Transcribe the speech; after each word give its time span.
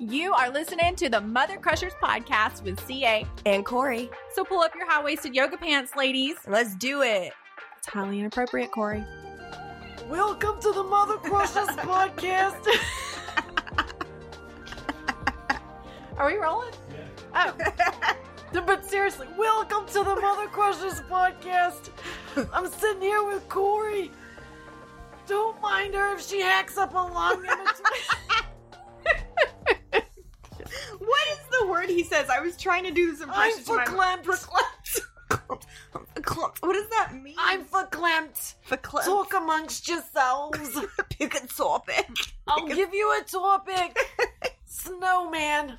You 0.00 0.32
are 0.32 0.48
listening 0.48 0.94
to 0.94 1.08
the 1.08 1.20
Mother 1.20 1.56
Crushers 1.56 1.92
podcast 2.00 2.62
with 2.62 2.78
CA. 2.86 3.26
And 3.44 3.66
Corey. 3.66 4.08
So 4.32 4.44
pull 4.44 4.60
up 4.60 4.72
your 4.76 4.88
high 4.88 5.02
waisted 5.02 5.34
yoga 5.34 5.56
pants, 5.56 5.96
ladies. 5.96 6.36
Let's 6.46 6.76
do 6.76 7.02
it. 7.02 7.32
It's 7.76 7.88
highly 7.88 8.20
inappropriate, 8.20 8.70
Corey. 8.70 9.04
Welcome 10.08 10.60
to 10.60 10.70
the 10.70 10.84
Mother 10.84 11.16
Crushers 11.16 11.66
podcast. 11.78 12.64
Are 16.16 16.28
we 16.28 16.36
rolling? 16.36 16.74
Oh, 17.34 17.54
but 18.52 18.86
seriously, 18.88 19.26
welcome 19.36 19.84
to 19.88 20.04
the 20.04 20.14
Mother 20.14 20.46
Crushers 20.46 21.00
podcast. 21.10 21.90
I'm 22.52 22.70
sitting 22.70 23.02
here 23.02 23.24
with 23.24 23.48
Corey. 23.48 24.12
Don't 25.26 25.60
mind 25.60 25.94
her 25.94 26.14
if 26.14 26.24
she 26.24 26.40
hacks 26.40 26.78
up 26.78 26.94
a 26.94 26.98
lung 26.98 27.38
in 27.38 27.42
between. 27.42 28.17
Says? 32.18 32.30
I 32.30 32.40
was 32.40 32.56
trying 32.56 32.84
to 32.84 32.90
do 32.90 33.10
this 33.10 33.20
impression. 33.20 33.64
I'm 33.68 33.80
impression. 33.80 33.94
to 33.94 33.96
my- 33.96 34.16
verklempt. 34.16 34.24
Verklempt. 34.24 35.00
What 36.60 36.72
does 36.72 36.88
that 36.90 37.12
mean? 37.22 37.34
I'm 37.38 37.64
verklempt. 37.64 38.54
verklempt. 38.68 39.04
Talk 39.04 39.34
amongst 39.34 39.88
yourselves. 39.88 40.78
Pick 41.10 41.34
a 41.34 41.46
topic. 41.46 42.08
I'll 42.46 42.66
give 42.66 42.92
you 42.94 43.18
a 43.20 43.24
topic. 43.24 43.98
Snowman. 44.66 45.74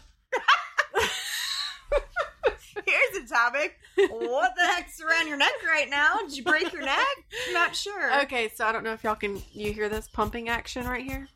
Here's 2.86 3.24
a 3.26 3.28
topic. 3.28 3.78
What 4.10 4.54
the 4.56 4.64
heck's 4.66 5.02
around 5.02 5.28
your 5.28 5.38
neck 5.38 5.52
right 5.68 5.90
now? 5.90 6.18
Did 6.22 6.38
you 6.38 6.44
break 6.44 6.72
your 6.72 6.84
neck? 6.84 7.06
Not 7.52 7.76
sure. 7.76 8.22
okay. 8.22 8.50
So 8.56 8.66
I 8.66 8.72
don't 8.72 8.84
know 8.84 8.94
if 8.94 9.04
y'all 9.04 9.16
can 9.16 9.42
you 9.52 9.74
hear 9.74 9.90
this 9.90 10.08
pumping 10.08 10.48
action 10.50 10.88
right 10.88 11.04
here. 11.04 11.28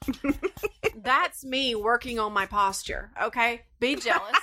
That's 0.96 1.44
me 1.44 1.76
working 1.76 2.20
on 2.20 2.32
my 2.34 2.46
posture. 2.46 3.12
Okay, 3.22 3.62
be 3.80 3.96
jealous. 3.96 4.38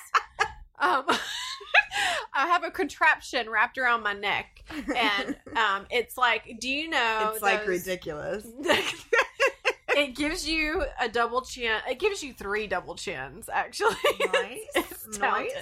Um, 0.81 1.05
I 2.35 2.47
have 2.47 2.65
a 2.65 2.71
contraption 2.71 3.49
wrapped 3.51 3.79
around 3.79 4.03
my 4.03 4.13
neck, 4.15 4.65
and 4.97 5.37
um, 5.57 5.87
it's 5.91 6.17
like, 6.17 6.57
do 6.61 6.69
you 6.69 6.89
know? 6.89 7.31
it's 7.35 7.43
like 7.43 7.67
ridiculous. 7.67 8.47
it 9.91 10.15
gives 10.17 10.49
you 10.49 10.85
a 11.01 11.09
double 11.09 11.43
chin. 11.43 11.79
It 11.89 11.99
gives 11.99 12.23
you 12.23 12.33
three 12.33 12.67
double 12.67 12.95
chins, 12.95 13.49
actually. 13.53 13.97
Nice. 14.33 14.59
It's. 14.75 15.19
Nice. 15.19 15.53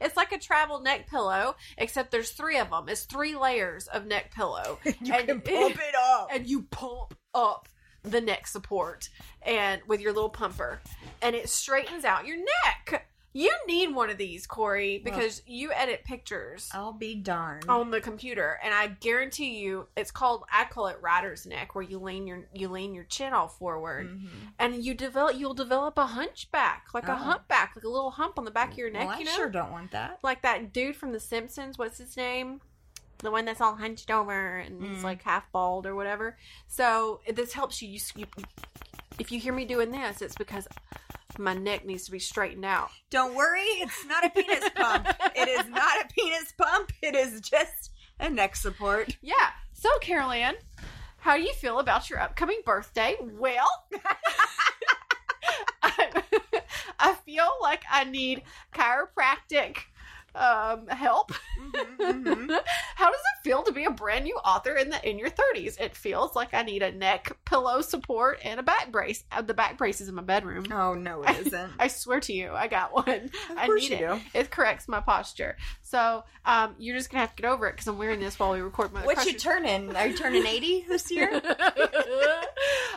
It's 0.00 0.16
like 0.16 0.32
a 0.32 0.38
travel 0.38 0.80
neck 0.80 1.08
pillow, 1.08 1.54
except 1.78 2.10
there's 2.10 2.30
three 2.30 2.58
of 2.58 2.70
them. 2.70 2.88
It's 2.88 3.04
three 3.04 3.36
layers 3.36 3.86
of 3.86 4.06
neck 4.06 4.34
pillow. 4.34 4.78
You 4.84 5.14
And- 5.14 5.26
can 5.28 5.40
pump 5.40 5.76
it 5.78 5.94
up. 5.94 6.28
and 6.32 6.46
you 6.46 6.62
pump 6.62 7.14
up 7.34 7.68
the 8.02 8.20
neck 8.20 8.46
support 8.46 9.08
and 9.40 9.80
with 9.86 10.00
your 10.00 10.12
little 10.12 10.28
pumper 10.28 10.78
and 11.22 11.34
it 11.34 11.48
straightens 11.48 12.04
out 12.04 12.26
your 12.26 12.36
neck. 12.36 13.08
You 13.36 13.52
need 13.66 13.92
one 13.94 14.10
of 14.10 14.16
these, 14.16 14.46
Corey, 14.46 14.98
because 15.04 15.42
you 15.44 15.72
edit 15.72 16.04
pictures 16.04 16.70
I'll 16.72 16.92
be 16.92 17.16
darned. 17.16 17.68
on 17.68 17.90
the 17.90 18.00
computer 18.00 18.60
and 18.62 18.72
I 18.72 18.86
guarantee 18.86 19.58
you 19.58 19.88
it's 19.96 20.12
called 20.12 20.44
I 20.52 20.64
call 20.66 20.86
it 20.86 20.98
rider's 21.02 21.44
neck 21.44 21.74
where 21.74 21.82
you 21.82 21.98
lean 21.98 22.28
your 22.28 22.46
you 22.54 22.68
lean 22.68 22.94
your 22.94 23.04
chin 23.04 23.32
all 23.32 23.48
forward 23.48 24.08
Mhm. 24.08 24.28
and 24.60 24.84
you 24.84 24.94
develop 24.94 25.36
you'll 25.36 25.52
develop 25.52 25.98
a 25.98 26.06
hunchback, 26.06 26.86
like 26.94 27.08
a 27.08 27.12
Oh. 27.12 27.16
humpback, 27.16 27.72
like 27.74 27.84
a 27.84 27.88
little 27.88 28.12
hump 28.12 28.38
on 28.38 28.44
the 28.44 28.52
back 28.52 28.70
of 28.72 28.78
your 28.78 28.90
neck, 28.90 29.08
Well, 29.08 29.16
I 29.16 29.18
you 29.18 29.24
know? 29.24 29.32
sure 29.36 29.50
don't 29.50 29.72
want 29.72 29.90
that. 29.90 30.20
like 30.22 30.42
that 30.42 30.72
dude 30.72 30.94
from 30.96 31.10
The 31.10 31.18
Simpsons. 31.20 31.76
What's 31.76 31.98
his 31.98 32.16
name? 32.16 32.60
The 33.18 33.32
one 33.32 33.46
that's 33.46 33.60
all 33.60 33.74
hunched 33.74 34.12
over 34.12 34.58
and 34.58 34.80
he's 34.80 34.98
Mm. 34.98 35.02
like 35.02 35.22
half 35.22 35.50
bald 35.50 35.86
or 35.86 35.96
whatever. 35.96 36.36
So 36.68 37.20
this 37.26 37.52
helps 37.52 37.82
you. 37.82 37.88
You, 37.88 37.98
you. 38.14 38.26
If 39.18 39.32
you 39.32 39.40
hear 39.40 39.52
me 39.52 39.64
doing 39.64 39.90
this, 39.90 40.22
it's 40.22 40.34
because 40.36 40.68
my 41.38 41.54
neck 41.54 41.84
needs 41.84 42.04
to 42.06 42.10
be 42.10 42.18
straightened 42.18 42.64
out. 42.64 42.90
Don't 43.10 43.34
worry, 43.34 43.60
it's 43.60 44.04
not 44.06 44.24
a 44.24 44.30
penis 44.30 44.68
pump. 44.74 45.06
It 45.34 45.48
is 45.48 45.68
not 45.68 46.04
a 46.04 46.08
penis 46.12 46.52
pump. 46.56 46.92
It 47.02 47.14
is 47.14 47.40
just 47.40 47.90
a 48.20 48.30
neck 48.30 48.56
support. 48.56 49.16
Yeah. 49.22 49.50
So 49.72 49.88
Carol 50.00 50.30
Ann, 50.30 50.54
how 51.18 51.36
do 51.36 51.42
you 51.42 51.52
feel 51.54 51.78
about 51.78 52.10
your 52.10 52.20
upcoming 52.20 52.60
birthday? 52.64 53.16
Well, 53.20 53.68
I, 55.82 56.22
I 56.98 57.14
feel 57.26 57.48
like 57.62 57.82
I 57.90 58.04
need 58.04 58.42
chiropractic 58.74 59.78
um, 60.34 60.86
help. 60.88 61.32
Mhm. 61.98 62.48
How 62.96 63.10
does 63.10 63.20
it 63.20 63.42
feel 63.44 63.62
to 63.62 63.72
be 63.72 63.84
a 63.84 63.90
brand 63.90 64.24
new 64.24 64.34
author 64.36 64.74
in 64.74 64.90
the 64.90 65.08
in 65.08 65.18
your 65.18 65.28
thirties? 65.30 65.76
It 65.78 65.96
feels 65.96 66.34
like 66.34 66.54
I 66.54 66.62
need 66.62 66.82
a 66.82 66.92
neck 66.92 67.36
pillow 67.44 67.80
support 67.80 68.38
and 68.44 68.58
a 68.58 68.62
back 68.62 68.90
brace. 68.92 69.24
Uh, 69.32 69.42
the 69.42 69.54
back 69.54 69.78
brace 69.78 70.00
is 70.00 70.08
in 70.08 70.14
my 70.14 70.22
bedroom. 70.22 70.66
Oh 70.72 70.94
no, 70.94 71.22
it 71.22 71.38
isn't. 71.46 71.72
I 71.78 71.88
swear 71.88 72.20
to 72.20 72.32
you, 72.32 72.52
I 72.52 72.68
got 72.68 72.92
one. 72.94 73.08
Of 73.08 73.30
I 73.56 73.68
need 73.68 73.92
it. 73.92 73.98
do. 73.98 74.20
It 74.34 74.50
corrects 74.50 74.88
my 74.88 75.00
posture. 75.00 75.56
So 75.82 76.24
um, 76.44 76.74
you're 76.78 76.96
just 76.96 77.10
gonna 77.10 77.20
have 77.20 77.34
to 77.36 77.42
get 77.42 77.50
over 77.50 77.66
it 77.68 77.72
because 77.72 77.86
I'm 77.86 77.98
wearing 77.98 78.20
this 78.20 78.38
while 78.38 78.52
we 78.52 78.60
record 78.60 78.92
my. 78.92 79.00
What 79.04 79.16
you 79.18 79.22
Crushers- 79.32 79.42
turning? 79.42 79.94
Are 79.94 80.06
you 80.06 80.16
turning 80.16 80.46
eighty 80.46 80.84
this 80.88 81.10
year? 81.10 81.40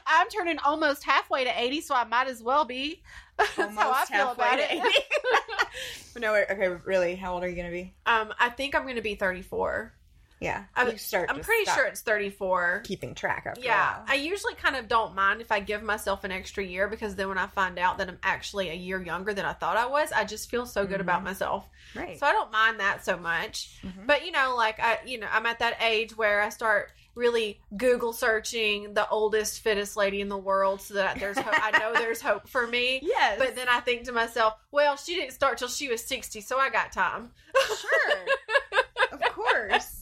I'm 0.06 0.30
turning 0.30 0.58
almost 0.60 1.04
halfway 1.04 1.44
to 1.44 1.52
80, 1.62 1.82
so 1.82 1.96
I 1.96 2.04
might 2.06 2.28
as 2.28 2.42
well 2.42 2.66
be. 2.66 3.02
That's 3.56 3.76
how 3.76 3.92
I 3.92 3.94
Almost 3.94 4.12
feel 4.12 4.32
about 4.32 4.60
it. 4.60 4.72
80. 4.72 4.82
no, 6.20 6.34
okay, 6.36 6.70
really. 6.86 7.16
How 7.16 7.34
old 7.36 7.44
are 7.44 7.50
you 7.50 7.56
gonna 7.56 7.72
be? 7.72 7.94
um, 8.06 8.34
I 8.40 8.50
think 8.50 8.76
I'm 8.76 8.84
going 8.84 8.96
to 8.96 9.02
be 9.02 9.16
34. 9.16 9.94
Yeah, 10.40 10.66
I'm- 10.76 10.92
you 10.92 10.98
start. 11.00 11.32
I'm 11.32 11.40
pretty 11.42 11.66
sure 11.66 11.86
it's 11.88 12.02
34. 12.02 12.82
keeping 12.86 13.16
track 13.16 13.48
of. 13.48 13.58
Yeah, 13.64 14.04
I 14.08 14.16
usually 14.16 14.54
kind 14.54 14.76
of 14.76 14.88
don't 14.88 15.16
mind 15.16 15.42
if 15.42 15.52
I 15.52 15.60
give 15.60 15.82
myself 15.82 16.24
an 16.24 16.32
extra 16.32 16.64
year 16.64 16.88
because 16.88 17.16
then 17.16 17.28
when 17.30 17.40
I 17.40 17.48
find 17.48 17.80
out 17.80 17.98
that 17.98 18.08
I'm 18.08 18.20
actually 18.22 18.70
a 18.70 18.74
year 18.76 19.02
younger 19.02 19.34
than 19.34 19.46
I 19.46 19.54
thought 19.54 19.78
I 19.78 19.88
was, 19.88 20.12
I 20.12 20.26
just 20.26 20.52
feel 20.52 20.68
so 20.68 20.86
good 20.86 21.02
about 21.02 21.24
myself. 21.24 21.68
right. 21.96 22.20
So 22.20 22.28
I 22.28 22.34
don't 22.34 22.52
mind 22.52 22.80
that 22.80 23.04
so 23.04 23.18
much. 23.18 23.80
Mhm. 23.84 24.06
But 24.06 24.26
you 24.28 24.32
know, 24.32 24.54
like 24.56 24.80
I, 24.80 25.00
you 25.08 25.20
know, 25.20 25.28
I'm 25.32 25.48
at 25.48 25.58
that 25.60 25.82
age 25.82 26.16
where 26.16 26.42
I 26.44 26.50
start 26.50 26.92
really 27.18 27.60
Google 27.76 28.14
searching 28.14 28.94
the 28.94 29.08
oldest, 29.10 29.60
fittest 29.62 29.98
lady 29.98 30.22
in 30.22 30.30
the 30.30 30.38
world, 30.38 30.80
so 30.82 30.94
that 30.94 31.20
there's, 31.20 31.38
ho- 31.38 31.52
I 31.52 31.78
know 31.80 31.94
there's 31.94 32.22
hope 32.22 32.48
for 32.48 32.66
me. 32.68 33.00
yes, 33.04 33.38
But 33.40 33.56
then 33.56 33.68
I 33.70 33.80
think 33.82 34.04
to 34.06 34.12
myself, 34.12 34.54
well, 34.72 34.96
she 34.96 35.16
didn't 35.16 35.34
start 35.34 35.58
till 35.58 35.68
she 35.68 35.90
was 35.90 36.04
60, 36.04 36.42
so 36.42 36.58
I 36.58 36.70
got 36.70 36.92
time. 36.92 37.32
sure, 37.68 39.12
of 39.12 39.22
course. 39.34 39.97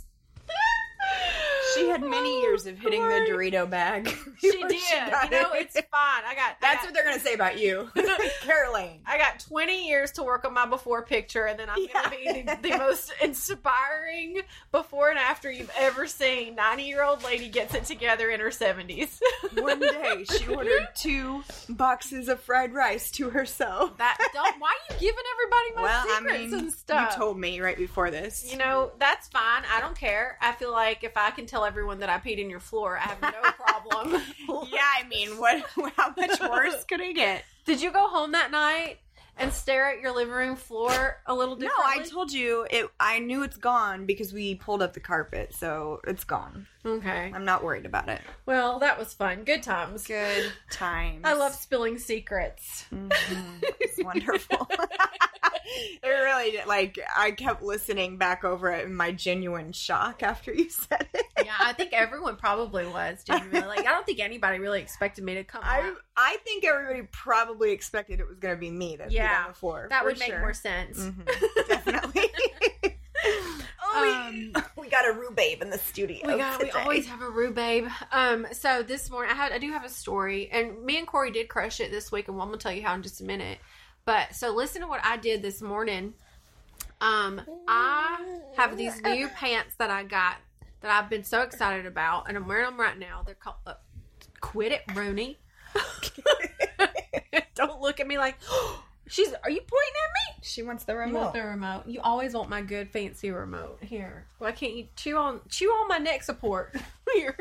She 1.76 1.88
had 1.90 2.02
many 2.02 2.30
oh 2.30 2.42
years 2.42 2.66
of 2.66 2.78
hitting 2.80 3.02
the 3.02 3.26
Dorito 3.30 3.70
bag. 3.70 4.08
She 4.40 4.52
did. 4.52 5.12
got 5.12 5.32
you 5.32 5.42
know, 5.42 5.52
it. 5.54 5.62
it's 5.62 5.74
fine. 5.76 6.24
I 6.26 6.34
got. 6.36 6.56
I 6.62 6.76
got- 6.76 6.84
what 6.86 6.94
they're 6.94 7.04
gonna 7.04 7.20
say 7.20 7.34
about 7.34 7.60
you, 7.60 7.90
Carol 8.42 8.76
Ann. 8.78 9.00
I 9.06 9.18
got 9.18 9.40
20 9.40 9.88
years 9.88 10.12
to 10.14 10.24
work 10.24 10.46
on 10.46 10.54
my 10.54 10.66
before 10.66 11.04
picture, 11.04 11.46
and 11.46 11.60
then 11.60 11.70
I'm 11.70 11.78
Yeah. 11.80 11.94
going 12.10 12.28
to 12.28 12.34
be 12.34 12.42
the, 12.44 12.70
the 12.70 12.78
most 12.78 13.12
inspiring 13.22 14.42
before 14.72 15.10
and 15.10 15.18
after 15.20 15.52
you've 15.52 15.72
ever 15.78 16.08
seen. 16.08 16.56
90 16.56 16.84
year 16.84 17.04
old 17.04 17.24
lady 17.24 17.50
gets 17.50 17.74
it 17.74 17.86
together 17.86 18.30
in 18.30 18.40
her 18.40 18.50
70s. 18.50 19.20
One 19.58 19.80
day, 19.80 20.26
she 20.26 20.48
ordered 20.48 20.88
two 20.96 21.44
boxes 21.70 22.28
of 22.30 22.40
fried 22.42 22.74
rice 22.74 23.12
to 23.12 23.30
herself. 23.30 23.98
that 23.98 24.18
don't. 24.34 24.60
Why 24.60 24.70
are 24.90 24.94
you 24.94 25.00
giving 25.00 25.24
everybody 25.34 25.76
my 25.76 25.82
well, 25.84 26.06
I 26.08 26.18
secrets 26.20 26.52
mean, 26.52 26.60
and 26.60 26.74
stuff? 26.74 27.12
you 27.14 27.18
told 27.18 27.40
me 27.40 27.60
right 27.62 27.78
before 27.78 28.12
this. 28.12 28.50
You 28.52 28.58
know, 28.58 28.92
that's 29.00 29.28
fine. 29.30 29.64
I 29.74 29.80
don't 29.82 29.98
care. 29.98 30.38
I 30.42 30.52
feel 30.54 30.72
like 30.72 31.04
if 31.04 31.18
I 31.18 31.32
can 31.32 31.46
tell 31.46 31.65
everyone 31.66 32.00
that 32.00 32.10
I 32.10 32.18
peed 32.20 32.38
in 32.38 32.50
your 32.50 32.60
floor, 32.60 32.98
I 32.98 33.02
have 33.02 33.22
no 33.22 33.32
problem. 33.52 34.22
yeah, 34.72 34.82
I 35.00 35.08
mean, 35.08 35.38
what? 35.38 35.64
How 35.96 36.14
much 36.16 36.40
worse 36.40 36.84
could 36.86 37.02
it 37.02 37.16
get? 37.16 37.44
Did 37.66 37.82
you 37.82 37.92
go 37.92 38.08
home 38.08 38.32
that 38.34 38.52
night 38.52 39.00
and 39.38 39.52
stare 39.52 39.90
at 39.92 40.00
your 40.02 40.14
living 40.16 40.34
room 40.34 40.56
floor 40.56 41.18
a 41.26 41.34
little 41.34 41.56
No, 41.56 41.68
differently? 41.68 42.02
I 42.02 42.08
told 42.08 42.32
you 42.32 42.66
it. 42.70 42.90
I 43.00 43.20
knew 43.20 43.44
it's 43.44 43.58
gone 43.58 44.06
because 44.06 44.32
we 44.34 44.56
pulled 44.56 44.82
up 44.82 44.94
the 44.94 45.00
carpet, 45.00 45.54
so 45.54 46.00
it's 46.08 46.24
gone. 46.24 46.68
Okay. 46.86 47.32
I'm 47.34 47.46
not 47.46 47.64
worried 47.64 47.86
about 47.86 48.10
it. 48.10 48.22
Well, 48.46 48.80
that 48.80 49.00
was 49.00 49.14
fun. 49.14 49.44
Good 49.44 49.64
times. 49.64 50.06
Good 50.06 50.52
times. 50.72 51.22
I 51.24 51.34
love 51.34 51.54
spilling 51.54 51.98
secrets. 51.98 52.86
Mhm. 52.94 53.12
It's 53.80 54.04
wonderful. 54.04 54.68
it 56.04 56.08
really. 56.08 56.60
Like 56.68 57.00
I 57.16 57.32
kept 57.32 57.64
listening 57.64 58.18
back 58.18 58.44
over 58.44 58.72
it 58.72 58.86
in 58.86 58.94
my 58.96 59.12
genuine 59.12 59.72
shock 59.72 60.22
after 60.22 60.54
you 60.54 60.70
said 60.70 61.08
it. 61.14 61.26
Yeah, 61.44 61.54
I 61.60 61.74
think 61.74 61.94
everyone 61.94 62.36
probably 62.36 62.86
was 62.86 63.24
genuinely. 63.24 63.68
Like, 63.68 63.80
I 63.86 63.92
don't 63.92 64.06
think 64.06 64.20
anybody 64.20 64.60
really 64.60 64.82
expected 64.82 65.24
me 65.24 65.34
to 65.36 65.44
come. 65.44 65.62
I 65.64 65.82
out. 65.82 65.96
I 66.18 66.38
think 66.46 66.64
everybody 66.66 67.08
probably 67.12 67.72
expected 67.72 68.20
it 68.20 68.28
was 68.28 68.38
going 68.40 68.56
to 68.56 68.60
be 68.60 68.72
me 68.72 68.96
that 68.98 69.12
Yeah, 69.12 69.28
peed 69.36 69.42
on 69.44 69.48
the 69.50 69.54
floor. 69.56 69.88
that 69.90 70.06
would 70.06 70.20
make 70.20 70.30
sure. 70.30 70.40
more 70.40 70.54
sense. 70.54 71.00
Mhm, 71.00 71.68
definitely. 71.68 72.30
Oh, 73.96 74.64
we, 74.78 74.90
got 74.90 75.08
a 75.08 75.14
rhubarb 75.14 75.62
in 75.62 75.70
the 75.70 75.78
studio. 75.78 76.20
We 76.26 76.38
got. 76.38 76.62
We 76.62 76.72
always 76.72 77.08
have 77.08 77.22
a 77.22 77.30
rhubarb. 77.30 77.90
Um. 78.12 78.48
So 78.52 78.84
this 78.84 79.10
morning, 79.10 79.32
I 79.32 79.36
had. 79.36 79.52
I 79.52 79.58
do 79.58 79.72
have 79.72 79.84
a 79.84 79.90
story, 79.90 80.50
and 80.52 80.84
me 80.84 80.98
and 80.98 81.08
Corey 81.08 81.32
did 81.32 81.50
crush 81.50 81.80
it 81.80 81.92
this 81.92 82.12
week, 82.12 82.28
and 82.28 82.40
I'm 82.40 82.48
gonna 82.48 82.58
tell 82.58 82.72
you 82.72 82.84
how 82.84 82.94
in 82.94 83.02
just 83.02 83.22
a 83.22 83.24
minute. 83.24 83.60
But 84.06 84.36
so 84.36 84.54
listen 84.54 84.82
to 84.82 84.88
what 84.88 85.02
I 85.04 85.18
did 85.18 85.42
this 85.42 85.62
morning. 85.62 86.14
Um, 87.02 87.42
I 87.68 88.40
have 88.56 88.78
these 88.78 89.02
new 89.02 89.28
pants 89.36 89.76
that 89.78 89.90
I 89.90 90.04
got 90.04 90.38
that 90.82 90.92
I've 90.92 91.10
been 91.10 91.24
so 91.24 91.42
excited 91.42 91.86
about, 91.86 92.28
and 92.28 92.38
I'm 92.38 92.48
wearing 92.48 92.66
them 92.66 92.80
right 92.80 92.98
now. 92.98 93.24
They're 93.26 93.36
called 93.36 93.58
uh, 93.66 93.74
"Quit 94.42 94.72
It, 94.72 94.84
Rooney." 94.94 95.40
Don't 97.56 97.82
look 97.82 98.00
at 98.00 98.08
me 98.08 98.18
like 98.18 98.38
She's. 99.08 99.34
Are 99.44 99.50
you 99.50 99.62
pointing 99.62 99.94
at 100.04 100.36
me? 100.36 100.42
She 100.42 100.64
wants 100.64 100.84
the 100.84 100.94
You 100.94 101.00
remote. 101.00 101.20
want 101.20 101.34
the 101.34 101.44
remote? 101.44 101.84
You 101.88 102.02
always 102.02 102.34
want 102.34 102.50
my 102.50 102.62
good 102.62 102.90
fancy 102.90 103.32
remote. 103.32 103.78
Here. 103.82 104.26
Why 104.40 104.52
can't 104.52 104.74
you 104.74 104.88
chew 104.96 105.18
on 105.18 105.42
chew 105.50 105.70
on 105.70 105.88
my 105.88 105.98
neck 105.98 106.24
support? 106.24 106.76
Here. 107.14 107.36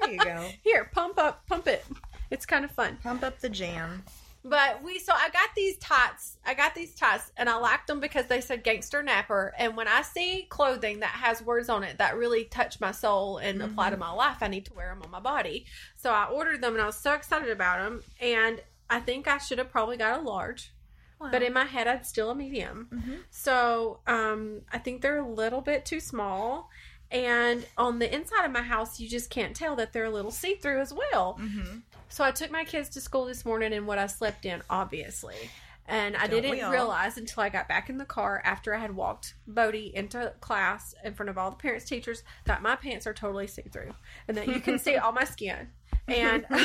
There 0.00 0.10
you 0.10 0.18
go. 0.18 0.48
Here, 0.62 0.90
pump 0.92 1.18
up, 1.18 1.46
pump 1.46 1.66
it. 1.66 1.84
It's 2.30 2.46
kind 2.46 2.64
of 2.64 2.70
fun. 2.70 2.98
Pump 3.02 3.22
up 3.22 3.40
the 3.40 3.48
jam. 3.48 4.04
But 4.44 4.82
we 4.82 4.98
so 4.98 5.12
I 5.14 5.28
got 5.30 5.50
these 5.56 5.76
tots. 5.78 6.38
I 6.46 6.54
got 6.54 6.74
these 6.74 6.94
tots 6.94 7.32
and 7.36 7.48
I 7.48 7.56
liked 7.56 7.86
them 7.86 8.00
because 8.00 8.26
they 8.26 8.40
said 8.40 8.62
gangster 8.62 9.02
napper. 9.02 9.52
And 9.58 9.76
when 9.76 9.88
I 9.88 10.02
see 10.02 10.46
clothing 10.48 11.00
that 11.00 11.10
has 11.10 11.42
words 11.42 11.68
on 11.68 11.82
it 11.82 11.98
that 11.98 12.16
really 12.16 12.44
touch 12.44 12.80
my 12.80 12.92
soul 12.92 13.38
and 13.38 13.60
apply 13.62 13.90
to 13.90 13.96
mm-hmm. 13.96 14.00
my 14.00 14.12
life, 14.12 14.38
I 14.40 14.48
need 14.48 14.64
to 14.66 14.74
wear 14.74 14.88
them 14.90 15.02
on 15.02 15.10
my 15.10 15.20
body. 15.20 15.66
So 15.96 16.10
I 16.10 16.26
ordered 16.26 16.62
them 16.62 16.74
and 16.74 16.82
I 16.82 16.86
was 16.86 16.96
so 16.96 17.14
excited 17.14 17.50
about 17.50 17.78
them. 17.78 18.02
And 18.20 18.62
I 18.88 19.00
think 19.00 19.26
I 19.28 19.38
should 19.38 19.58
have 19.58 19.70
probably 19.70 19.96
got 19.96 20.18
a 20.18 20.22
large. 20.22 20.72
But 21.20 21.42
in 21.42 21.52
my 21.52 21.64
head, 21.64 21.88
I'd 21.88 22.06
still 22.06 22.30
a 22.30 22.34
medium. 22.34 22.88
Mhm. 22.92 23.18
So 23.30 24.00
um, 24.06 24.62
I 24.72 24.78
think 24.78 25.02
they're 25.02 25.18
a 25.18 25.28
little 25.28 25.60
bit 25.60 25.84
too 25.84 26.00
small. 26.00 26.70
And 27.10 27.66
on 27.76 27.98
the 27.98 28.14
inside 28.14 28.44
of 28.44 28.52
my 28.52 28.62
house, 28.62 29.00
you 29.00 29.08
just 29.08 29.30
can't 29.30 29.56
tell 29.56 29.76
that 29.76 29.92
they're 29.92 30.04
a 30.04 30.10
little 30.10 30.30
see 30.30 30.56
through 30.56 30.80
as 30.80 30.92
well. 30.92 31.38
Mm-hmm. 31.40 31.78
So 32.08 32.22
I 32.22 32.30
took 32.30 32.50
my 32.50 32.64
kids 32.64 32.90
to 32.90 33.00
school 33.00 33.24
this 33.24 33.44
morning 33.44 33.72
in 33.72 33.86
what 33.86 33.98
I 33.98 34.06
slept 34.06 34.44
in, 34.44 34.62
obviously. 34.68 35.50
And 35.86 36.16
I 36.16 36.26
Don't 36.26 36.42
didn't 36.42 36.70
realize 36.70 37.16
until 37.16 37.42
I 37.42 37.48
got 37.48 37.66
back 37.66 37.88
in 37.88 37.96
the 37.96 38.04
car 38.04 38.42
after 38.44 38.74
I 38.74 38.78
had 38.78 38.94
walked 38.94 39.34
Bodie 39.46 39.90
into 39.94 40.34
class 40.40 40.94
in 41.02 41.14
front 41.14 41.30
of 41.30 41.38
all 41.38 41.50
the 41.50 41.56
parents, 41.56 41.86
teachers, 41.86 42.22
that 42.44 42.60
my 42.60 42.76
pants 42.76 43.06
are 43.06 43.14
totally 43.14 43.46
see 43.46 43.62
through 43.62 43.94
and 44.28 44.36
that 44.36 44.48
you 44.48 44.60
can 44.60 44.78
see 44.78 44.96
all 44.98 45.12
my 45.12 45.24
skin. 45.24 45.68
And 46.06 46.44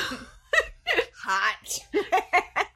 Hot. 1.24 1.80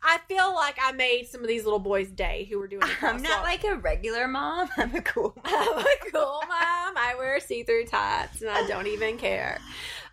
I 0.09 0.19
feel 0.29 0.55
like 0.55 0.77
I 0.81 0.93
made 0.93 1.27
some 1.27 1.41
of 1.41 1.47
these 1.47 1.65
little 1.65 1.79
boys' 1.79 2.09
day 2.09 2.47
who 2.49 2.59
were 2.59 2.67
doing 2.67 2.79
the 2.81 2.95
I'm 3.07 3.21
not 3.21 3.43
like 3.43 3.65
a 3.65 3.75
regular 3.75 4.27
mom. 4.27 4.69
I'm 4.77 4.95
a 4.95 5.01
cool 5.01 5.33
mom. 5.35 5.43
I'm 5.45 5.79
a 5.79 6.11
cool 6.11 6.39
mom. 6.47 6.97
I 6.97 7.13
wear 7.17 7.39
see-through 7.41 7.85
tops, 7.87 8.41
and 8.41 8.49
I 8.49 8.65
don't 8.67 8.87
even 8.87 9.17
care. 9.17 9.59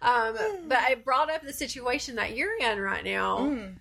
Um, 0.02 0.36
but 0.66 0.78
I 0.78 0.96
brought 0.96 1.30
up 1.30 1.42
the 1.42 1.52
situation 1.52 2.16
that 2.16 2.36
you're 2.36 2.56
in 2.58 2.80
right 2.80 3.04
now, 3.04 3.38
Mm. 3.38 3.74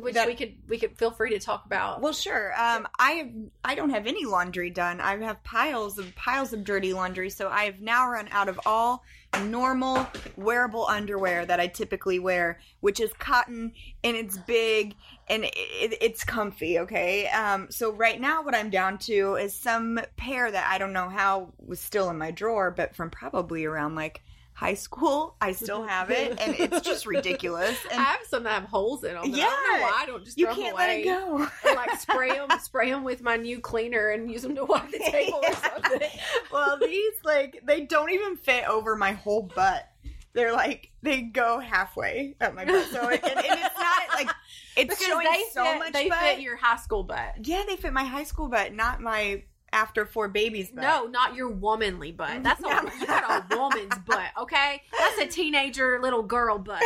Which 0.00 0.14
That- 0.14 0.26
we 0.26 0.34
could 0.34 0.54
we 0.68 0.78
could 0.78 0.96
feel 0.96 1.10
free 1.10 1.30
to 1.30 1.38
talk 1.38 1.64
about. 1.66 2.00
Well, 2.00 2.12
sure. 2.12 2.52
Um, 2.60 2.86
I 2.98 3.12
have, 3.12 3.30
I 3.64 3.74
don't 3.74 3.90
have 3.90 4.06
any 4.06 4.24
laundry 4.24 4.70
done. 4.70 5.00
I 5.00 5.16
have 5.18 5.42
piles 5.44 5.98
of 5.98 6.14
piles 6.14 6.52
of 6.52 6.64
dirty 6.64 6.92
laundry, 6.92 7.30
so 7.30 7.48
I 7.48 7.64
have 7.64 7.80
now 7.80 8.08
run 8.08 8.28
out 8.30 8.48
of 8.48 8.60
all 8.66 9.04
normal 9.44 10.06
wearable 10.36 10.86
underwear 10.86 11.44
that 11.44 11.60
I 11.60 11.66
typically 11.66 12.18
wear, 12.18 12.60
which 12.80 12.98
is 12.98 13.12
cotton 13.12 13.72
and 14.02 14.16
it's 14.16 14.38
big 14.38 14.94
and 15.28 15.44
it, 15.44 15.54
it, 15.54 15.98
it's 16.00 16.24
comfy. 16.24 16.78
Okay. 16.80 17.28
Um, 17.28 17.70
so 17.70 17.92
right 17.92 18.20
now, 18.20 18.42
what 18.42 18.54
I'm 18.54 18.70
down 18.70 18.98
to 19.00 19.36
is 19.36 19.54
some 19.54 20.00
pair 20.16 20.50
that 20.50 20.70
I 20.70 20.78
don't 20.78 20.92
know 20.94 21.08
how 21.08 21.52
was 21.58 21.80
still 21.80 22.08
in 22.10 22.18
my 22.18 22.30
drawer, 22.30 22.70
but 22.70 22.96
from 22.96 23.10
probably 23.10 23.64
around 23.64 23.94
like 23.94 24.22
high 24.58 24.74
school, 24.74 25.36
I 25.40 25.52
still 25.52 25.84
have 25.86 26.10
it, 26.10 26.36
and 26.40 26.54
it's 26.58 26.80
just 26.80 27.06
ridiculous. 27.06 27.78
I 27.92 27.94
have 27.94 28.20
some 28.28 28.42
that 28.42 28.54
have 28.54 28.64
holes 28.64 29.04
in 29.04 29.14
them. 29.14 29.18
I 29.18 29.26
don't 29.28 29.32
know 29.32 29.38
Yeah. 29.38 29.80
why 29.82 29.98
I 30.02 30.06
don't 30.06 30.24
just 30.24 30.36
you 30.36 30.46
throw 30.46 30.54
can't 30.56 30.76
them 30.76 30.76
let 30.76 30.90
away. 30.90 31.02
it 31.02 31.04
go. 31.04 31.48
Or 31.70 31.74
like 31.76 32.00
spray 32.00 32.30
them, 32.32 32.48
spray 32.60 32.90
them 32.90 33.04
with 33.04 33.22
my 33.22 33.36
new 33.36 33.60
cleaner 33.60 34.08
and 34.08 34.28
use 34.30 34.42
them 34.42 34.56
to 34.56 34.64
wipe 34.64 34.90
the 34.90 34.98
table 34.98 35.40
or 35.46 35.52
something. 35.54 36.08
well, 36.52 36.76
these 36.80 37.14
like 37.24 37.60
they 37.64 37.82
don't 37.82 38.10
even 38.10 38.36
fit 38.36 38.68
over 38.68 38.96
my 38.96 39.12
whole 39.12 39.42
butt. 39.54 39.88
They're 40.32 40.52
like 40.52 40.90
they 41.02 41.22
go 41.22 41.60
halfway 41.60 42.34
up 42.40 42.54
my 42.54 42.64
butt. 42.64 42.86
So 42.90 43.08
and, 43.08 43.22
and 43.22 43.32
it's 43.36 43.78
not 43.78 44.08
like 44.14 44.28
it's 44.76 44.90
Because 44.98 45.06
showing 45.06 45.26
they 45.32 45.42
so 45.52 45.64
fit, 45.64 45.78
much 45.78 45.92
they 45.92 46.08
butt. 46.08 46.18
fit 46.18 46.40
your 46.40 46.56
high 46.56 46.76
school 46.78 47.04
butt. 47.04 47.34
yeah, 47.46 47.62
they 47.68 47.76
fit 47.76 47.92
my 47.92 48.04
high 48.04 48.24
school 48.24 48.48
butt, 48.48 48.72
not 48.72 49.00
my 49.00 49.42
after 49.72 50.04
four 50.06 50.28
babies 50.28 50.70
butt. 50.70 50.82
No, 50.82 51.06
not 51.06 51.34
your 51.34 51.48
womanly 51.50 52.12
butt. 52.12 52.42
That's 52.42 52.62
a, 52.62 52.90
you 53.00 53.06
got 53.06 53.44
a 53.52 53.56
woman's 53.56 53.96
butt, 54.06 54.30
okay? 54.40 54.82
That's 54.98 55.18
a 55.18 55.26
teenager 55.26 55.98
little 56.00 56.22
girl 56.22 56.58
butt. 56.58 56.82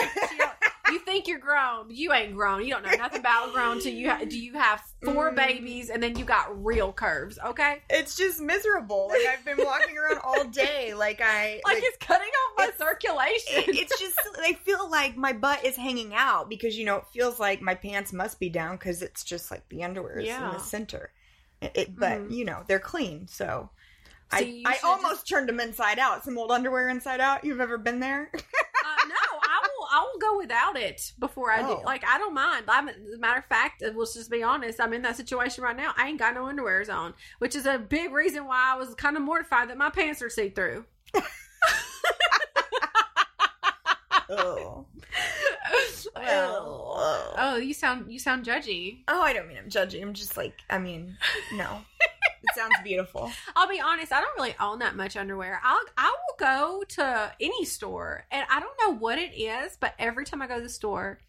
You 0.90 0.98
think 0.98 1.26
you're 1.26 1.38
grown, 1.38 1.86
but 1.86 1.96
you 1.96 2.12
ain't 2.12 2.34
grown. 2.34 2.62
You 2.64 2.70
don't 2.74 2.82
know 2.84 2.90
nothing 2.98 3.20
about 3.20 3.54
grown 3.54 3.80
till 3.80 3.94
you 3.94 4.10
ha- 4.10 4.24
do 4.28 4.38
you 4.38 4.52
have 4.54 4.82
four 5.02 5.30
Mm. 5.32 5.36
babies 5.36 5.88
and 5.88 6.02
then 6.02 6.18
you 6.18 6.24
got 6.26 6.62
real 6.62 6.92
curves, 6.92 7.38
okay? 7.46 7.78
It's 7.88 8.14
just 8.14 8.40
miserable. 8.42 9.08
Like 9.08 9.22
I've 9.26 9.42
been 9.44 9.64
walking 9.64 9.96
around 9.96 10.18
all 10.22 10.44
day. 10.44 10.92
Like 10.92 11.22
I 11.24 11.60
Like, 11.64 11.78
it's 11.82 11.96
cutting 11.98 12.26
off 12.28 12.54
my 12.58 12.64
it's- 12.64 12.78
circulation. 12.78 13.62
it- 13.70 13.76
it's 13.78 13.98
just 13.98 14.18
I 14.40 14.52
feel 14.64 14.90
like 14.90 15.16
my 15.16 15.32
butt 15.32 15.64
is 15.64 15.76
hanging 15.76 16.12
out 16.14 16.50
because 16.50 16.76
you 16.76 16.84
know 16.84 16.96
it 16.96 17.04
feels 17.12 17.40
like 17.40 17.62
my 17.62 17.74
pants 17.74 18.12
must 18.12 18.38
be 18.38 18.50
down 18.50 18.76
because 18.76 19.00
it's 19.00 19.24
just 19.24 19.50
like 19.50 19.66
the 19.70 19.84
underwear 19.84 20.18
is 20.18 20.28
in 20.28 20.42
the 20.42 20.58
center. 20.58 21.10
It, 21.62 21.72
it- 21.74 21.98
but 21.98 22.18
Mhm. 22.18 22.30
you 22.34 22.44
know 22.44 22.64
they're 22.66 22.78
clean, 22.80 23.26
so. 23.28 23.70
So 24.30 24.38
I, 24.38 24.62
I 24.64 24.78
almost 24.82 25.28
turned 25.28 25.46
them 25.46 25.60
inside 25.60 25.98
out. 25.98 26.24
Some 26.24 26.38
old 26.38 26.50
underwear 26.50 26.88
inside 26.88 27.20
out. 27.20 27.44
You've 27.44 27.60
ever 27.60 27.76
been 27.78 28.00
there? 28.00 28.30
Uh, 28.84 29.08
no, 29.08 29.38
I 29.40 29.60
will. 29.62 29.86
I 29.92 30.00
will 30.12 30.18
go 30.18 30.38
without 30.38 30.76
it 30.76 31.12
before 31.20 31.52
I 31.52 31.62
Oh. 31.62 31.78
do. 31.78 31.84
Like 31.84 32.04
I 32.04 32.18
don't 32.18 32.34
mind. 32.34 32.64
I'm, 32.66 32.88
as 32.88 32.96
a 33.14 33.18
matter 33.18 33.38
of 33.38 33.44
fact, 33.44 33.80
let's 33.80 34.12
just 34.14 34.28
be 34.28 34.42
honest. 34.42 34.80
I'm 34.80 34.92
in 34.92 35.02
that 35.02 35.16
situation 35.16 35.62
right 35.62 35.76
now. 35.76 35.92
I 35.96 36.08
ain't 36.08 36.18
got 36.18 36.34
no 36.34 36.46
underwears 36.46 36.92
on, 36.92 37.14
which 37.38 37.54
is 37.54 37.64
a 37.64 37.78
big 37.78 38.12
reason 38.12 38.44
why 38.44 38.72
I 38.74 38.76
was 38.76 38.92
kind 38.96 39.16
of 39.16 39.22
mortified 39.22 39.70
that 39.70 39.78
my 39.78 39.88
pants 39.88 40.20
are 40.20 40.28
see 40.28 40.48
through. 40.48 40.84
oh. 44.30 44.86
oh. 46.16 47.34
oh, 47.36 47.56
you 47.56 47.74
sound 47.74 48.10
you 48.10 48.18
sound 48.18 48.44
judgy. 48.44 48.98
Oh, 49.08 49.20
I 49.20 49.32
don't 49.32 49.48
mean 49.48 49.58
I'm 49.58 49.68
judging. 49.68 50.02
I'm 50.02 50.14
just 50.14 50.36
like, 50.36 50.54
I 50.70 50.78
mean, 50.78 51.16
no. 51.54 51.78
it 52.00 52.54
sounds 52.54 52.74
beautiful. 52.82 53.30
I'll 53.56 53.68
be 53.68 53.80
honest. 53.80 54.12
I 54.12 54.20
don't 54.20 54.36
really 54.36 54.54
own 54.60 54.80
that 54.80 54.96
much 54.96 55.16
underwear. 55.16 55.60
I'll 55.64 55.80
I 55.96 56.08
will 56.10 56.36
go 56.38 56.82
to 56.88 57.32
any 57.40 57.64
store, 57.64 58.24
and 58.30 58.44
I 58.50 58.60
don't 58.60 58.76
know 58.80 58.98
what 58.98 59.18
it 59.18 59.34
is, 59.34 59.76
but 59.78 59.94
every 59.98 60.24
time 60.24 60.42
I 60.42 60.46
go 60.46 60.56
to 60.56 60.62
the 60.62 60.68
store, 60.68 61.20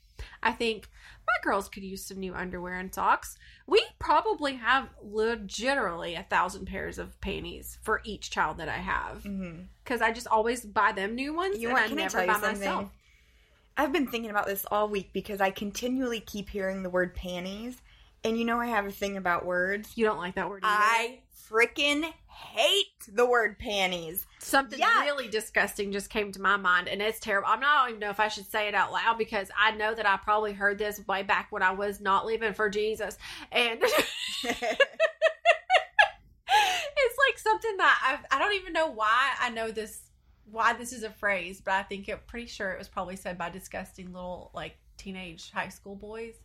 I 0.42 0.52
think 0.52 0.90
my 1.26 1.34
girls 1.44 1.70
could 1.70 1.84
use 1.84 2.06
some 2.06 2.20
new 2.20 2.34
underwear 2.34 2.76
and 2.76 2.94
socks. 2.94 3.38
We 3.66 3.84
probably 4.00 4.56
have 4.56 4.90
legitimately 5.02 6.16
a 6.16 6.24
thousand 6.24 6.66
pairs 6.66 6.98
of 6.98 7.20
panties 7.22 7.78
for 7.82 8.02
each 8.04 8.30
child 8.30 8.58
that 8.58 8.68
I 8.68 8.78
have 8.78 9.24
mm-hmm. 9.24 9.62
because 9.84 10.02
I 10.02 10.12
just 10.12 10.28
always 10.28 10.66
buy 10.66 10.92
them 10.92 11.16
new 11.16 11.34
ones, 11.34 11.60
You 11.60 11.70
and 11.70 11.74
want? 11.74 11.86
I 11.86 11.90
Can 11.90 12.00
I 12.00 12.02
never 12.02 12.28
buy 12.28 12.38
myself. 12.52 12.90
I've 13.76 13.92
been 13.92 14.08
thinking 14.08 14.30
about 14.30 14.46
this 14.46 14.66
all 14.70 14.88
week 14.88 15.12
because 15.14 15.42
I 15.42 15.52
continually 15.52 16.20
keep 16.20 16.50
hearing 16.50 16.84
the 16.84 16.90
word 16.90 17.16
panties, 17.16 17.82
and 18.24 18.38
you 18.38 18.46
know 18.46 18.60
I 18.60 18.68
have 18.68 18.86
a 18.86 18.92
thing 18.92 19.18
about 19.18 19.46
words. 19.46 19.94
You 19.96 20.06
don't 20.06 20.20
like 20.20 20.36
that 20.36 20.50
word? 20.50 20.64
Either. 20.64 20.84
I 20.84 21.20
freaking 21.50 22.10
hate 22.28 22.86
the 23.08 23.26
word 23.26 23.60
panties. 23.60 24.26
Something 24.40 24.80
Yuck. 24.80 25.02
really 25.02 25.28
disgusting 25.28 25.92
just 25.92 26.10
came 26.10 26.32
to 26.32 26.42
my 26.42 26.58
mind, 26.58 26.88
and 26.88 27.02
it's 27.02 27.20
terrible. 27.20 27.48
I'm 27.50 27.60
not 27.60 27.74
I 27.74 27.82
don't 27.82 27.90
even 27.90 28.00
know 28.02 28.12
if 28.12 28.20
I 28.20 28.28
should 28.28 28.50
say 28.50 28.68
it 28.68 28.76
out 28.76 28.92
loud 28.92 29.18
because 29.18 29.50
I 29.58 29.72
know 29.72 29.94
that 29.94 30.06
I 30.06 30.18
probably 30.18 30.54
heard 30.54 30.78
this 30.78 31.06
way 31.08 31.24
back 31.24 31.48
when 31.52 31.64
I 31.64 31.72
was 31.72 32.00
not 32.00 32.26
living 32.26 32.54
for 32.54 32.70
Jesus, 32.70 33.18
and 33.52 33.80
it's 34.44 34.64
like 37.28 37.38
something 37.38 37.78
that 37.78 38.00
I 38.04 38.36
I 38.36 38.40
don't 38.40 38.54
even 38.54 38.74
know 38.74 38.92
why 38.92 39.32
I 39.40 39.50
know 39.50 39.72
this 39.72 40.03
why 40.50 40.74
this 40.74 40.94
is 40.94 41.04
a 41.04 41.10
phrase, 41.10 41.62
but 41.64 41.74
I 41.74 41.84
think 41.84 42.08
it 42.10 42.28
pretty 42.28 42.48
sure 42.48 42.72
it 42.72 42.78
was 42.80 42.88
probably 42.88 43.16
said 43.16 43.38
by 43.38 43.50
disgusting 43.50 44.14
little 44.14 44.52
like 44.54 44.76
teenage 44.98 45.52
high 45.52 45.70
school 45.70 45.96
boys. 45.96 46.36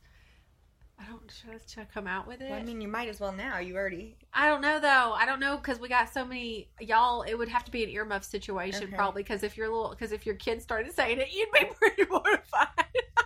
I 1.00 1.04
don't 1.06 1.30
should 1.30 1.60
should 1.70 1.82
I 1.82 1.84
come 1.84 2.08
out 2.08 2.26
with 2.26 2.40
it? 2.40 2.50
well, 2.50 2.58
I 2.58 2.62
mean, 2.64 2.80
you 2.80 2.88
might 2.88 3.08
as 3.08 3.20
well 3.20 3.30
now. 3.32 3.58
You 3.58 3.76
already. 3.76 4.16
I 4.34 4.48
don't 4.48 4.60
know 4.60 4.80
though. 4.80 5.12
I 5.12 5.26
don't 5.26 5.38
know 5.38 5.56
because 5.56 5.78
we 5.78 5.88
got 5.88 6.12
so 6.12 6.24
many 6.24 6.70
y'all. 6.80 7.22
It 7.22 7.34
would 7.34 7.48
have 7.48 7.64
to 7.66 7.70
be 7.70 7.84
an 7.84 7.90
earmuff 7.90 8.24
situation 8.24 8.84
Okay. 8.88 8.96
probably 8.96 9.22
because 9.22 9.44
if 9.44 9.56
your 9.56 9.68
little 9.68 9.90
because 9.90 10.10
if 10.10 10.26
your 10.26 10.34
kids 10.34 10.64
started 10.64 10.92
saying 10.92 11.18
it, 11.18 11.28
you'd 11.32 11.52
be 11.52 11.66
pretty 11.78 12.04
mortified. 12.10 12.68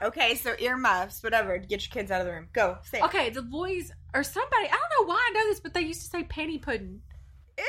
Okay, 0.03 0.35
so 0.35 0.55
earmuffs, 0.59 1.23
whatever. 1.23 1.57
Get 1.59 1.87
your 1.87 1.93
kids 1.93 2.11
out 2.11 2.21
of 2.21 2.27
the 2.27 2.33
room. 2.33 2.49
Go. 2.53 2.77
Say. 2.85 2.99
it. 2.99 3.05
okay, 3.05 3.31
the 3.31 3.41
boys 3.41 3.91
or 4.15 4.23
somebody. 4.23 4.67
I 4.67 4.73
don't 4.77 4.91
know 5.01 5.07
why 5.15 5.21
I 5.31 5.31
know 5.33 5.47
this, 5.49 5.61
but 5.61 5.73
they 5.73 5.83
used 5.83 6.03
to 6.03 6.09
say 6.09 6.25
penny 6.25 6.59
pudding. 6.59 7.01
Ew! 7.57 7.65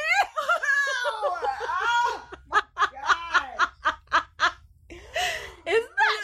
Oh 1.16 2.22
my 2.50 2.62
god! 2.76 4.52
Isn't 5.66 5.90
that 5.98 6.20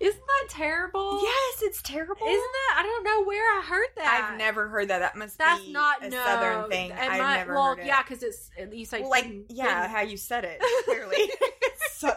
isn't 0.00 0.20
that 0.26 0.47
terrible? 0.58 1.20
yes, 1.22 1.62
it's 1.62 1.80
terrible. 1.82 2.26
Isn't 2.26 2.26
that? 2.52 2.76
I 2.78 2.82
don't 2.82 3.04
know 3.04 3.24
where 3.24 3.42
I 3.58 3.62
heard 3.62 3.88
that. 3.96 4.28
I've 4.32 4.38
never 4.38 4.68
heard 4.68 4.88
that. 4.88 4.98
That 4.98 5.16
must 5.16 5.38
That's 5.38 5.62
be 5.62 5.72
not 5.72 6.04
a 6.04 6.10
no 6.10 6.22
southern 6.24 6.68
thing. 6.70 6.90
And 6.92 7.00
I've 7.00 7.18
my- 7.20 7.36
never 7.36 7.54
well, 7.54 7.74
heard 7.74 7.80
it. 7.80 7.86
yeah, 7.86 8.02
because 8.02 8.22
it's 8.22 8.50
uh, 8.60 8.66
you 8.70 8.84
say 8.84 9.00
Well, 9.00 9.10
like 9.10 9.26
yeah, 9.48 9.88
how 9.88 10.02
you 10.02 10.16
said 10.16 10.44
it 10.44 10.60
clearly. 10.84 11.30
so, 11.92 12.12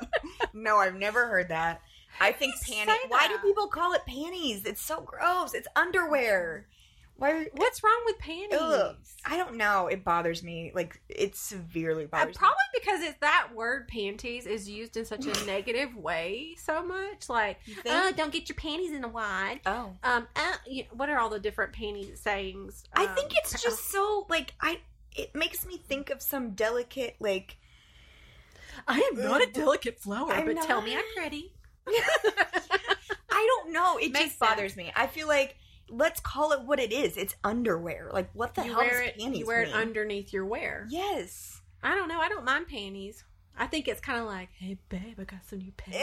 no, 0.53 0.77
I've 0.77 0.95
never 0.95 1.27
heard 1.27 1.49
that. 1.49 1.81
I 2.19 2.31
think 2.31 2.53
panties. 2.61 2.95
Why 3.07 3.27
do 3.27 3.37
people 3.39 3.67
call 3.67 3.93
it 3.93 4.01
panties? 4.05 4.65
It's 4.65 4.81
so 4.81 5.01
gross. 5.01 5.53
It's 5.53 5.67
underwear. 5.75 6.67
Why? 7.21 7.45
What's 7.53 7.83
wrong 7.83 8.01
with 8.07 8.17
panties? 8.17 8.57
Ugh. 8.59 8.95
I 9.25 9.37
don't 9.37 9.55
know. 9.55 9.85
It 9.85 10.03
bothers 10.03 10.41
me. 10.41 10.71
Like 10.73 10.99
it 11.07 11.35
severely 11.35 12.05
Uh, 12.05 12.07
bothers 12.07 12.35
probably 12.35 12.55
because 12.73 13.01
it's 13.03 13.19
that 13.19 13.49
word 13.53 13.87
panties 13.87 14.47
is 14.47 14.67
used 14.67 14.97
in 14.97 15.05
such 15.05 15.27
a 15.27 15.45
negative 15.45 15.95
way 15.95 16.55
so 16.57 16.83
much. 16.83 17.29
Like, 17.29 17.59
me. 17.67 17.73
You 17.75 17.81
think? 17.83 17.95
oh, 17.95 18.11
don't 18.17 18.33
get 18.33 18.49
your 18.49 18.55
panties 18.55 18.91
in 18.91 19.03
a 19.03 19.07
wad. 19.07 19.59
oh. 19.67 19.91
Um, 20.03 20.27
uh, 20.35 20.53
you- 20.65 20.85
what 20.93 21.09
are 21.09 21.19
all 21.19 21.29
the 21.29 21.39
different 21.39 21.73
panties 21.73 22.19
sayings? 22.19 22.83
I 22.95 23.05
Um, 23.05 23.15
think 23.15 23.33
it's 23.37 23.61
just 23.61 23.91
so 23.91 24.25
like 24.27 24.55
I. 24.59 24.79
It 25.15 25.35
makes 25.35 25.63
me 25.65 25.77
think 25.77 26.09
of 26.09 26.23
some 26.23 26.51
delicate 26.55 27.17
like. 27.19 27.57
I 28.87 28.97
am 29.13 29.21
not 29.21 29.43
a 29.43 29.51
delicate 29.51 29.99
flower, 29.99 30.31
I'm 30.31 30.45
but 30.47 30.55
not- 30.55 30.65
tell 30.65 30.81
me 30.81 30.95
I'm 30.95 31.03
pretty. 31.15 31.53
I 31.87 33.47
don't 33.47 33.71
know. 33.73 33.97
It 33.97 34.11
Makes 34.11 34.25
just 34.29 34.39
bothers 34.39 34.75
me. 34.75 34.91
I 34.95 35.07
feel 35.07 35.27
like 35.27 35.55
let's 35.91 36.19
call 36.19 36.51
it 36.53 36.61
what 36.61 36.79
it 36.79 36.91
is. 36.91 37.17
It's 37.17 37.35
underwear. 37.43 38.09
Like 38.11 38.29
what 38.33 38.55
the 38.55 38.63
you 38.63 38.71
hell 38.71 38.79
wear 38.79 38.89
does 38.89 39.09
it. 39.09 39.17
panties 39.19 39.39
You 39.39 39.45
wear 39.45 39.61
it 39.61 39.73
underneath 39.73 40.33
your 40.33 40.45
wear. 40.45 40.87
Yes. 40.89 41.61
I 41.83 41.95
don't 41.95 42.07
know. 42.07 42.19
I 42.19 42.29
don't 42.29 42.45
mind 42.45 42.67
panties. 42.67 43.23
I 43.57 43.67
think 43.67 43.87
it's 43.87 44.01
kind 44.01 44.19
of 44.19 44.25
like, 44.25 44.49
hey 44.57 44.77
babe, 44.89 45.19
I 45.19 45.23
got 45.23 45.45
some 45.45 45.59
new 45.59 45.65
Ew. 45.65 45.73
panties. 45.77 46.01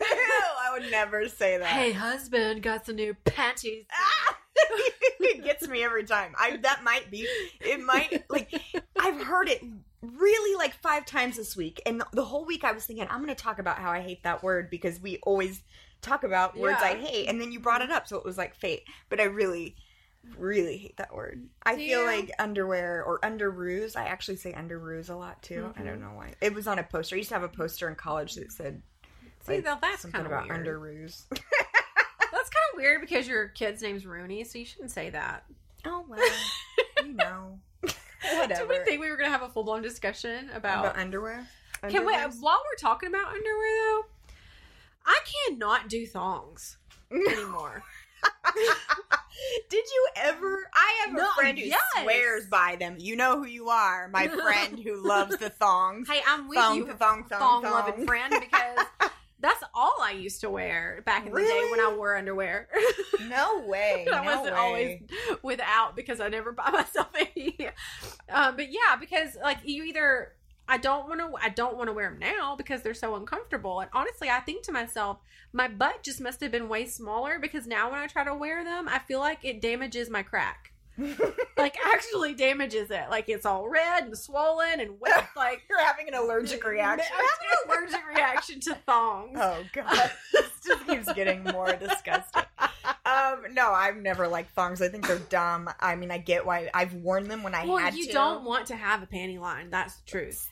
Ew. 0.00 0.06
I 0.06 0.70
would 0.72 0.90
never 0.90 1.28
say 1.28 1.58
that. 1.58 1.66
Hey 1.66 1.92
husband, 1.92 2.62
got 2.62 2.86
some 2.86 2.96
new 2.96 3.14
panties. 3.24 3.86
Ah! 3.92 4.36
it 5.20 5.44
gets 5.44 5.66
me 5.68 5.82
every 5.82 6.04
time. 6.04 6.34
I 6.38 6.58
that 6.58 6.82
might 6.84 7.10
be. 7.10 7.26
It 7.60 7.80
might 7.80 8.24
like 8.28 8.52
I've 8.98 9.22
heard 9.22 9.48
it 9.48 9.62
really 10.02 10.56
like 10.56 10.74
five 10.74 11.06
times 11.06 11.36
this 11.36 11.56
week, 11.56 11.80
and 11.86 12.02
the 12.12 12.24
whole 12.24 12.44
week 12.44 12.64
I 12.64 12.72
was 12.72 12.86
thinking 12.86 13.06
I'm 13.08 13.22
going 13.22 13.34
to 13.34 13.42
talk 13.42 13.58
about 13.58 13.78
how 13.78 13.90
I 13.90 14.00
hate 14.00 14.22
that 14.24 14.42
word 14.42 14.70
because 14.70 15.00
we 15.00 15.18
always 15.22 15.62
talk 16.02 16.24
about 16.24 16.56
words 16.56 16.78
Yeah. 16.80 16.88
I 16.88 16.94
hate, 16.96 17.28
and 17.28 17.40
then 17.40 17.52
you 17.52 17.60
brought 17.60 17.82
it 17.82 17.90
up, 17.90 18.06
so 18.08 18.16
it 18.16 18.24
was 18.24 18.38
like 18.38 18.54
fate. 18.54 18.82
But 19.08 19.20
I 19.20 19.24
really, 19.24 19.76
really 20.36 20.76
hate 20.78 20.96
that 20.98 21.14
word. 21.14 21.48
I 21.64 21.72
Do 21.74 21.78
feel 21.84 22.00
you? 22.00 22.06
like 22.06 22.30
underwear 22.38 23.02
or 23.04 23.24
under 23.24 23.52
underoos. 23.52 23.96
I 23.96 24.04
actually 24.06 24.36
say 24.36 24.52
under 24.54 24.78
underoos 24.80 25.10
a 25.10 25.14
lot 25.14 25.42
too. 25.42 25.72
I 25.74 25.78
Mm-hmm. 25.80 25.86
don't 25.88 26.00
know 26.00 26.12
why. 26.14 26.34
It 26.40 26.54
was 26.54 26.66
on 26.66 26.78
a 26.78 26.82
poster. 26.82 27.16
I 27.16 27.18
used 27.18 27.28
to 27.30 27.34
have 27.34 27.42
a 27.44 27.48
poster 27.48 27.88
in 27.88 27.94
college 27.94 28.34
that 28.34 28.52
said 28.52 28.82
See, 29.46 29.54
like, 29.56 29.64
though, 29.64 29.78
that's 29.80 30.02
something 30.02 30.20
kind 30.22 30.26
of 30.26 30.32
about 30.32 30.48
weird. 30.48 30.66
underoos. 30.66 31.22
That's 32.30 32.50
kind 32.50 32.64
of 32.74 32.76
weird 32.76 33.00
because 33.00 33.26
your 33.26 33.48
kid's 33.48 33.80
name's 33.80 34.04
Rooney, 34.04 34.44
so 34.44 34.58
you 34.58 34.64
shouldn't 34.66 34.90
say 34.90 35.08
that. 35.10 35.44
oh 35.86 36.04
well, 36.06 36.20
you 37.04 37.14
know. 37.14 37.58
Do 37.82 37.90
Whatever. 38.38 38.66
we 38.68 38.78
think 38.84 39.00
we 39.00 39.10
were 39.10 39.16
gonna 39.16 39.30
have 39.30 39.42
a 39.42 39.48
full 39.48 39.64
blown 39.64 39.80
discussion 39.80 40.50
about? 40.54 40.84
About 40.84 40.98
underwear? 40.98 41.46
Can 41.88 42.04
we? 42.04 42.12
While 42.12 42.60
we're 42.66 42.76
talking 42.78 43.08
about 43.08 43.28
underwear, 43.28 43.78
though, 43.86 44.04
I 45.08 45.18
cannot 45.48 45.88
do 45.88 46.06
thongs 46.06 46.76
anymore. 47.10 47.82
Did 49.70 49.84
you 49.84 50.08
ever? 50.16 50.68
I 50.74 51.06
have 51.06 51.16
a 51.16 51.26
friend 51.36 51.58
who 51.58 51.64
yes. 51.66 51.80
swears 52.02 52.46
by 52.46 52.76
them. 52.78 52.96
You 52.98 53.16
know 53.16 53.38
who 53.38 53.46
you 53.46 53.68
are, 53.70 54.08
my 54.08 54.26
friend 54.42 54.78
who 54.78 55.06
loves 55.06 55.36
the 55.38 55.48
thongs. 55.48 56.08
hey, 56.08 56.20
I'm 56.26 56.48
with 56.48 56.58
Thong, 56.58 56.76
you, 56.76 56.86
thong, 56.86 57.24
thong, 57.24 57.38
thong 57.38 57.62
thong. 57.62 57.72
loving 57.72 58.06
friend, 58.06 58.34
because 58.38 58.86
that's 59.40 59.62
all 59.74 59.96
I 60.02 60.10
used 60.10 60.40
to 60.42 60.50
wear 60.50 61.02
back 61.06 61.26
in 61.26 61.32
the 61.32 61.40
day 61.40 61.68
when 61.70 61.80
I 61.80 61.94
wore 61.96 62.16
underwear. 62.16 62.68
No 63.28 63.62
way. 63.66 64.06
I 64.12 64.24
no 64.24 64.36
wasn't 64.36 64.56
way. 64.56 64.60
always 64.60 65.00
without 65.42 65.94
because 65.94 66.20
I 66.20 66.28
never 66.28 66.52
buy 66.52 66.70
myself 66.70 67.08
any. 67.14 67.70
Um, 68.28 68.56
but 68.56 68.70
yeah, 68.72 68.96
because 68.98 69.36
like 69.42 69.58
you 69.64 69.84
either 69.84 70.32
I 70.68 70.76
don't 70.76 71.08
want 71.08 71.20
to 71.20 71.32
I 71.42 71.48
don't 71.48 71.76
want 71.76 71.88
to 71.88 71.92
wear 71.92 72.10
them 72.10 72.18
now 72.18 72.54
because 72.54 72.82
they're 72.82 72.94
so 72.94 73.14
uncomfortable. 73.16 73.80
And 73.80 73.90
honestly, 73.94 74.28
I 74.28 74.40
think 74.40 74.62
to 74.64 74.72
myself, 74.72 75.18
my 75.52 75.66
butt 75.66 76.02
just 76.02 76.20
must 76.20 76.40
have 76.42 76.52
been 76.52 76.68
way 76.68 76.84
smaller 76.84 77.38
because 77.38 77.66
now 77.66 77.90
when 77.90 78.00
I 78.00 78.06
try 78.06 78.24
to 78.24 78.34
wear 78.34 78.62
them, 78.62 78.86
I 78.88 78.98
feel 78.98 79.18
like 79.18 79.44
it 79.44 79.62
damages 79.62 80.10
my 80.10 80.22
crack. 80.22 80.72
like 81.56 81.76
actually 81.86 82.34
damages 82.34 82.90
it. 82.90 83.04
Like 83.08 83.28
it's 83.28 83.46
all 83.46 83.68
red 83.68 84.04
and 84.04 84.18
swollen 84.18 84.80
and 84.80 85.00
wet. 85.00 85.28
Like 85.36 85.62
You're 85.70 85.84
having 85.84 86.08
an 86.08 86.14
allergic 86.14 86.64
reaction. 86.66 87.12
I'm 87.16 87.24
having 87.24 87.48
an 87.52 87.70
allergic 87.70 88.08
reaction 88.08 88.60
to 88.60 88.74
thongs. 88.86 89.38
Oh 89.40 89.62
god, 89.72 90.10
this 90.32 90.50
just 90.66 90.86
keeps 90.86 91.12
getting 91.12 91.44
more 91.44 91.72
disgusting. 91.76 92.42
Um, 93.18 93.54
no, 93.54 93.72
I've 93.72 93.96
never 93.96 94.28
liked 94.28 94.50
thongs. 94.54 94.80
I 94.82 94.88
think 94.88 95.06
they're 95.06 95.18
dumb. 95.18 95.70
I 95.80 95.96
mean, 95.96 96.10
I 96.10 96.18
get 96.18 96.46
why 96.46 96.70
I've 96.72 96.94
worn 96.94 97.28
them 97.28 97.42
when 97.42 97.54
I 97.54 97.58
had 97.58 97.64
to. 97.64 97.68
well, 97.70 97.78
had 97.78 97.94
you 97.94 98.06
to. 98.06 98.12
don't 98.12 98.44
want 98.44 98.66
to 98.66 98.76
have 98.76 99.02
a 99.02 99.06
panty 99.06 99.40
line. 99.40 99.70
That's 99.70 99.96
the 99.96 100.06
truth. 100.06 100.48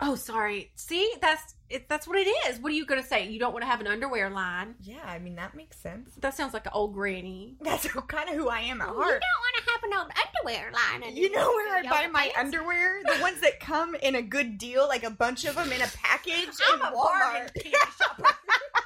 Oh, 0.00 0.16
sorry. 0.16 0.70
See, 0.74 1.12
that's 1.20 1.54
it, 1.70 1.88
that's 1.88 2.06
what 2.06 2.18
it 2.18 2.28
is. 2.48 2.58
What 2.58 2.72
are 2.72 2.74
you 2.74 2.84
gonna 2.84 3.02
say? 3.02 3.28
You 3.28 3.38
don't 3.38 3.52
want 3.52 3.62
to 3.62 3.66
have 3.66 3.80
an 3.80 3.86
underwear 3.86 4.28
line? 4.28 4.74
Yeah, 4.82 5.04
I 5.04 5.18
mean 5.18 5.36
that 5.36 5.54
makes 5.54 5.78
sense. 5.78 6.10
That 6.20 6.34
sounds 6.34 6.52
like 6.52 6.66
an 6.66 6.72
old 6.74 6.94
granny. 6.94 7.56
That's 7.60 7.86
kind 8.08 8.28
of 8.28 8.34
who 8.34 8.48
I 8.48 8.60
am 8.60 8.80
at 8.82 8.88
heart. 8.88 8.98
You 8.98 9.04
don't 9.04 9.40
want 9.40 9.56
to 9.56 9.70
have 9.70 9.82
an 9.84 9.94
old 9.94 10.10
underwear 10.26 10.72
line. 10.72 11.16
You 11.16 11.30
know 11.30 11.48
where 11.48 11.78
I 11.78 11.82
buy 11.88 12.06
my 12.08 12.30
underwear? 12.38 13.02
The 13.04 13.20
ones 13.22 13.40
that 13.40 13.60
come 13.60 13.94
in 13.94 14.16
a 14.16 14.22
good 14.22 14.58
deal, 14.58 14.86
like 14.88 15.04
a 15.04 15.10
bunch 15.10 15.44
of 15.44 15.54
them 15.54 15.72
in 15.72 15.80
a 15.80 15.88
package 16.02 16.48
I'm 16.68 16.80
in 16.80 16.86
a 16.86 16.90
bargain 16.90 17.48
Walmart. 17.54 18.24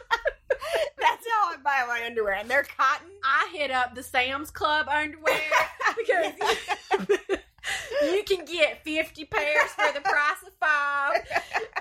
That's 0.99 1.27
how 1.31 1.53
I 1.53 1.57
buy 1.63 1.85
my 1.87 2.05
underwear, 2.07 2.35
and 2.35 2.49
they're 2.49 2.65
cotton. 2.65 3.09
I 3.25 3.51
hit 3.53 3.71
up 3.71 3.95
the 3.95 4.03
Sam's 4.03 4.51
Club 4.51 4.89
underwear 4.89 5.41
because 5.97 6.33
you 8.03 8.23
can 8.25 8.45
get 8.45 8.83
fifty 8.85 9.25
pairs 9.25 9.71
for 9.71 9.93
the 9.93 10.01
price 10.01 10.43
of 10.47 10.53
five. 10.61 11.27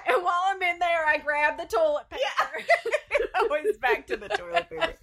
And 0.08 0.24
while 0.24 0.41
I'm 0.48 0.62
in 0.62 0.79
there, 0.79 1.06
I 1.06 1.17
grab 1.17 1.58
the 1.58 1.65
toilet 1.65 2.06
paper. 2.10 2.65
Always 3.39 3.77
back 3.77 4.08
to 4.08 4.17
the 4.17 4.29
toilet 4.29 4.70
paper. 4.70 4.94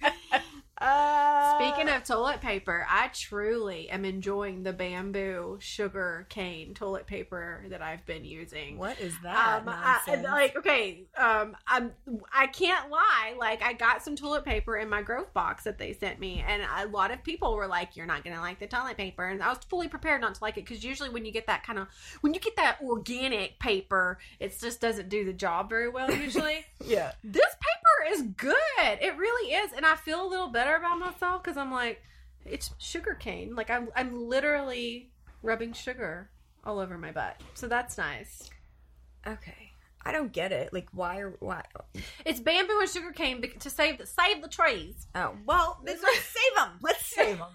Uh, 0.85 1.59
Speaking 1.59 1.88
of 1.88 2.05
toilet 2.05 2.43
paper, 2.43 2.87
I 2.91 3.09
truly 3.09 3.88
am 3.88 4.05
enjoying 4.05 4.64
the 4.64 4.73
bamboo 4.75 5.57
sugar 5.61 6.26
cane 6.29 6.75
toilet 6.75 7.07
paper 7.07 7.64
that 7.71 7.81
I've 7.81 8.05
been 8.05 8.25
using. 8.25 8.76
what 8.76 9.00
is 9.00 9.14
that? 9.23 9.62
Um, 9.62 9.69
I, 9.69 10.21
like 10.23 10.57
okay, 10.57 11.05
um, 11.17 11.57
I'm 11.67 11.93
I 12.33 12.49
can't 12.49 12.91
lie. 12.91 13.35
Like 13.38 13.62
I 13.62 13.73
got 13.73 14.03
some 14.03 14.14
toilet 14.14 14.45
paper 14.45 14.76
in 14.76 14.91
my 14.91 15.00
Grove 15.00 15.33
box 15.33 15.64
that 15.64 15.79
they 15.79 15.95
sent 15.95 16.21
me, 16.21 16.45
and 16.47 16.62
a 16.62 16.87
lot 16.88 17.11
of 17.11 17.25
people 17.25 17.55
were 17.57 17.67
like, 17.67 17.97
"You're 17.97 18.05
not 18.05 18.23
gonna 18.23 18.41
like 18.41 18.59
the 18.59 18.67
toilet 18.67 18.99
paper," 18.99 19.25
and 19.25 19.43
I 19.43 19.49
was 19.49 19.61
fully 19.69 19.88
prepared 19.88 20.21
not 20.21 20.35
to 20.35 20.45
like 20.45 20.59
it 20.59 20.67
because 20.67 20.85
usually 20.85 21.09
when 21.09 21.25
you 21.25 21.33
get 21.33 21.47
that 21.47 21.64
kind 21.64 21.79
of 21.79 21.88
when 22.21 22.35
you 22.35 22.41
get 22.41 22.57
that 22.57 22.76
organic 22.83 23.59
paper, 23.59 24.19
it 24.38 24.59
just 24.61 24.83
doesn't 24.83 25.09
do 25.09 25.25
the 25.25 25.33
job 25.33 25.71
very 25.71 25.88
well. 25.88 26.12
Usually, 26.12 26.67
yeah. 26.85 27.12
this 27.25 27.55
paper 27.55 28.12
is 28.14 28.23
good. 28.37 28.55
It 29.00 29.17
really 29.17 29.55
is, 29.55 29.73
and 29.73 29.87
I 29.87 29.97
feel 29.97 30.26
a 30.26 30.29
little 30.29 30.49
better 30.49 30.74
about 30.76 30.99
myself 30.99 31.43
because 31.43 31.57
I'm 31.57 31.73
like, 31.73 32.02
it's 32.45 32.71
sugar 32.78 33.14
cane. 33.14 33.54
Like 33.54 33.71
I'm 33.71 33.88
I'm 33.97 34.28
literally 34.28 35.11
rubbing 35.43 35.73
sugar 35.73 36.31
all 36.64 36.78
over 36.78 36.97
my 36.99 37.12
butt, 37.12 37.40
so 37.54 37.69
that's 37.69 37.99
nice. 37.99 38.50
Okay. 39.26 39.71
I 40.07 40.12
don't 40.12 40.33
get 40.33 40.52
it. 40.52 40.71
Like, 40.71 40.88
why? 40.93 41.21
Are, 41.21 41.35
why? 41.40 41.62
It's 42.26 42.38
bamboo 42.38 42.78
and 42.81 42.90
sugar 42.90 43.11
cane 43.12 43.43
to 43.59 43.71
save 43.71 43.97
the 43.97 44.04
save 44.07 44.43
the 44.43 44.49
trees. 44.49 45.07
Oh, 45.14 45.33
well, 45.47 45.81
let's 45.85 46.02
save 46.02 46.57
them. 46.57 46.73
Let's 46.83 47.07
save 47.07 47.38
them. 47.38 47.49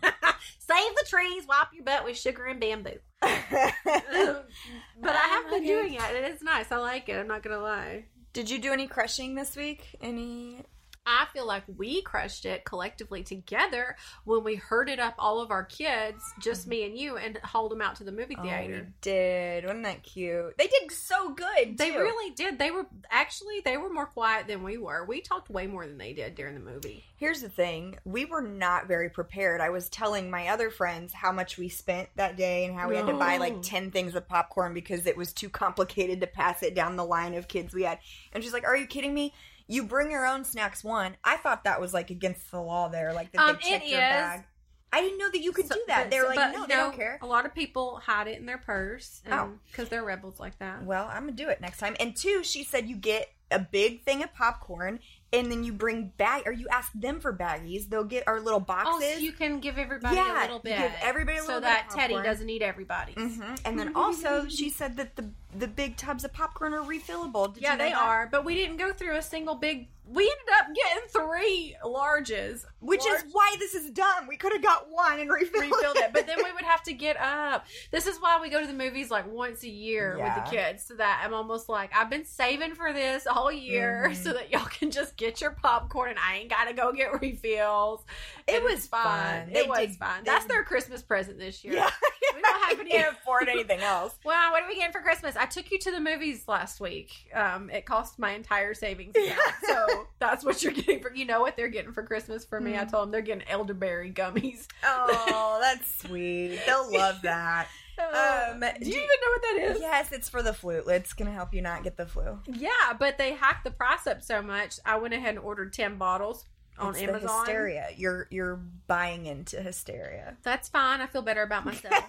save 0.57 0.95
the 0.95 1.05
trees. 1.07 1.45
Wipe 1.47 1.67
your 1.73 1.83
butt 1.83 2.05
with 2.05 2.17
sugar 2.17 2.45
and 2.45 2.59
bamboo. 2.59 2.97
but 3.21 3.31
I 3.31 5.27
have 5.27 5.45
been 5.51 5.59
Okay. 5.61 5.67
doing 5.67 5.93
it, 5.93 6.01
and 6.01 6.17
it 6.17 6.33
is 6.33 6.41
nice. 6.41 6.71
I 6.71 6.77
like 6.77 7.07
it. 7.07 7.19
I'm 7.19 7.27
not 7.27 7.43
gonna 7.43 7.59
lie. 7.61 8.05
Did 8.33 8.49
you 8.49 8.57
do 8.57 8.73
any 8.73 8.87
crushing 8.87 9.35
this 9.35 9.55
week? 9.55 9.95
Any? 10.01 10.63
I 11.09 11.25
feel 11.33 11.47
like 11.47 11.63
we 11.75 12.03
crushed 12.03 12.45
it 12.45 12.65
collectively 12.65 13.23
together 13.23 13.95
when 14.25 14.43
we 14.43 14.53
herded 14.55 14.99
up 14.99 15.15
all 15.17 15.41
of 15.41 15.49
our 15.49 15.63
kids, 15.63 16.23
just 16.39 16.61
mm-hmm. 16.61 16.69
me 16.69 16.85
and 16.85 16.97
you, 16.97 17.17
and 17.17 17.39
hauled 17.43 17.71
them 17.71 17.81
out 17.81 17.95
to 17.95 18.03
the 18.03 18.11
movie 18.11 18.35
Oh, 18.37 18.43
we 18.43 18.49
theater. 18.49 18.93
did. 19.01 19.65
Wasn't 19.65 19.83
that 19.85 20.03
cute? 20.03 20.55
They 20.59 20.67
did 20.67 20.91
so 20.91 21.33
good. 21.33 21.79
They 21.79 21.89
really 21.89 22.35
did. 22.35 22.59
They 22.59 22.69
were 22.69 22.85
actually 23.09 23.61
they 23.65 23.75
were 23.75 23.91
more 23.91 24.05
quiet 24.05 24.45
than 24.45 24.61
we 24.61 24.77
were. 24.77 25.03
We 25.03 25.21
talked 25.21 25.49
way 25.49 25.65
more 25.65 25.87
than 25.87 25.97
they 25.97 26.13
did 26.13 26.35
during 26.35 26.53
the 26.53 26.59
movie. 26.59 27.03
Here's 27.15 27.41
the 27.41 27.49
thing: 27.49 27.97
we 28.05 28.25
were 28.25 28.43
not 28.43 28.87
very 28.87 29.09
prepared. 29.09 29.61
I 29.61 29.71
was 29.71 29.89
telling 29.89 30.29
my 30.29 30.49
other 30.49 30.69
friends 30.69 31.11
how 31.11 31.31
much 31.31 31.57
we 31.57 31.69
spent 31.69 32.09
that 32.17 32.37
day 32.37 32.65
and 32.65 32.75
how 32.77 32.87
we 32.87 32.95
had 32.95 33.07
to 33.07 33.13
buy 33.13 33.37
like 33.37 33.63
ten 33.63 33.89
things 33.89 34.13
of 34.13 34.27
popcorn 34.27 34.75
because 34.75 35.07
it 35.07 35.17
was 35.17 35.33
too 35.33 35.49
complicated 35.49 36.21
to 36.21 36.27
pass 36.27 36.61
it 36.61 36.75
down 36.75 36.97
the 36.97 37.03
line 37.03 37.33
of 37.33 37.47
kids 37.47 37.73
we 37.73 37.81
had. 37.81 37.97
And 38.31 38.43
she's 38.43 38.53
like, 38.53 38.65
"Are 38.65 38.77
you 38.77 38.85
kidding 38.85 39.15
me? 39.15 39.33
You 39.69 39.83
bring 39.83 40.11
your 40.11 40.25
own 40.25 40.43
snacks." 40.43 40.83
One, 40.83 41.15
I 41.23 41.37
thought 41.37 41.63
that 41.63 41.79
was 41.79 41.93
like 41.93 42.09
against 42.09 42.51
the 42.51 42.59
law 42.61 42.89
there, 42.89 43.13
like 43.13 43.31
that 43.31 43.41
Um, 43.41 43.57
they 43.61 43.69
check 43.69 43.83
it 43.83 43.89
your 43.89 43.99
is. 43.99 44.09
bag. 44.09 44.43
I 44.91 45.01
didn't 45.01 45.19
know 45.19 45.29
that 45.29 45.39
you 45.39 45.51
could 45.51 45.67
So- 45.67 45.75
do 45.75 45.83
that. 45.87 46.05
but- 46.05 46.09
They 46.11 46.19
were 46.19 46.27
like, 46.33 46.51
"No, 46.51 46.65
they 46.65 46.73
don't 46.75 46.95
care." 46.95 47.19
A 47.21 47.25
lot 47.27 47.45
of 47.45 47.53
people 47.53 47.97
hide 47.99 48.27
it 48.27 48.39
in 48.39 48.45
their 48.47 48.57
purse. 48.57 49.21
Oh. 49.31 49.53
because 49.67 49.87
they're 49.89 50.03
rebels 50.03 50.39
like 50.39 50.57
that. 50.57 50.83
Well, 50.83 51.07
I'm 51.07 51.21
gonna 51.27 51.33
do 51.33 51.47
it 51.49 51.61
next 51.61 51.77
time. 51.77 51.95
And 51.99 52.15
two, 52.17 52.43
she 52.43 52.63
said 52.63 52.89
you 52.89 52.95
get 52.95 53.29
a 53.51 53.59
big 53.59 54.03
thing 54.03 54.23
of 54.23 54.33
popcorn, 54.33 54.99
and 55.31 55.51
then 55.51 55.63
you 55.63 55.71
bring 55.73 56.11
bag, 56.17 56.43
or 56.47 56.51
you 56.51 56.67
ask 56.69 56.91
them 56.93 57.19
for 57.19 57.31
baggies. 57.31 57.87
They'll 57.89 58.03
get 58.03 58.27
our 58.27 58.39
little 58.39 58.59
boxes. 58.59 58.93
Oh, 58.95 59.13
so 59.13 59.19
you 59.19 59.31
can 59.31 59.59
give 59.59 59.77
everybody 59.77 60.15
Yeah, 60.15 60.39
a 60.39 60.43
little 60.43 60.59
bit. 60.59 60.77
give 60.77 60.91
everybody 61.01 61.37
a 61.37 61.41
little 61.41 61.57
so 61.57 61.61
that 61.61 61.89
Teddy 61.91 62.15
doesn't 62.15 62.49
eat 62.49 62.61
everybody's. 62.61 63.15
hmm 63.15 63.55
And 63.65 63.77
then 63.77 63.95
also, 63.95 64.47
she 64.47 64.69
said 64.69 64.97
that 64.97 65.15
the 65.15 65.29
the 65.57 65.67
big 65.67 65.97
tubs 65.97 66.23
of 66.23 66.31
popcorn 66.33 66.73
are 66.73 66.81
refillable. 66.83 67.53
Did 67.53 67.63
Yeah, 67.63 67.71
you 67.73 67.77
know 67.79 67.83
they 67.85 67.91
that? 67.91 68.01
are. 68.01 68.27
But 68.31 68.45
we 68.45 68.55
didn't 68.55 68.77
go 68.77 68.93
through 68.93 69.15
a 69.17 69.21
single 69.21 69.55
big 69.55 69.87
we 70.11 70.23
ended 70.23 70.55
up 70.59 70.75
getting 70.75 71.07
three 71.09 71.75
larges, 71.85 72.65
Which 72.79 73.05
Large- 73.05 73.23
is 73.25 73.31
why 73.31 73.55
this 73.59 73.75
is 73.75 73.91
dumb. 73.91 74.25
We 74.27 74.37
could 74.37 74.53
have 74.53 74.63
got 74.63 74.89
one 74.89 75.19
and 75.19 75.29
refilled, 75.31 75.65
refilled 75.71 75.97
it, 75.97 76.11
but 76.13 76.25
then 76.25 76.37
we 76.43 76.51
would 76.51 76.63
have 76.63 76.81
to 76.83 76.93
get 76.93 77.15
up. 77.17 77.65
This 77.91 78.07
is 78.07 78.17
why 78.19 78.39
we 78.41 78.49
go 78.49 78.59
to 78.59 78.65
the 78.65 78.73
movies 78.73 79.11
like 79.11 79.27
once 79.31 79.63
a 79.63 79.69
year 79.69 80.17
with 80.17 80.33
the 80.33 80.49
kids, 80.49 80.83
so 80.85 80.95
that 80.95 81.21
I'm 81.23 81.33
almost 81.33 81.69
like 81.69 81.91
I've 81.95 82.09
been 82.09 82.25
saving 82.25 82.73
for 82.73 82.91
this 82.91 83.27
all 83.27 83.51
year, 83.51 84.07
Mhm. 84.09 84.15
so 84.15 84.33
that 84.33 84.49
y'all 84.51 84.65
can 84.65 84.89
just 84.91 85.15
get 85.17 85.41
your 85.41 85.51
popcorn 85.51 86.09
and 86.11 86.19
I 86.19 86.37
ain't 86.37 86.49
gotta 86.49 86.73
go 86.73 86.91
get 86.91 87.21
refills. 87.21 88.03
It 88.47 88.55
And 88.55 88.63
was 88.63 88.87
fun. 88.87 89.03
fun. 89.03 89.49
They 89.53 89.59
It 89.61 89.67
was 89.69 89.79
did- 89.79 89.95
fun. 89.97 90.23
That's 90.23 90.45
their 90.45 90.63
Christmas 90.63 91.01
present 91.03 91.37
this 91.37 91.63
year. 91.63 91.73
Yeah, 91.75 91.89
We 92.35 92.41
don't 92.41 92.63
have 92.63 92.79
any. 92.79 92.89
can't 92.89 93.13
afford 93.15 93.47
anything 93.49 93.81
else. 93.81 94.15
Well, 94.23 94.51
what 94.51 94.63
are 94.63 94.67
we 94.67 94.75
getting 94.75 94.91
for 94.91 95.01
Christmas? 95.01 95.35
I 95.35 95.45
took 95.45 95.69
you 95.71 95.77
to 95.79 95.91
the 95.91 95.99
movies 95.99 96.47
last 96.47 96.79
week. 96.79 97.29
Um, 97.33 97.69
it 97.69 97.85
cost 97.85 98.17
my 98.19 98.31
entire 98.31 98.73
savings 98.73 99.15
account, 99.15 99.53
so 99.67 99.98
that's 100.19 100.43
what 100.45 100.61
you're 100.63 100.73
getting 100.73 101.01
for. 101.01 101.13
You 101.13 101.25
know 101.25 101.41
what 101.41 101.55
they're 101.57 101.67
getting 101.69 101.91
for 101.93 102.03
Christmas 102.03 102.45
for 102.45 102.59
me? 102.59 102.75
I 102.77 102.85
Mm. 102.85 102.91
told 102.91 103.03
them 103.05 103.11
they're 103.11 103.21
getting 103.21 103.47
elderberry 103.47 104.11
gummies. 104.11 104.67
Oh, 104.83 105.59
that's 105.61 106.01
sweet. 106.01 106.59
They'll 106.65 106.91
love 106.91 107.21
that. 107.23 107.67
Um, 107.99 108.61
do 108.61 108.65
you 108.85 108.93
do- 108.93 108.97
even 108.97 108.99
know 109.01 109.29
what 109.29 109.41
that 109.41 109.57
is? 109.75 109.81
Yes, 109.81 110.13
it's 110.13 110.29
for 110.29 110.41
the 110.41 110.53
flu. 110.53 110.77
It's 110.87 111.11
gonna 111.11 111.33
help 111.33 111.53
you 111.53 111.61
not 111.61 111.83
get 111.83 111.97
the 111.97 112.05
flu. 112.05 112.39
Yeah, 112.47 112.69
but 112.97 113.17
they 113.17 113.33
hacked 113.33 113.65
the 113.65 113.71
price 113.71 114.07
up 114.07 114.21
so 114.23 114.41
much. 114.41 114.75
I 114.85 114.95
went 114.99 115.13
ahead 115.13 115.31
and 115.31 115.39
ordered 115.39 115.73
ten 115.73 115.97
bottles 115.97 116.45
on 116.77 116.91
it's 116.91 116.99
the 116.99 117.09
Amazon. 117.09 117.39
hysteria. 117.45 117.87
You're 117.97 118.27
you're 118.31 118.55
buying 118.87 119.25
into 119.25 119.61
hysteria. 119.61 120.37
That's 120.43 120.69
fine. 120.69 121.01
I 121.01 121.07
feel 121.07 121.23
better 121.23 121.41
about 121.43 121.65
myself. 121.65 122.05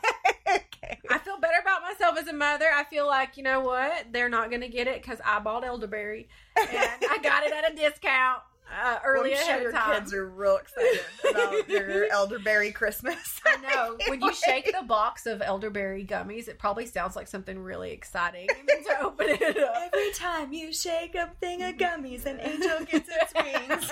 Okay. 0.92 1.14
I 1.14 1.18
feel 1.18 1.38
better 1.38 1.58
about 1.60 1.82
myself 1.82 2.18
as 2.18 2.28
a 2.28 2.32
mother. 2.32 2.66
I 2.74 2.84
feel 2.84 3.06
like 3.06 3.36
you 3.36 3.42
know 3.42 3.60
what? 3.60 4.06
They're 4.12 4.28
not 4.28 4.50
going 4.50 4.62
to 4.62 4.68
get 4.68 4.86
it 4.86 5.02
because 5.02 5.18
I 5.24 5.38
bought 5.40 5.64
elderberry 5.64 6.28
and 6.56 6.68
I 7.10 7.18
got 7.22 7.44
it 7.44 7.52
at 7.52 7.72
a 7.72 7.74
discount 7.76 8.42
uh, 8.82 8.98
early 9.04 9.34
I'm 9.34 9.44
sure 9.44 9.60
your 9.62 9.72
time. 9.72 10.00
kids 10.00 10.14
are 10.14 10.28
real 10.28 10.56
excited 10.56 11.00
about 11.28 11.68
their 11.68 12.08
elderberry 12.12 12.70
Christmas. 12.72 13.40
I 13.44 13.56
know. 13.56 13.96
When 14.08 14.20
you 14.20 14.32
shake 14.32 14.66
the 14.66 14.84
box 14.86 15.26
of 15.26 15.42
elderberry 15.42 16.04
gummies, 16.04 16.48
it 16.48 16.58
probably 16.58 16.86
sounds 16.86 17.16
like 17.16 17.28
something 17.28 17.58
really 17.58 17.90
exciting. 17.92 18.48
To 18.48 19.02
open 19.02 19.26
it 19.28 19.58
up. 19.58 19.90
Every 19.92 20.12
time 20.12 20.52
you 20.52 20.72
shake 20.72 21.14
a 21.14 21.30
thing 21.40 21.62
of 21.62 21.76
gummies, 21.76 22.26
an 22.26 22.40
angel 22.40 22.84
gets 22.86 23.08
its 23.08 23.34
wings. 23.34 23.90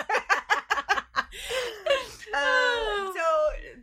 Uh, 2.34 3.12
so 3.12 3.22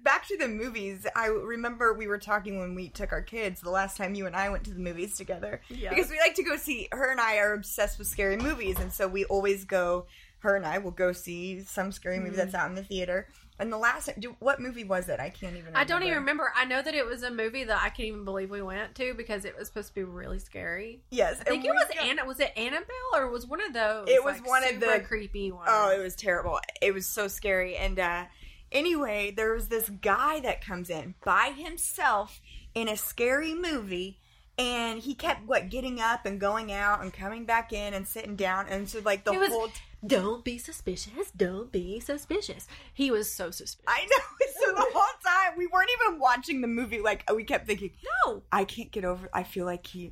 back 0.04 0.28
to 0.28 0.38
the 0.38 0.48
movies. 0.48 1.06
I 1.16 1.28
remember 1.28 1.94
we 1.94 2.08
were 2.08 2.18
talking 2.18 2.60
when 2.60 2.76
we 2.76 2.90
took 2.90 3.12
our 3.12 3.22
kids 3.22 3.62
the 3.62 3.70
last 3.70 3.98
time 3.98 4.14
you 4.16 4.28
and 4.28 4.36
I 4.36 4.50
went 4.50 4.64
to 4.66 4.72
the 4.74 4.80
movies 4.80 5.18
together 5.18 5.62
Yeah. 5.70 5.90
because 5.90 6.10
we 6.10 6.20
like 6.20 6.36
to 6.36 6.44
go 6.44 6.56
see. 6.58 6.88
Her 6.92 7.12
and 7.12 7.20
I 7.20 7.38
are 7.38 7.54
obsessed 7.54 7.98
with 7.98 8.08
scary 8.08 8.38
movies, 8.38 8.80
and 8.80 8.92
so 8.94 9.08
we 9.08 9.26
always 9.26 9.66
go. 9.66 10.06
Her 10.40 10.56
and 10.56 10.66
I 10.66 10.78
will 10.78 10.92
go 10.92 11.12
see 11.12 11.62
some 11.62 11.92
scary 11.92 12.20
movie 12.20 12.32
Mm-hmm. 12.32 12.38
that's 12.38 12.54
out 12.54 12.70
in 12.70 12.76
the 12.76 12.84
theater. 12.84 13.28
And 13.58 13.72
the 13.72 13.78
last, 13.78 14.10
do, 14.20 14.36
what 14.40 14.60
movie 14.60 14.84
was 14.84 15.08
it? 15.08 15.20
I 15.20 15.30
can't 15.30 15.54
even. 15.54 15.68
remember. 15.68 15.80
I 15.80 15.84
don't 15.86 16.04
even 16.04 16.16
remember. 16.16 16.52
I 16.56 16.66
know 16.66 16.82
that 16.82 16.94
it 16.94 17.06
was 17.06 17.24
a 17.24 17.32
movie 17.32 17.64
that 17.64 17.80
I 17.82 17.88
can't 17.90 18.08
even 18.10 18.26
believe 18.26 18.50
we 18.50 18.62
went 18.62 18.96
to 18.96 19.14
because 19.14 19.46
it 19.46 19.58
was 19.58 19.68
supposed 19.68 19.90
to 19.90 19.96
be 19.96 20.04
really 20.04 20.40
scary. 20.40 21.02
Yes, 21.10 21.40
I 21.40 21.46
think 21.46 21.64
it 21.64 21.72
was 21.72 21.88
Anna. 22.02 22.26
Was 22.26 22.40
it 22.42 22.52
Annabelle 22.58 23.16
or 23.16 23.30
was 23.30 23.48
one 23.48 23.62
of 23.62 23.74
those? 23.74 24.10
It 24.10 24.24
was 24.24 24.40
like, 24.40 24.48
one 24.48 24.64
of 24.66 24.80
the- 24.82 25.04
creepy 25.08 25.52
ones. 25.52 25.70
Oh, 25.72 25.90
it 25.98 26.02
was 26.04 26.16
terrible. 26.16 26.60
It 26.82 26.94
was 26.94 27.06
so 27.06 27.28
scary. 27.30 27.78
And 27.78 27.98
uh 27.98 28.26
anyway, 28.72 29.32
there 29.32 29.54
was 29.54 29.70
this 29.70 29.90
guy 29.90 30.42
that 30.42 30.64
comes 30.66 30.90
in 30.90 31.16
by 31.24 31.54
himself 31.56 32.42
in 32.74 32.90
a 32.90 32.98
scary 32.98 33.54
movie 33.54 34.20
and 34.58 35.00
he 35.00 35.14
kept 35.14 35.46
what 35.48 35.70
getting 35.70 36.00
up 36.00 36.26
and 36.26 36.40
going 36.40 36.72
out 36.72 37.02
and 37.02 37.12
coming 37.14 37.46
back 37.46 37.74
in 37.74 37.94
and 37.94 38.08
sitting 38.08 38.36
down 38.36 38.68
and 38.70 38.88
so 38.88 39.00
like 39.04 39.24
the 39.26 39.34
was- 39.34 39.50
whole 39.50 39.70
Don't 40.06 40.44
be 40.46 40.58
suspicious. 40.58 41.32
Don't 41.36 41.72
be 41.72 42.00
suspicious. 42.00 42.68
He 42.94 43.10
was 43.12 43.32
so 43.32 43.52
suspicious. 43.52 43.86
I 43.88 44.06
know. 44.06 44.24
So 44.66 44.72
the 44.74 44.86
whole 44.94 45.20
time 45.24 45.58
we 45.58 45.68
weren't 45.68 45.90
even 46.02 46.20
watching 46.20 46.62
the 46.62 46.68
movie. 46.68 47.00
Like 47.02 47.30
we 47.32 47.44
kept 47.44 47.68
thinking, 47.68 47.92
No, 48.26 48.42
I 48.52 48.64
can't 48.64 48.90
get 48.92 49.04
over. 49.06 49.30
I 49.34 49.44
feel 49.44 49.66
like 49.66 49.86
he 49.86 50.12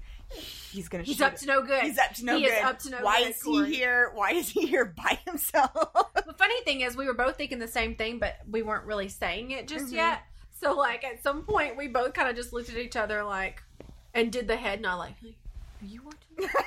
he's 0.71 0.89
gonna. 0.89 1.03
he's 1.03 1.21
up 1.21 1.33
it. 1.33 1.39
to 1.39 1.45
no 1.47 1.61
good. 1.63 1.81
He's 1.83 1.97
up 1.97 2.13
to 2.15 2.25
no 2.25 2.37
he 2.37 2.43
good. 2.45 2.61
up 2.63 2.77
to 2.79 2.89
no 2.91 2.97
Why 3.01 3.21
good. 3.21 3.29
is 3.31 3.41
Corey. 3.41 3.69
he 3.69 3.75
here? 3.75 4.11
Why 4.13 4.31
is 4.31 4.49
he 4.49 4.67
here 4.67 4.85
by 4.85 5.17
himself? 5.25 5.71
The 6.25 6.33
funny 6.33 6.61
thing 6.65 6.81
is, 6.81 6.95
we 6.95 7.07
were 7.07 7.13
both 7.15 7.37
thinking 7.37 7.57
the 7.59 7.67
same 7.67 7.95
thing, 7.95 8.19
but 8.19 8.35
we 8.47 8.61
weren't 8.61 8.85
really 8.85 9.09
saying 9.09 9.51
it 9.51 9.67
just 9.67 9.87
Mhm. 9.87 9.93
yet. 9.93 10.21
So, 10.61 10.73
like, 10.73 11.03
at 11.03 11.23
some 11.23 11.43
point, 11.43 11.75
we 11.77 11.87
both 11.87 12.13
kind 12.13 12.29
of 12.29 12.35
just 12.35 12.53
looked 12.53 12.69
at 12.69 12.77
each 12.77 12.95
other, 12.95 13.23
like, 13.23 13.63
and 14.13 14.31
did 14.31 14.47
the 14.47 14.55
head 14.55 14.81
nod, 14.81 14.97
like, 14.97 15.15
"Are 15.23 15.85
you 15.85 16.01
watching? 16.03 16.53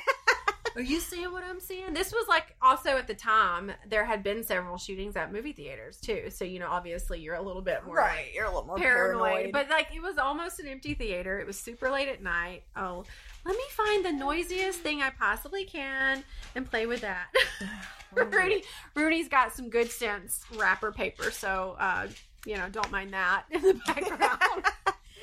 Are 0.76 0.82
you 0.82 1.00
seeing 1.00 1.32
what 1.32 1.42
I'm 1.42 1.60
seeing?" 1.60 1.94
This 1.94 2.12
was 2.12 2.26
like 2.28 2.54
also 2.60 2.90
at 2.90 3.06
the 3.06 3.14
time 3.14 3.72
there 3.88 4.04
had 4.04 4.22
been 4.22 4.44
several 4.44 4.76
shootings 4.76 5.16
at 5.16 5.32
movie 5.32 5.52
theaters 5.52 5.98
too, 5.98 6.30
so 6.30 6.44
you 6.44 6.58
know, 6.58 6.68
obviously, 6.68 7.20
you're 7.20 7.34
a 7.34 7.42
little 7.42 7.62
bit 7.62 7.84
more 7.86 7.96
right, 7.96 8.26
you're 8.34 8.44
a 8.44 8.48
little 8.48 8.66
more 8.66 8.76
paranoid. 8.76 9.30
paranoid. 9.30 9.52
But 9.52 9.70
like, 9.70 9.88
it 9.94 10.02
was 10.02 10.18
almost 10.18 10.60
an 10.60 10.66
empty 10.66 10.94
theater. 10.94 11.38
It 11.38 11.46
was 11.46 11.58
super 11.58 11.90
late 11.90 12.08
at 12.08 12.22
night. 12.22 12.64
Oh, 12.76 13.04
let 13.44 13.56
me 13.56 13.64
find 13.70 14.04
the 14.04 14.12
noisiest 14.12 14.80
thing 14.80 15.02
I 15.02 15.10
possibly 15.10 15.64
can 15.64 16.24
and 16.54 16.68
play 16.68 16.86
with 16.86 17.00
that. 17.02 17.28
Rudy, 18.12 18.62
Rudy's 18.94 19.28
got 19.28 19.52
some 19.52 19.68
good 19.68 19.90
sense 19.90 20.44
wrapper 20.56 20.92
paper, 20.92 21.30
so 21.30 21.76
uh, 21.78 22.06
you 22.44 22.56
know, 22.56 22.68
don't 22.70 22.90
mind 22.90 23.12
that 23.12 23.44
in 23.50 23.62
the 23.62 23.74
background. 23.86 24.64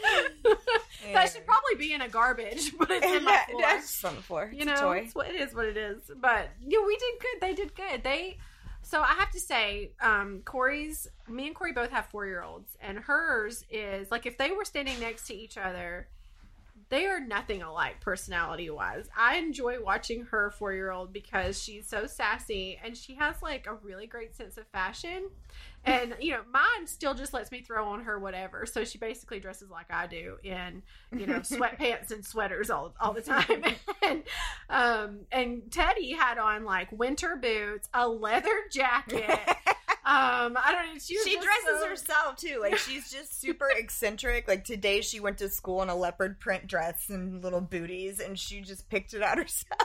that 1.14 1.32
should 1.32 1.46
probably 1.46 1.76
be 1.78 1.94
in 1.94 2.02
a 2.02 2.10
garbage, 2.10 2.76
but 2.78 2.90
it's 2.92 3.06
in 3.06 3.24
my 3.24 3.42
floor. 3.50 3.62
that's 3.62 4.04
on 4.06 4.16
the 4.16 4.22
floor. 4.22 4.50
It's 4.52 4.60
you 4.60 4.66
know, 4.66 4.92
it's 4.92 5.16
what 5.16 5.28
it 5.28 5.36
is. 5.36 5.54
What 5.54 5.66
it 5.66 5.78
is. 5.78 6.12
But 6.16 6.50
you 6.66 6.82
know, 6.82 6.88
we 6.88 6.98
did 6.98 7.14
good. 7.20 7.42
They 7.42 7.54
did 7.54 7.76
good. 7.76 8.04
They. 8.04 8.38
So 8.86 9.02
I 9.02 9.14
have 9.14 9.32
to 9.32 9.40
say, 9.40 9.92
um, 10.02 10.42
Corey's. 10.44 11.08
Me 11.30 11.48
and 11.48 11.56
Corey 11.56 11.72
both 11.72 11.92
have 11.92 12.08
four 12.08 12.26
year 12.26 12.44
olds, 12.44 12.78
and 12.82 12.98
hers 13.00 13.64
is 13.70 14.12
like 14.12 14.26
if 14.26 14.38
they 14.38 14.52
were 14.52 14.66
standing 14.66 15.00
next 15.00 15.28
to 15.28 15.36
each 15.36 15.58
other. 15.58 16.08
They 16.94 17.08
are 17.08 17.20
nothing 17.20 17.64
alike 17.64 18.02
personality 18.02 18.70
wise. 18.70 19.10
I 19.18 19.38
enjoy 19.38 19.82
watching 19.82 20.26
her 20.26 20.52
four 20.52 20.74
year 20.74 20.92
old 20.92 21.12
because 21.12 21.60
she's 21.60 21.88
so 21.88 22.06
sassy 22.06 22.80
and 22.84 22.96
she 22.96 23.16
has 23.16 23.42
like 23.42 23.66
a 23.66 23.74
really 23.74 24.06
great 24.06 24.36
sense 24.36 24.58
of 24.58 24.68
fashion. 24.68 25.30
And, 25.86 26.16
you 26.22 26.32
know, 26.32 26.40
mine 26.50 26.88
still 26.88 27.14
just 27.14 27.34
lets 27.34 27.52
me 27.52 27.60
throw 27.60 27.86
on 27.90 28.06
her 28.06 28.18
whatever. 28.18 28.66
So 28.66 28.86
she 28.86 28.98
basically 28.98 29.42
dresses 29.42 29.70
like 29.70 29.88
I 29.92 30.08
do 30.08 30.38
in, 30.42 30.82
you 31.12 31.28
know, 31.28 31.40
sweatpants 31.40 32.10
and 32.10 32.26
sweaters 32.26 32.70
all, 32.70 32.96
all 33.02 33.12
the 33.12 33.22
time. 33.22 33.66
and, 34.02 34.24
um, 34.70 35.20
and 35.30 35.70
Teddy 35.70 36.14
had 36.14 36.38
on 36.38 36.64
like 36.64 36.90
winter 36.94 37.36
boots, 37.36 37.90
a 37.94 38.08
leather 38.08 38.62
jacket. 38.72 39.38
Um, 40.06 40.58
I 40.62 40.72
don't 40.74 40.94
know. 40.94 41.00
She, 41.00 41.18
She 41.24 41.36
dresses 41.36 41.80
so- 41.82 41.88
herself 41.88 42.36
too. 42.36 42.60
Like 42.62 42.78
she's 42.88 43.10
just 43.12 43.40
super 43.40 43.70
eccentric. 43.78 44.48
Like 44.48 44.66
today 44.66 45.00
she 45.02 45.20
went 45.22 45.38
to 45.38 45.50
school 45.50 45.82
in 45.82 45.90
a 45.90 45.96
leopard 45.96 46.40
print 46.42 46.68
dress 46.68 47.10
and 47.10 47.42
little 47.42 47.62
booties 47.62 48.20
and 48.20 48.38
she 48.38 48.62
just 48.62 48.90
picked 48.90 49.14
it 49.14 49.22
out 49.22 49.38
herself. 49.40 49.80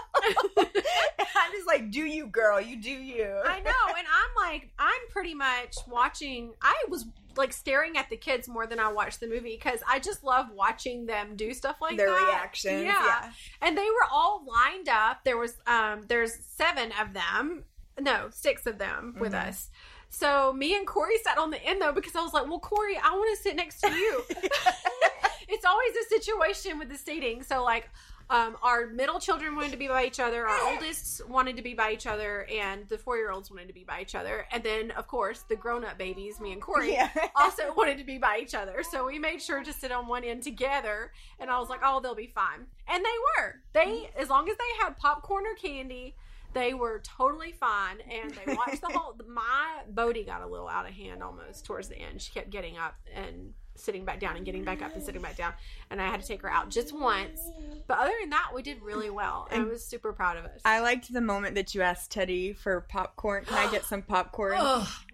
I'm 0.56 1.52
just 1.52 1.66
like, 1.66 1.90
do 1.90 2.00
you 2.00 2.26
girl, 2.26 2.60
you 2.60 2.76
do 2.80 2.90
you. 2.90 3.24
I 3.44 3.60
know, 3.60 3.94
and 3.96 4.06
I'm 4.06 4.50
like, 4.50 4.70
I'm 4.78 5.00
pretty 5.10 5.34
much 5.34 5.76
watching. 5.86 6.52
I 6.62 6.74
was 6.88 7.06
like 7.36 7.52
staring 7.52 7.96
at 7.96 8.10
the 8.10 8.16
kids 8.16 8.48
more 8.48 8.66
than 8.66 8.80
I 8.80 8.90
watched 8.92 9.20
the 9.20 9.28
movie 9.28 9.56
because 9.56 9.80
I 9.88 10.00
just 10.00 10.24
love 10.24 10.46
watching 10.52 11.06
them 11.06 11.36
do 11.36 11.54
stuff 11.54 11.76
like 11.80 11.96
Their 11.96 12.08
that. 12.08 12.26
reactions. 12.26 12.82
yeah. 12.82 12.92
Yeah. 13.04 13.30
and 13.62 13.78
they 13.78 13.84
were 13.84 14.08
all 14.10 14.44
lined 14.44 14.88
up. 14.88 15.22
There 15.24 15.36
was 15.38 15.56
um, 15.66 16.02
there's 16.08 16.34
seven 16.56 16.90
of 17.00 17.14
them, 17.14 17.64
no, 18.00 18.28
six 18.32 18.66
of 18.66 18.78
them 18.78 19.14
with 19.20 19.32
Mhm. 19.32 19.48
us. 19.48 19.70
So 20.10 20.52
me 20.52 20.76
and 20.76 20.86
Corey 20.86 21.18
sat 21.22 21.38
on 21.38 21.50
the 21.50 21.62
end 21.64 21.80
though 21.82 21.92
because 21.92 22.16
I 22.16 22.22
was 22.22 22.32
like, 22.32 22.48
well, 22.48 22.58
Corey, 22.58 22.96
I 22.96 23.14
want 23.14 23.36
to 23.36 23.42
sit 23.42 23.56
next 23.56 23.80
to 23.80 23.90
you. 23.90 24.22
it's 25.48 25.64
always 25.64 25.92
a 25.96 26.08
situation 26.08 26.78
with 26.78 26.88
the 26.88 26.98
seating. 26.98 27.42
So 27.42 27.62
like. 27.64 27.88
Um, 28.30 28.58
our 28.62 28.86
middle 28.88 29.18
children 29.18 29.56
wanted 29.56 29.70
to 29.70 29.78
be 29.78 29.88
by 29.88 30.04
each 30.04 30.20
other. 30.20 30.46
Our 30.46 30.70
oldest 30.70 31.26
wanted 31.30 31.56
to 31.56 31.62
be 31.62 31.72
by 31.72 31.92
each 31.92 32.06
other, 32.06 32.46
and 32.52 32.86
the 32.88 32.98
four-year-olds 32.98 33.50
wanted 33.50 33.68
to 33.68 33.72
be 33.72 33.84
by 33.84 34.02
each 34.02 34.14
other. 34.14 34.44
And 34.52 34.62
then, 34.62 34.90
of 34.90 35.06
course, 35.06 35.44
the 35.48 35.56
grown-up 35.56 35.96
babies, 35.96 36.38
me 36.38 36.52
and 36.52 36.60
Corey, 36.60 36.92
Yeah. 36.92 37.08
also 37.34 37.72
wanted 37.74 37.96
to 37.96 38.04
be 38.04 38.18
by 38.18 38.38
each 38.42 38.54
other. 38.54 38.82
So 38.82 39.06
we 39.06 39.18
made 39.18 39.40
sure 39.40 39.64
to 39.64 39.72
sit 39.72 39.90
on 39.92 40.06
one 40.08 40.24
end 40.24 40.42
together. 40.42 41.10
And 41.40 41.48
I 41.50 41.58
was 41.58 41.70
like, 41.70 41.80
oh, 41.82 42.00
they'll 42.00 42.14
be 42.14 42.26
fine. 42.26 42.66
And 42.86 43.02
they 43.02 43.08
were. 43.38 43.62
They, 43.72 44.10
as 44.14 44.28
long 44.28 44.46
as 44.50 44.58
they 44.58 44.84
had 44.84 44.98
popcorn 44.98 45.44
or 45.46 45.54
candy, 45.54 46.14
they 46.58 46.74
were 46.74 47.00
totally 47.04 47.52
fine. 47.52 47.98
And 48.10 48.32
they 48.32 48.54
watched 48.54 48.80
the 48.80 48.88
whole. 48.92 49.16
My 49.26 49.82
Bodie 49.88 50.24
got 50.24 50.42
a 50.42 50.46
little 50.46 50.68
out 50.68 50.88
of 50.88 50.94
hand 50.94 51.22
almost 51.22 51.64
towards 51.64 51.88
the 51.88 51.96
end. 51.96 52.20
She 52.20 52.32
kept 52.32 52.50
getting 52.50 52.76
up 52.76 52.94
and 53.14 53.54
sitting 53.76 54.04
back 54.04 54.18
down 54.18 54.36
and 54.36 54.44
getting 54.44 54.64
back 54.64 54.82
up 54.82 54.92
and 54.94 55.02
sitting 55.02 55.22
back 55.22 55.36
down. 55.36 55.52
And 55.90 56.02
I 56.02 56.06
had 56.06 56.20
to 56.20 56.26
take 56.26 56.42
her 56.42 56.50
out 56.50 56.68
just 56.68 56.92
once. 56.92 57.40
But 57.86 57.98
other 57.98 58.12
than 58.20 58.30
that, 58.30 58.50
we 58.54 58.62
did 58.62 58.82
really 58.82 59.10
well. 59.10 59.48
And 59.50 59.62
I 59.62 59.66
was 59.66 59.84
super 59.84 60.12
proud 60.12 60.36
of 60.36 60.44
us. 60.44 60.60
I 60.64 60.80
liked 60.80 61.12
the 61.12 61.20
moment 61.20 61.54
that 61.54 61.74
you 61.74 61.82
asked 61.82 62.10
Teddy 62.10 62.52
for 62.52 62.80
popcorn. 62.82 63.44
Can 63.44 63.56
I 63.56 63.70
get 63.70 63.84
some 63.84 64.02
popcorn? 64.08 64.58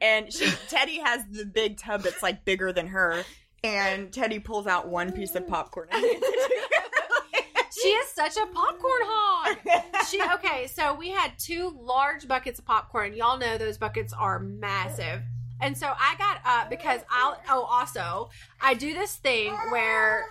And 0.00 0.32
she 0.32 0.50
Teddy 0.68 0.98
has 1.00 1.24
the 1.30 1.44
big 1.44 1.76
tub 1.76 2.02
that's 2.02 2.22
like 2.22 2.44
bigger 2.44 2.72
than 2.72 2.88
her. 2.88 3.24
And 3.62 4.12
Teddy 4.12 4.38
pulls 4.38 4.66
out 4.66 4.88
one 4.88 5.12
piece 5.12 5.34
of 5.34 5.44
mm. 5.44 5.48
popcorn. 5.48 5.88
She 7.84 7.90
is 7.90 8.08
such 8.08 8.36
a 8.36 8.46
popcorn 8.46 9.02
hog. 9.04 9.58
She 10.08 10.20
okay, 10.34 10.66
so 10.66 10.94
we 10.94 11.10
had 11.10 11.38
two 11.38 11.76
large 11.78 12.26
buckets 12.26 12.58
of 12.58 12.64
popcorn. 12.64 13.14
Y'all 13.14 13.38
know 13.38 13.58
those 13.58 13.76
buckets 13.76 14.12
are 14.12 14.38
massive. 14.38 15.20
And 15.60 15.76
so 15.76 15.86
I 15.86 16.14
got 16.16 16.38
up 16.44 16.70
because 16.70 17.00
I'll 17.10 17.40
oh 17.48 17.62
also 17.62 18.30
I 18.60 18.74
do 18.74 18.94
this 18.94 19.16
thing 19.16 19.52
where 19.70 20.24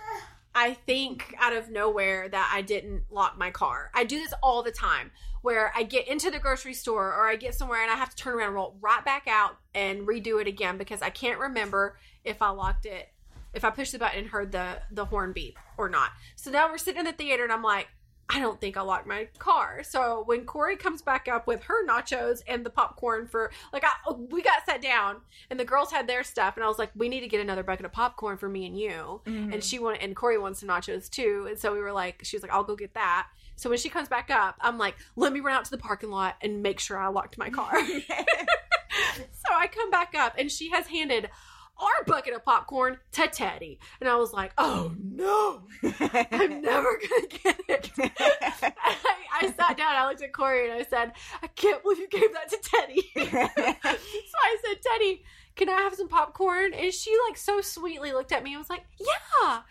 I 0.54 0.74
think 0.74 1.34
out 1.38 1.52
of 1.52 1.70
nowhere 1.70 2.28
that 2.28 2.50
I 2.52 2.62
didn't 2.62 3.04
lock 3.10 3.38
my 3.38 3.50
car. 3.50 3.90
I 3.94 4.04
do 4.04 4.18
this 4.18 4.34
all 4.42 4.62
the 4.62 4.70
time 4.70 5.10
where 5.42 5.72
I 5.76 5.82
get 5.82 6.08
into 6.08 6.30
the 6.30 6.38
grocery 6.38 6.74
store 6.74 7.12
or 7.12 7.28
I 7.28 7.36
get 7.36 7.54
somewhere 7.54 7.82
and 7.82 7.90
I 7.90 7.96
have 7.96 8.10
to 8.10 8.16
turn 8.16 8.34
around, 8.34 8.48
and 8.48 8.54
roll 8.54 8.76
right 8.80 9.04
back 9.04 9.26
out 9.28 9.58
and 9.74 10.06
redo 10.06 10.40
it 10.40 10.46
again 10.46 10.78
because 10.78 11.02
I 11.02 11.10
can't 11.10 11.38
remember 11.38 11.98
if 12.24 12.40
I 12.40 12.50
locked 12.50 12.86
it, 12.86 13.08
if 13.54 13.64
I 13.64 13.70
pushed 13.70 13.92
the 13.92 13.98
button 13.98 14.20
and 14.20 14.28
heard 14.28 14.52
the 14.52 14.80
the 14.90 15.04
horn 15.04 15.32
beep 15.32 15.58
or 15.76 15.88
not. 15.88 16.10
So 16.36 16.50
now 16.50 16.68
we're 16.68 16.78
sitting 16.78 17.00
in 17.00 17.06
the 17.06 17.12
theater 17.12 17.44
and 17.44 17.52
I'm 17.52 17.62
like, 17.62 17.88
I 18.28 18.40
don't 18.40 18.60
think 18.60 18.76
I 18.76 18.80
locked 18.80 19.06
my 19.06 19.28
car. 19.38 19.82
So 19.82 20.22
when 20.26 20.46
Corey 20.46 20.76
comes 20.76 21.02
back 21.02 21.28
up 21.28 21.46
with 21.46 21.62
her 21.64 21.86
nachos 21.86 22.42
and 22.46 22.64
the 22.64 22.70
popcorn 22.70 23.26
for 23.26 23.50
like 23.72 23.84
I 23.84 24.12
we 24.12 24.42
got 24.42 24.64
sat 24.66 24.80
down 24.80 25.16
and 25.50 25.60
the 25.60 25.64
girls 25.64 25.92
had 25.92 26.06
their 26.06 26.24
stuff 26.24 26.56
and 26.56 26.64
I 26.64 26.68
was 26.68 26.78
like, 26.78 26.90
we 26.96 27.08
need 27.08 27.20
to 27.20 27.28
get 27.28 27.40
another 27.40 27.62
bucket 27.62 27.84
of 27.84 27.92
popcorn 27.92 28.38
for 28.38 28.48
me 28.48 28.66
and 28.66 28.78
you. 28.78 29.20
And 29.26 29.50
mm-hmm. 29.50 29.60
she 29.60 29.78
wanted 29.78 30.02
and 30.02 30.16
Corey 30.16 30.38
wants 30.38 30.60
some 30.60 30.68
nachos 30.68 31.10
too. 31.10 31.46
And 31.48 31.58
so 31.58 31.72
we 31.72 31.80
were 31.80 31.92
like, 31.92 32.20
she 32.24 32.36
was 32.36 32.42
like, 32.42 32.52
I'll 32.52 32.64
go 32.64 32.76
get 32.76 32.94
that. 32.94 33.28
So 33.56 33.68
when 33.68 33.78
she 33.78 33.88
comes 33.88 34.08
back 34.08 34.30
up, 34.30 34.56
I'm 34.60 34.78
like, 34.78 34.96
let 35.16 35.32
me 35.32 35.40
run 35.40 35.54
out 35.54 35.64
to 35.66 35.70
the 35.70 35.78
parking 35.78 36.10
lot 36.10 36.36
and 36.40 36.62
make 36.62 36.80
sure 36.80 36.98
I 36.98 37.08
locked 37.08 37.38
my 37.38 37.50
car. 37.50 37.72
so 39.16 39.52
I 39.52 39.66
come 39.68 39.90
back 39.90 40.14
up 40.14 40.34
and 40.38 40.50
she 40.50 40.70
has 40.70 40.86
handed 40.86 41.30
our 41.78 42.04
bucket 42.06 42.34
of 42.34 42.44
popcorn 42.44 42.98
to 43.12 43.26
Teddy. 43.28 43.78
And 44.00 44.08
I 44.08 44.16
was 44.16 44.32
like, 44.32 44.52
oh 44.58 44.94
no, 45.02 45.62
I'm 45.82 46.62
never 46.62 46.98
going 46.98 47.28
to 47.28 47.38
get 47.42 47.60
it. 47.68 47.90
I, 47.98 48.72
I 49.42 49.52
sat 49.52 49.76
down, 49.76 49.94
I 49.94 50.08
looked 50.08 50.22
at 50.22 50.32
Corey 50.32 50.70
and 50.70 50.80
I 50.80 50.84
said, 50.84 51.12
I 51.42 51.46
can't 51.48 51.82
believe 51.82 51.98
you 51.98 52.08
gave 52.08 52.32
that 52.32 52.48
to 52.50 52.58
Teddy. 52.62 53.02
so 53.16 54.38
I 54.42 54.56
said, 54.64 54.76
Teddy, 54.82 55.24
can 55.56 55.68
I 55.68 55.80
have 55.82 55.94
some 55.94 56.08
popcorn? 56.08 56.72
And 56.74 56.92
she 56.92 57.16
like 57.28 57.36
so 57.36 57.60
sweetly 57.60 58.12
looked 58.12 58.32
at 58.32 58.42
me 58.42 58.52
and 58.52 58.58
was 58.58 58.70
like, 58.70 58.84
yeah. 58.98 59.62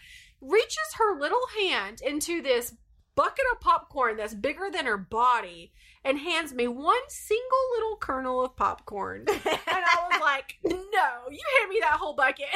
Reaches 0.41 0.95
her 0.97 1.17
little 1.17 1.45
hand 1.57 2.01
into 2.01 2.41
this 2.41 2.75
bucket 3.15 3.45
of 3.53 3.59
popcorn 3.59 4.17
that's 4.17 4.33
bigger 4.33 4.69
than 4.71 4.85
her 4.85 4.97
body 4.97 5.71
and 6.03 6.19
hands 6.19 6.53
me 6.53 6.67
one 6.67 7.01
single 7.07 7.57
little 7.75 7.95
kernel 7.97 8.43
of 8.43 8.55
popcorn. 8.55 9.25
And 9.75 9.83
I 9.85 10.07
was 10.09 10.21
like, 10.21 10.57
no, 10.63 11.31
you 11.31 11.41
hand 11.59 11.69
me 11.69 11.79
that 11.81 11.97
whole 11.99 12.13
bucket. 12.13 12.47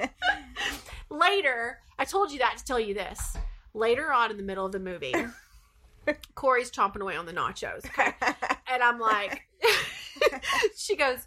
Later, 1.10 1.80
I 1.98 2.04
told 2.04 2.30
you 2.30 2.38
that 2.38 2.56
to 2.58 2.64
tell 2.64 2.78
you 2.78 2.94
this. 2.94 3.36
Later 3.74 4.12
on 4.12 4.30
in 4.30 4.36
the 4.36 4.42
middle 4.42 4.64
of 4.64 4.72
the 4.72 4.78
movie, 4.78 5.14
Corey's 6.34 6.70
chomping 6.70 7.00
away 7.00 7.16
on 7.16 7.26
the 7.26 7.32
nachos. 7.32 7.84
Okay. 7.86 8.12
And 8.68 8.82
I'm 8.82 9.00
like, 9.00 9.42
she 10.76 10.96
goes, 10.96 11.26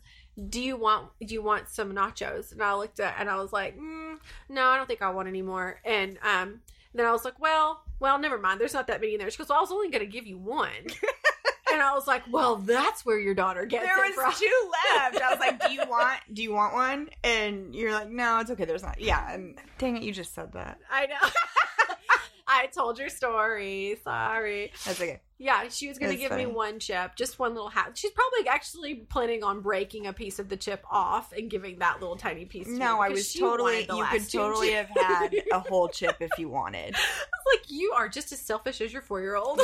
do 0.50 0.62
you 0.62 0.78
want 0.78 1.10
do 1.26 1.34
you 1.34 1.42
want 1.42 1.68
some 1.68 1.92
nachos 1.94 2.52
and 2.52 2.62
i 2.62 2.72
looked 2.76 3.00
at 3.00 3.16
and 3.18 3.28
i 3.28 3.36
was 3.36 3.52
like 3.52 3.76
mm, 3.76 4.16
no 4.50 4.68
i 4.68 4.78
don't 4.78 4.86
think 4.86 5.02
i 5.02 5.10
want 5.10 5.28
any 5.28 5.42
more 5.42 5.80
and 5.84 6.20
um 6.22 6.62
then 6.98 7.06
i 7.06 7.12
was 7.12 7.24
like 7.26 7.40
well 7.40 7.84
well 8.00 8.18
never 8.20 8.38
mind 8.38 8.60
there's 8.60 8.74
not 8.74 8.88
that 8.88 9.00
many 9.02 9.14
in 9.14 9.20
there 9.20 9.30
she 9.30 9.38
goes 9.38 9.50
well, 9.50 9.58
i 9.58 9.62
was 9.62 9.72
only 9.72 9.90
going 9.90 10.04
to 10.06 10.12
give 10.12 10.26
you 10.28 10.38
one 10.38 10.70
and 11.72 11.82
i 11.82 11.94
was 11.94 12.08
like 12.08 12.24
well 12.32 12.56
that's 12.58 13.06
where 13.06 13.20
your 13.20 13.34
daughter 13.34 13.66
gets 13.66 13.84
there 13.86 14.06
it 14.06 14.14
from 14.14 14.26
was 14.28 14.40
two 14.40 14.72
left. 14.96 15.22
I 15.22 15.30
was 15.32 15.40
like, 15.40 15.66
"Do 15.68 15.74
you 15.74 15.82
want? 15.88 16.20
Do 16.34 16.42
you 16.44 16.52
want 16.54 16.74
one?" 16.74 17.10
And 17.24 17.74
you're 17.76 17.92
like, 17.92 18.10
"No, 18.10 18.40
it's 18.40 18.50
okay. 18.52 18.66
There's 18.66 18.84
not." 18.84 19.00
Yeah. 19.00 19.32
And 19.34 19.58
dang 19.78 19.98
it, 19.98 20.04
you 20.04 20.12
just 20.14 20.34
said 20.34 20.54
that. 20.54 20.80
i 20.92 21.06
know 21.06 21.16
i 22.48 22.66
told 22.68 22.98
your 22.98 23.10
story 23.10 23.98
sorry 24.04 24.72
That's 24.86 25.00
okay. 25.02 25.20
Yeah 25.40 25.68
she 25.70 25.88
was 25.88 25.98
going 26.00 26.12
to 26.12 26.18
give 26.18 26.32
me 26.32 26.46
one 26.46 26.80
chip 26.80 27.16
just 27.16 27.38
one 27.38 27.54
little 27.54 27.70
half 27.70 27.96
she's 27.96 28.12
probably 28.12 28.48
actually 28.48 28.96
planning 28.96 29.44
on 29.44 29.62
breaking 29.62 30.08
a 30.08 30.14
piece 30.14 30.40
of 30.40 30.50
the 30.50 30.58
chip 30.58 30.84
off 30.90 31.32
and 31.32 31.50
giving 31.50 31.78
that 31.80 32.00
little 32.02 32.16
tiny 32.16 32.46
piece 32.46 32.66
to 32.66 32.74
me 32.74 32.80
No, 32.80 33.00
I 33.00 33.10
was 33.10 33.34
totally. 33.34 33.82
You 33.82 34.06
could 34.10 34.30
totally 34.32 34.72
have 34.72 34.90
had 34.90 35.36
a 35.52 35.60
whole 35.60 35.88
chip 35.90 36.18
if 36.20 36.32
you 36.38 36.50
wanted. 36.50 36.96
Like, 37.54 37.72
you 37.72 37.94
are 37.96 38.10
just 38.10 38.34
as 38.34 38.40
selfish 38.40 38.82
as 38.82 38.92
your 38.92 39.02
four 39.02 39.22
year 39.22 39.38
old. 39.38 39.62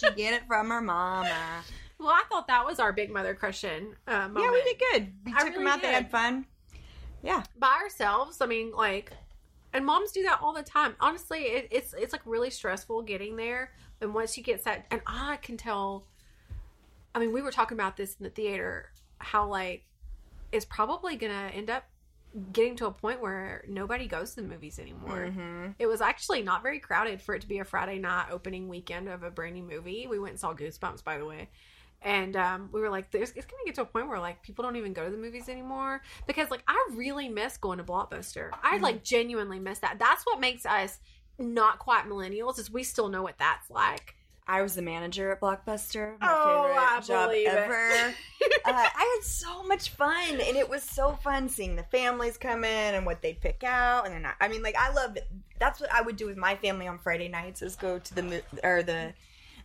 She 0.00 0.10
get 0.16 0.34
it 0.34 0.42
from 0.48 0.70
her 0.70 0.80
mama. 0.80 1.62
Well, 2.00 2.10
I 2.10 2.24
thought 2.28 2.48
that 2.48 2.66
was 2.66 2.80
our 2.80 2.92
big 2.92 3.12
mother 3.12 3.32
crushing 3.32 3.94
uh, 4.08 4.26
moment. 4.26 4.44
Yeah, 4.44 4.50
we 4.50 4.62
did 4.64 4.82
good. 4.90 5.12
We 5.24 5.32
I 5.32 5.44
took 5.44 5.54
them 5.54 5.62
really 5.62 5.70
out. 5.70 5.82
They 5.82 5.92
had 5.92 6.10
fun. 6.10 6.46
Yeah. 7.22 7.44
by 7.56 7.78
ourselves. 7.80 8.40
I 8.40 8.46
mean, 8.46 8.72
like, 8.72 9.12
and 9.72 9.86
moms 9.86 10.10
do 10.10 10.24
that 10.24 10.40
all 10.42 10.52
the 10.52 10.64
time. 10.64 10.96
Honestly, 10.98 11.42
it, 11.42 11.68
it's 11.70 11.94
it's 11.94 12.12
like 12.12 12.22
really 12.24 12.50
stressful 12.50 13.02
getting 13.02 13.36
there. 13.36 13.70
And 14.02 14.12
once 14.12 14.36
you 14.36 14.42
get 14.42 14.62
set, 14.62 14.86
and 14.90 15.00
I 15.06 15.36
can 15.36 15.56
tell. 15.56 16.04
I 17.14 17.18
mean, 17.18 17.32
we 17.32 17.42
were 17.42 17.52
talking 17.52 17.76
about 17.76 17.96
this 17.96 18.16
in 18.18 18.24
the 18.24 18.30
theater. 18.30 18.90
How 19.18 19.46
like 19.46 19.84
it's 20.50 20.64
probably 20.64 21.16
gonna 21.16 21.50
end 21.54 21.70
up 21.70 21.84
getting 22.52 22.76
to 22.76 22.86
a 22.86 22.90
point 22.90 23.20
where 23.20 23.64
nobody 23.68 24.06
goes 24.06 24.34
to 24.34 24.40
the 24.40 24.48
movies 24.48 24.78
anymore. 24.78 25.28
Mm-hmm. 25.28 25.66
It 25.78 25.86
was 25.86 26.00
actually 26.00 26.42
not 26.42 26.62
very 26.62 26.78
crowded 26.78 27.20
for 27.20 27.34
it 27.34 27.42
to 27.42 27.48
be 27.48 27.58
a 27.58 27.64
Friday 27.64 27.98
night 27.98 28.26
opening 28.30 28.68
weekend 28.68 29.08
of 29.08 29.22
a 29.22 29.30
brand 29.30 29.54
new 29.54 29.62
movie. 29.62 30.06
We 30.08 30.18
went 30.18 30.32
and 30.32 30.40
saw 30.40 30.54
Goosebumps, 30.54 31.04
by 31.04 31.18
the 31.18 31.26
way. 31.26 31.48
And 32.00 32.34
um, 32.36 32.70
we 32.72 32.80
were 32.80 32.90
like, 32.90 33.10
There's, 33.10 33.30
it's 33.30 33.46
going 33.46 33.60
to 33.60 33.66
get 33.66 33.74
to 33.76 33.82
a 33.82 33.84
point 33.84 34.08
where 34.08 34.18
like 34.18 34.42
people 34.42 34.62
don't 34.62 34.76
even 34.76 34.92
go 34.92 35.04
to 35.04 35.10
the 35.10 35.18
movies 35.18 35.48
anymore 35.48 36.02
because 36.26 36.50
like 36.50 36.62
I 36.66 36.88
really 36.94 37.28
miss 37.28 37.56
going 37.58 37.78
to 37.78 37.84
Blockbuster. 37.84 38.50
I 38.62 38.78
like 38.78 39.04
genuinely 39.04 39.58
miss 39.58 39.78
that. 39.80 39.98
That's 39.98 40.24
what 40.24 40.40
makes 40.40 40.66
us 40.66 40.98
not 41.38 41.78
quite 41.78 42.04
millennials 42.06 42.58
is 42.58 42.70
we 42.70 42.82
still 42.82 43.08
know 43.08 43.22
what 43.22 43.38
that's 43.38 43.70
like. 43.70 44.16
I 44.46 44.60
was 44.62 44.74
the 44.74 44.82
manager 44.82 45.30
at 45.30 45.40
Blockbuster. 45.40 46.18
My 46.20 46.28
Oh, 46.28 46.64
favorite 46.64 46.82
I 46.82 47.00
job 47.00 47.30
believe 47.30 47.46
it. 47.46 47.54
ever. 47.54 47.90
uh, 48.64 48.72
I 48.72 49.16
had 49.16 49.24
so 49.24 49.62
much 49.62 49.90
fun, 49.90 50.30
and 50.40 50.56
it 50.56 50.68
was 50.68 50.82
so 50.82 51.12
fun 51.22 51.48
seeing 51.48 51.76
the 51.76 51.84
families 51.84 52.36
come 52.36 52.64
in 52.64 52.94
and 52.94 53.06
what 53.06 53.22
they 53.22 53.34
pick 53.34 53.62
out. 53.62 54.04
And 54.04 54.14
then 54.14 54.26
I, 54.26 54.32
I 54.44 54.48
mean, 54.48 54.62
like 54.62 54.74
I 54.76 54.92
love. 54.92 55.16
That's 55.60 55.80
what 55.80 55.92
I 55.92 56.02
would 56.02 56.16
do 56.16 56.26
with 56.26 56.36
my 56.36 56.56
family 56.56 56.88
on 56.88 56.98
Friday 56.98 57.28
nights: 57.28 57.62
is 57.62 57.76
go 57.76 58.00
to 58.00 58.14
the 58.14 58.42
or 58.64 58.82
the 58.82 59.14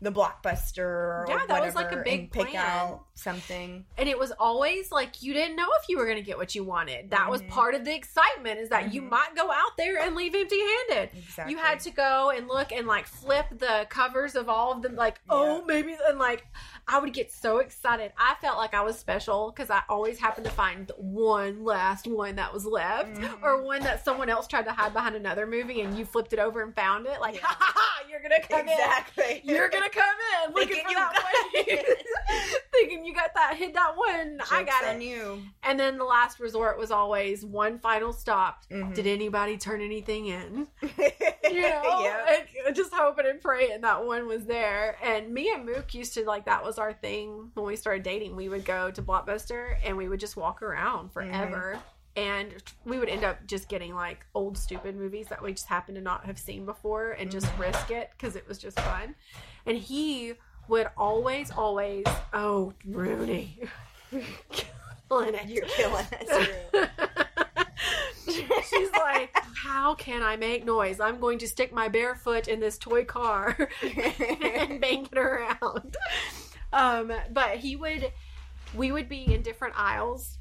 the 0.01 0.11
Blockbuster 0.11 0.79
or 0.79 1.25
Yeah, 1.27 1.39
that 1.47 1.63
was, 1.63 1.75
like, 1.75 1.91
a 1.91 1.97
big 1.97 2.31
pick 2.31 2.49
plan. 2.49 2.55
out 2.65 3.05
something. 3.15 3.85
And 3.97 4.07
it 4.07 4.17
was 4.17 4.31
always 4.39 4.91
like 4.91 5.23
you 5.23 5.33
didn't 5.33 5.55
know 5.55 5.67
if 5.81 5.89
you 5.89 5.97
were 5.97 6.05
going 6.05 6.17
to 6.17 6.23
get 6.23 6.37
what 6.37 6.53
you 6.53 6.63
wanted. 6.63 7.09
That 7.09 7.29
was 7.29 7.41
Mhm. 7.41 7.49
part 7.49 7.73
of 7.73 7.83
the 7.83 7.93
excitement 7.95 8.59
is 8.59 8.69
that 8.69 8.93
you 8.93 9.01
Mhm. 9.01 9.09
might 9.09 9.35
go 9.35 9.49
out 9.51 9.75
there 9.77 9.97
and 9.99 10.15
leave 10.15 10.35
empty 10.35 10.59
handed. 10.59 11.09
Exactly. 11.17 11.51
You 11.53 11.57
had 11.59 11.79
to 11.81 11.89
go 11.89 12.29
and 12.29 12.47
look 12.47 12.71
and 12.71 12.85
like 12.85 13.07
flip 13.07 13.47
the 13.51 13.87
covers 13.89 14.35
of 14.35 14.49
all 14.49 14.71
of 14.71 14.81
them, 14.83 14.95
like, 14.95 15.19
oh, 15.29 15.63
maybe, 15.65 15.97
and 16.07 16.19
like, 16.19 16.45
I 16.89 16.99
would 16.99 17.11
get 17.11 17.31
so 17.33 17.57
excited. 17.57 18.13
I 18.17 18.35
felt 18.39 18.57
like 18.57 18.73
I 18.73 18.81
was 18.81 18.97
special 18.97 19.51
because 19.51 19.69
I 19.69 19.81
always 19.89 20.19
happened 20.19 20.45
to 20.45 20.51
find 20.51 20.89
one 20.97 21.65
last 21.65 22.07
one 22.07 22.37
that 22.37 22.53
was 22.53 22.65
left, 22.65 23.15
Mhm. 23.17 23.43
or 23.43 23.61
one 23.61 23.81
that 23.81 24.05
someone 24.05 24.29
else 24.29 24.47
tried 24.47 24.63
to 24.65 24.71
hide 24.71 24.93
behind 24.93 25.15
another 25.15 25.45
movie 25.45 25.81
and 25.81 25.97
you 25.97 26.05
flipped 26.05 26.31
it 26.31 26.39
over 26.39 26.61
and 26.61 26.73
found 26.73 27.05
it. 27.05 27.19
Like, 27.19 27.35
Yeah. 27.35 27.41
ha 27.47 27.57
ha 27.59 27.73
ha, 27.75 28.03
you're 28.09 28.21
gonna 28.21 28.41
come 28.41 28.61
in. 28.61 28.69
exactly. 28.69 29.41
You're 29.43 29.67
gonna 29.69 29.89
come 29.89 30.03
in 30.45 30.53
looking 30.53 30.75
Thinking 30.75 30.85
for 30.87 30.93
that 30.93 31.13
one. 31.13 31.95
Thinking 32.71 33.03
you 33.05 33.13
got 33.13 33.33
that, 33.35 33.55
hit 33.57 33.73
that 33.73 33.97
one. 33.97 34.39
I 34.51 34.59
Joke's 34.63 34.71
got 34.71 34.85
on 34.85 35.01
it. 35.01 35.05
you. 35.05 35.41
And 35.63 35.79
then 35.79 35.97
the 35.97 36.03
last 36.05 36.39
resort 36.39 36.77
was 36.77 36.91
always 36.91 37.43
one 37.43 37.79
final 37.79 38.13
stop. 38.13 38.63
Mhm. 38.71 38.93
Did 38.95 39.07
anybody 39.07 39.57
turn 39.57 39.81
anything 39.81 40.27
in? 40.27 40.67
you 40.81 41.61
know, 41.61 42.01
yeah. 42.01 42.43
and 42.65 42.75
just 42.75 42.93
hoping 42.93 43.25
and 43.25 43.41
praying 43.41 43.81
that 43.81 44.05
one 44.05 44.27
was 44.27 44.45
there. 44.45 44.97
And 45.03 45.33
me 45.33 45.51
and 45.53 45.65
Mook 45.65 45.93
used 45.93 46.13
to 46.15 46.23
like 46.23 46.45
that 46.45 46.63
was 46.63 46.76
our 46.77 46.93
thing 46.93 47.51
when 47.53 47.65
we 47.65 47.75
started 47.75 48.03
dating. 48.03 48.35
We 48.35 48.49
would 48.49 48.65
go 48.65 48.91
to 48.91 49.01
Blockbuster 49.01 49.77
and 49.83 49.97
we 49.97 50.07
would 50.07 50.19
just 50.19 50.37
walk 50.37 50.61
around 50.61 51.11
forever. 51.11 51.79
And 52.15 52.51
we 52.83 52.97
would 52.97 53.09
end 53.09 53.23
up 53.23 53.45
just 53.45 53.69
getting 53.69 53.93
like 53.93 54.25
old 54.33 54.57
stupid 54.57 54.95
movies 54.95 55.27
that 55.27 55.41
we 55.41 55.51
just 55.51 55.67
happened 55.67 55.97
to 55.97 56.01
not 56.01 56.25
have 56.25 56.39
seen 56.39 56.65
before 56.65 57.11
and 57.11 57.29
just 57.29 57.45
mm-hmm. 57.45 57.61
risk 57.61 57.91
it 57.91 58.09
because 58.17 58.35
it 58.35 58.47
was 58.47 58.57
just 58.57 58.79
fun. 58.79 59.13
And 59.67 59.77
he 59.77 60.33
would 60.67 60.87
always, 60.97 61.51
always, 61.51 62.05
oh, 62.33 62.73
Rooney, 62.85 63.59
killing 65.09 65.35
it. 65.35 65.47
You're 65.47 65.65
killing 65.65 66.05
it 66.11 66.89
She's 68.27 68.91
like, 68.91 69.35
how 69.55 69.95
can 69.95 70.21
I 70.21 70.35
make 70.35 70.65
noise? 70.65 70.99
I'm 70.99 71.19
going 71.19 71.39
to 71.39 71.47
stick 71.47 71.73
my 71.73 71.87
bare 71.87 72.15
foot 72.15 72.47
in 72.47 72.59
this 72.59 72.77
toy 72.77 73.05
car 73.05 73.69
and 73.81 74.81
bang 74.81 75.07
it 75.11 75.17
around. 75.17 75.95
Um, 76.77 77.11
but 77.31 77.57
he 77.57 77.75
would, 77.75 78.13
we 78.75 78.91
would 78.91 79.09
be 79.09 79.33
in 79.33 79.41
different 79.41 79.73
aisles 79.75 80.37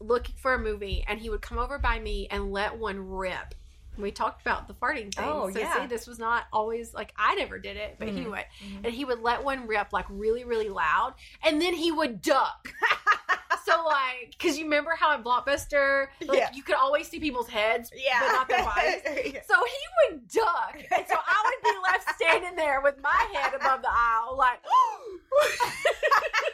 looking 0.00 0.34
for 0.36 0.54
a 0.54 0.58
movie, 0.58 1.04
and 1.06 1.20
he 1.20 1.28
would 1.28 1.42
come 1.42 1.58
over 1.58 1.78
by 1.78 1.98
me 1.98 2.26
and 2.30 2.50
let 2.50 2.78
one 2.78 2.98
rip 3.10 3.54
we 3.96 4.10
talked 4.10 4.40
about 4.40 4.66
the 4.68 4.74
farting 4.74 5.14
thing. 5.14 5.24
Oh, 5.24 5.50
so 5.50 5.58
yeah. 5.58 5.82
see, 5.82 5.86
this 5.86 6.06
was 6.06 6.18
not 6.18 6.44
always 6.52 6.94
like 6.94 7.12
I 7.16 7.34
never 7.36 7.58
did 7.58 7.76
it, 7.76 7.96
but 7.98 8.08
mm-hmm. 8.08 8.16
he 8.16 8.24
would. 8.26 8.34
Mm-hmm. 8.38 8.84
And 8.84 8.94
he 8.94 9.04
would 9.04 9.20
let 9.20 9.44
one 9.44 9.66
rip 9.66 9.92
like 9.92 10.06
really, 10.08 10.44
really 10.44 10.68
loud, 10.68 11.14
and 11.44 11.60
then 11.60 11.74
he 11.74 11.92
would 11.92 12.20
duck. 12.20 12.72
so 13.64 13.84
like, 13.84 14.34
because 14.38 14.58
you 14.58 14.64
remember 14.64 14.92
how 14.98 15.14
in 15.14 15.22
Blockbuster, 15.22 16.08
like 16.26 16.38
yeah. 16.38 16.50
you 16.54 16.62
could 16.62 16.76
always 16.76 17.08
see 17.08 17.20
people's 17.20 17.48
heads, 17.48 17.90
yeah. 17.94 18.20
but 18.20 18.32
not 18.32 18.48
their 18.48 18.64
bodies. 18.64 19.02
yeah. 19.34 19.40
So 19.46 19.54
he 19.64 20.12
would 20.12 20.28
duck, 20.28 20.76
and 20.76 21.06
so 21.08 21.14
I 21.14 21.44
would 21.44 21.62
be 21.62 21.78
left 21.82 22.20
standing 22.20 22.56
there 22.56 22.80
with 22.80 22.96
my 23.02 23.26
head 23.34 23.54
above 23.54 23.82
the 23.82 23.90
aisle, 23.90 24.36
like. 24.36 24.60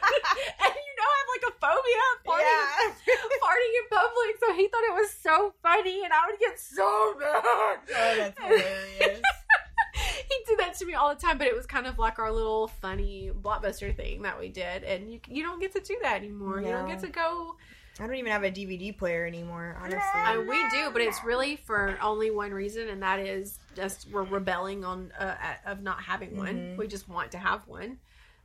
and 0.63 0.73
you 0.73 0.93
know 0.97 1.07
I 1.07 1.15
have 1.19 1.31
like 1.35 1.45
a 1.47 1.53
phobia 1.59 2.01
of 2.11 2.17
farting, 2.25 2.91
yeah. 3.07 3.15
farting 3.45 3.73
in 3.79 3.85
public, 3.89 4.33
so 4.39 4.53
he 4.53 4.67
thought 4.67 4.83
it 4.83 4.95
was 4.95 5.11
so 5.11 5.53
funny, 5.61 6.03
and 6.03 6.13
I 6.13 6.27
would 6.29 6.39
get 6.39 6.59
so 6.59 7.15
mad. 7.19 7.41
Oh, 7.43 8.15
that's 8.17 8.39
hilarious. 8.39 9.21
he 9.93 10.37
did 10.47 10.59
that 10.59 10.73
to 10.75 10.85
me 10.85 10.93
all 10.93 11.09
the 11.09 11.19
time, 11.19 11.37
but 11.37 11.47
it 11.47 11.55
was 11.55 11.65
kind 11.65 11.87
of 11.87 11.99
like 11.99 12.19
our 12.19 12.31
little 12.31 12.67
funny 12.67 13.31
blockbuster 13.41 13.95
thing 13.95 14.21
that 14.23 14.39
we 14.39 14.49
did, 14.49 14.83
and 14.83 15.11
you 15.11 15.19
you 15.27 15.43
don't 15.43 15.59
get 15.59 15.73
to 15.73 15.81
do 15.81 15.97
that 16.01 16.17
anymore. 16.17 16.61
No. 16.61 16.67
You 16.67 16.73
don't 16.73 16.87
get 16.87 16.99
to 17.01 17.09
go. 17.09 17.55
I 17.99 18.07
don't 18.07 18.15
even 18.15 18.31
have 18.31 18.43
a 18.43 18.51
DVD 18.51 18.97
player 18.97 19.27
anymore, 19.27 19.77
honestly. 19.79 20.47
We 20.47 20.57
do, 20.69 20.89
but 20.91 21.01
it's 21.01 21.23
really 21.23 21.57
for 21.57 21.97
only 22.01 22.31
one 22.31 22.51
reason, 22.51 22.89
and 22.89 23.03
that 23.03 23.19
is 23.19 23.59
just 23.75 24.09
we're 24.09 24.23
rebelling 24.23 24.85
on 24.85 25.11
uh, 25.19 25.35
of 25.65 25.83
not 25.83 26.01
having 26.01 26.29
mm-hmm. 26.29 26.39
one. 26.39 26.75
We 26.77 26.87
just 26.87 27.09
want 27.09 27.31
to 27.31 27.37
have 27.37 27.67
one. 27.67 27.97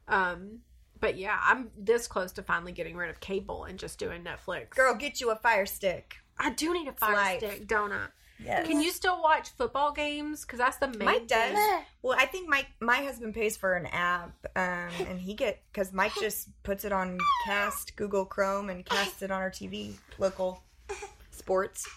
Um, 0.09 0.59
but 1.01 1.17
yeah, 1.17 1.39
I'm 1.43 1.71
this 1.77 2.07
close 2.07 2.33
to 2.33 2.43
finally 2.43 2.73
getting 2.73 2.97
rid 2.97 3.11
of 3.11 3.21
cable 3.21 3.65
and 3.65 3.79
just 3.79 3.99
doing 3.99 4.23
Netflix. 4.23 4.71
Girl, 4.71 4.95
get 4.95 5.21
you 5.21 5.31
a 5.31 5.37
fire 5.37 5.67
stick. 5.67 6.17
I 6.39 6.51
do 6.51 6.73
need 6.73 6.89
a 6.89 6.93
fire 6.93 7.15
life. 7.15 7.39
stick, 7.39 7.67
don't 7.67 7.93
I? 7.93 8.07
Yes. 8.39 8.67
Can 8.67 8.83
you 8.83 8.91
still 8.91 9.23
watch 9.23 9.51
football 9.51 9.93
games? 9.93 10.43
Because 10.45 10.59
that's 10.59 10.77
the 10.77 10.89
main. 10.89 11.05
Mike 11.05 11.27
does. 11.27 11.55
thing. 11.55 11.83
Well, 12.03 12.17
I 12.19 12.27
think 12.27 12.49
Mike, 12.49 12.67
my 12.81 12.97
husband 12.97 13.35
pays 13.35 13.57
for 13.57 13.75
an 13.75 13.87
app, 13.87 14.35
um, 14.55 14.91
and 15.09 15.19
he 15.19 15.35
get 15.35 15.63
because 15.73 15.93
Mike 15.93 16.13
just 16.21 16.49
puts 16.63 16.85
it 16.85 16.93
on 16.93 17.19
Cast, 17.47 17.97
Google 17.97 18.25
Chrome, 18.25 18.69
and 18.69 18.85
casts 18.85 19.23
it 19.23 19.31
on 19.31 19.41
our 19.41 19.51
TV, 19.51 19.95
local 20.19 20.63
sports. 21.31 21.89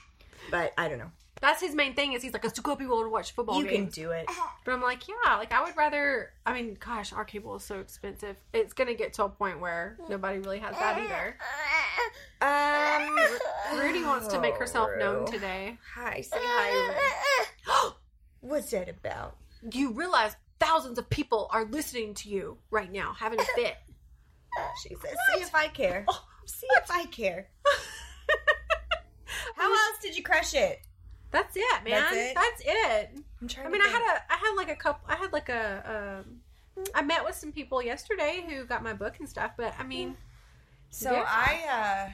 But 0.50 0.74
I 0.78 0.88
don't 0.88 1.00
know. 1.00 1.12
That's 1.41 1.62
his 1.62 1.73
main 1.75 1.93
thing. 1.93 2.13
Is 2.13 2.21
he's 2.21 2.34
like, 2.34 2.43
let's 2.43 2.60
go 2.60 2.75
people 2.75 3.02
to 3.02 3.10
watch 3.10 3.32
football 3.32 3.62
you 3.62 3.67
can 3.67 3.86
do 3.88 4.12
it. 4.12 4.25
But 4.65 4.73
I'm 4.73 4.82
like, 4.82 5.08
yeah, 5.08 5.36
like 5.38 5.52
I 5.54 5.63
would 5.63 5.75
rather. 5.78 6.32
I 6.45 6.54
mean, 6.54 6.78
gosh, 6.80 7.13
our 7.13 7.25
cable 7.25 7.56
is 7.56 7.63
so 7.63 7.80
expensive. 7.80 8.36
It's 8.54 8.73
gonna 8.73 8.93
get 8.93 9.13
to 9.13 9.23
a 9.25 9.30
point 9.30 9.60
where 9.60 9.97
nobody 10.10 10.39
really 10.39 10.60
has 10.60 10.75
that 10.78 10.97
either. 10.99 11.38
Um, 12.41 13.17
Rudy 13.80 14.04
wants 14.04 14.28
to 14.30 14.39
make 14.39 14.56
herself 14.56 14.89
known 14.97 15.25
today. 15.25 15.78
Hi, 15.95 16.21
say 16.21 16.38
hi. 16.39 17.45
Rue. 17.67 17.93
What's 18.41 18.71
that 18.71 18.89
about? 18.89 19.36
You 19.71 19.91
realize 19.91 20.36
thousands 20.60 20.97
of 20.97 21.10
people 21.10 21.47
are 21.52 21.65
listening 21.65 22.13
to 22.15 22.30
you 22.30 22.58
right 22.71 22.91
now, 22.91 23.13
having 23.17 23.39
a 23.39 23.43
fit. 23.56 23.75
She 24.84 24.89
says, 24.95 25.15
"See 25.34 25.41
if 25.41 25.54
I 25.56 25.67
care. 25.67 26.06
Oh, 26.08 26.23
See 26.45 26.67
if 26.78 26.89
I 26.89 27.06
care." 27.06 27.47
How 29.56 29.69
else 29.69 29.99
did 30.02 30.15
you 30.17 30.23
crush 30.23 30.54
it? 30.54 30.80
That's 31.32 31.56
it, 31.56 31.84
man. 31.84 31.92
That's 31.92 32.15
it? 32.15 32.36
That's 32.36 32.62
it. 32.65 33.24
I'm 33.42 33.48
trying. 33.48 33.68
I 33.68 33.70
mean, 33.70 33.82
I 33.82 33.88
had 33.88 34.02
a, 34.02 34.34
I 34.34 34.38
had 34.38 34.54
like 34.56 34.70
a 34.70 34.76
couple, 34.76 35.08
I 35.08 35.15
had 35.15 35.32
like 35.32 35.50
a, 35.50 36.24
um, 36.26 36.42
I 36.96 37.02
met 37.02 37.24
with 37.26 37.36
some 37.36 37.52
people 37.52 37.82
yesterday 37.82 38.44
who 38.48 38.65
got 38.65 38.84
my 38.84 38.94
book 38.94 39.15
and 39.20 39.28
stuff. 39.30 39.52
But 39.58 39.74
I 39.80 39.84
mean, 39.84 40.15
So 40.89 41.12
Yeah. 41.12 41.26
I 41.28 42.10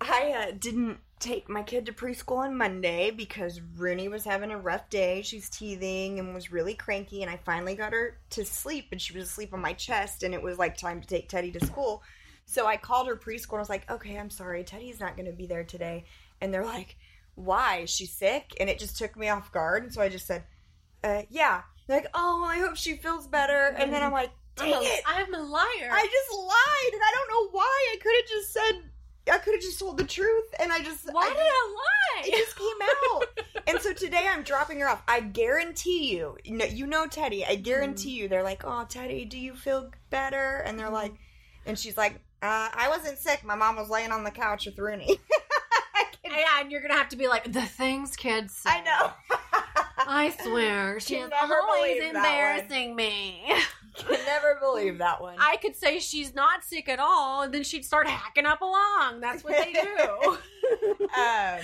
uh 0.00 0.06
I 0.06 0.32
uh, 0.32 0.52
didn't 0.58 0.98
take 1.20 1.48
my 1.48 1.62
kid 1.62 1.86
to 1.86 1.92
preschool 1.92 2.38
on 2.38 2.56
Monday 2.56 3.10
because 3.10 3.60
Rooney 3.76 4.08
was 4.08 4.24
having 4.24 4.50
a 4.50 4.58
rough 4.58 4.90
day. 4.90 5.22
She's 5.22 5.48
teething 5.48 6.18
and 6.18 6.34
was 6.34 6.52
really 6.52 6.74
cranky 6.74 7.22
and 7.22 7.30
I 7.30 7.38
finally 7.44 7.74
got 7.74 7.92
her 7.92 8.18
to 8.30 8.44
sleep 8.44 8.88
and 8.92 9.00
she 9.00 9.16
was 9.16 9.28
asleep 9.28 9.54
on 9.54 9.60
my 9.60 9.72
chest 9.72 10.22
and 10.22 10.34
it 10.34 10.42
was 10.42 10.58
like 10.58 10.76
time 10.76 11.00
to 11.00 11.06
take 11.06 11.28
Teddy 11.28 11.52
to 11.52 11.64
school. 11.64 12.02
So 12.46 12.66
I 12.66 12.76
called 12.76 13.06
her 13.06 13.16
preschool 13.16 13.52
and 13.52 13.58
I 13.58 13.60
was 13.60 13.68
like, 13.70 13.90
"Okay, 13.90 14.18
I'm 14.18 14.30
sorry. 14.30 14.64
Teddy's 14.64 15.00
not 15.00 15.16
going 15.16 15.26
to 15.26 15.32
be 15.32 15.46
there 15.46 15.64
today." 15.64 16.04
And 16.40 16.52
they're 16.52 16.64
like, 16.64 16.96
"Why? 17.34 17.78
Is 17.78 17.90
she 17.90 18.06
sick?" 18.06 18.56
And 18.60 18.68
it 18.70 18.78
just 18.78 18.96
took 18.96 19.16
me 19.16 19.28
off 19.28 19.52
guard 19.52 19.82
and 19.84 19.92
so 19.92 20.02
I 20.02 20.08
just 20.08 20.26
said, 20.26 20.44
uh, 21.02 21.22
yeah. 21.28 21.62
They're 21.86 21.98
like, 21.98 22.08
"Oh, 22.14 22.40
well, 22.40 22.50
I 22.50 22.58
hope 22.58 22.76
she 22.76 22.96
feels 22.96 23.26
better." 23.26 23.74
And 23.76 23.92
then 23.92 24.02
I'm 24.02 24.12
like, 24.12 24.30
"Dang 24.56 24.72
I'm 24.72 24.80
a, 24.80 24.84
it." 24.84 25.02
I'm 25.06 25.34
a 25.34 25.42
liar. 25.42 25.90
I 25.92 26.08
just 26.10 26.38
lied, 26.38 26.92
and 26.94 27.02
I 27.02 27.12
don't 27.14 27.28
know 27.28 27.50
why. 27.58 27.88
I 27.92 27.96
could 28.00 28.14
have 28.16 28.28
just 28.28 28.52
said, 28.52 28.90
I 29.30 29.38
could 29.38 29.54
have 29.54 29.62
just 29.62 29.78
told 29.78 29.96
the 29.96 30.04
truth, 30.04 30.54
and 30.58 30.72
I 30.72 30.80
just, 30.80 31.12
Why 31.12 31.24
I 31.24 31.28
did 31.28 31.38
I 31.38 31.74
lie? 31.76 32.28
it 32.28 32.44
just 32.44 32.56
came 32.56 32.66
out. 32.82 33.64
and 33.66 33.80
so 33.80 33.92
today 33.92 34.26
I'm 34.28 34.42
dropping 34.42 34.80
her 34.80 34.88
off. 34.88 35.02
I 35.08 35.20
guarantee 35.20 36.14
you, 36.14 36.36
you 36.44 36.56
know, 36.56 36.66
you 36.66 36.86
know 36.86 37.06
Teddy. 37.06 37.44
I 37.44 37.56
guarantee 37.56 38.10
you, 38.10 38.28
they're 38.28 38.42
like, 38.42 38.62
"Oh, 38.64 38.84
Teddy, 38.88 39.24
do 39.24 39.38
you 39.38 39.54
feel 39.54 39.90
better?" 40.10 40.62
And 40.66 40.78
they're 40.78 40.90
like, 40.90 41.14
and 41.66 41.78
she's 41.78 41.96
like, 41.96 42.14
uh, 42.42 42.68
"I 42.74 42.88
wasn't 42.88 43.18
sick. 43.18 43.44
My 43.44 43.54
mom 43.54 43.76
was 43.76 43.88
laying 43.88 44.12
on 44.12 44.24
the 44.24 44.30
couch 44.30 44.66
with 44.66 44.78
Rooney." 44.78 45.18
Yeah, 46.36 46.60
and 46.60 46.72
you're 46.72 46.80
gonna 46.80 46.94
have 46.94 47.08
to 47.10 47.16
be 47.16 47.28
like 47.28 47.52
the 47.52 47.62
things 47.62 48.16
kids 48.16 48.54
say. 48.54 48.70
I 48.70 48.80
know. 48.82 49.12
I 50.06 50.30
swear, 50.42 51.00
she's 51.00 51.22
always 51.22 51.98
believe 51.98 52.12
that 52.12 52.14
one. 52.14 52.24
embarrassing 52.24 52.96
me. 52.96 53.42
can 53.96 54.18
never 54.26 54.58
believe 54.60 54.98
that 54.98 55.20
one. 55.20 55.36
I 55.38 55.56
could 55.56 55.76
say 55.76 55.98
she's 55.98 56.34
not 56.34 56.64
sick 56.64 56.88
at 56.88 56.98
all, 56.98 57.42
and 57.42 57.54
then 57.54 57.62
she'd 57.62 57.84
start 57.84 58.08
hacking 58.08 58.46
up 58.46 58.60
along. 58.60 59.20
That's 59.20 59.44
what 59.44 59.56
they 59.56 59.72
do. 59.72 60.38
um, 61.16 61.60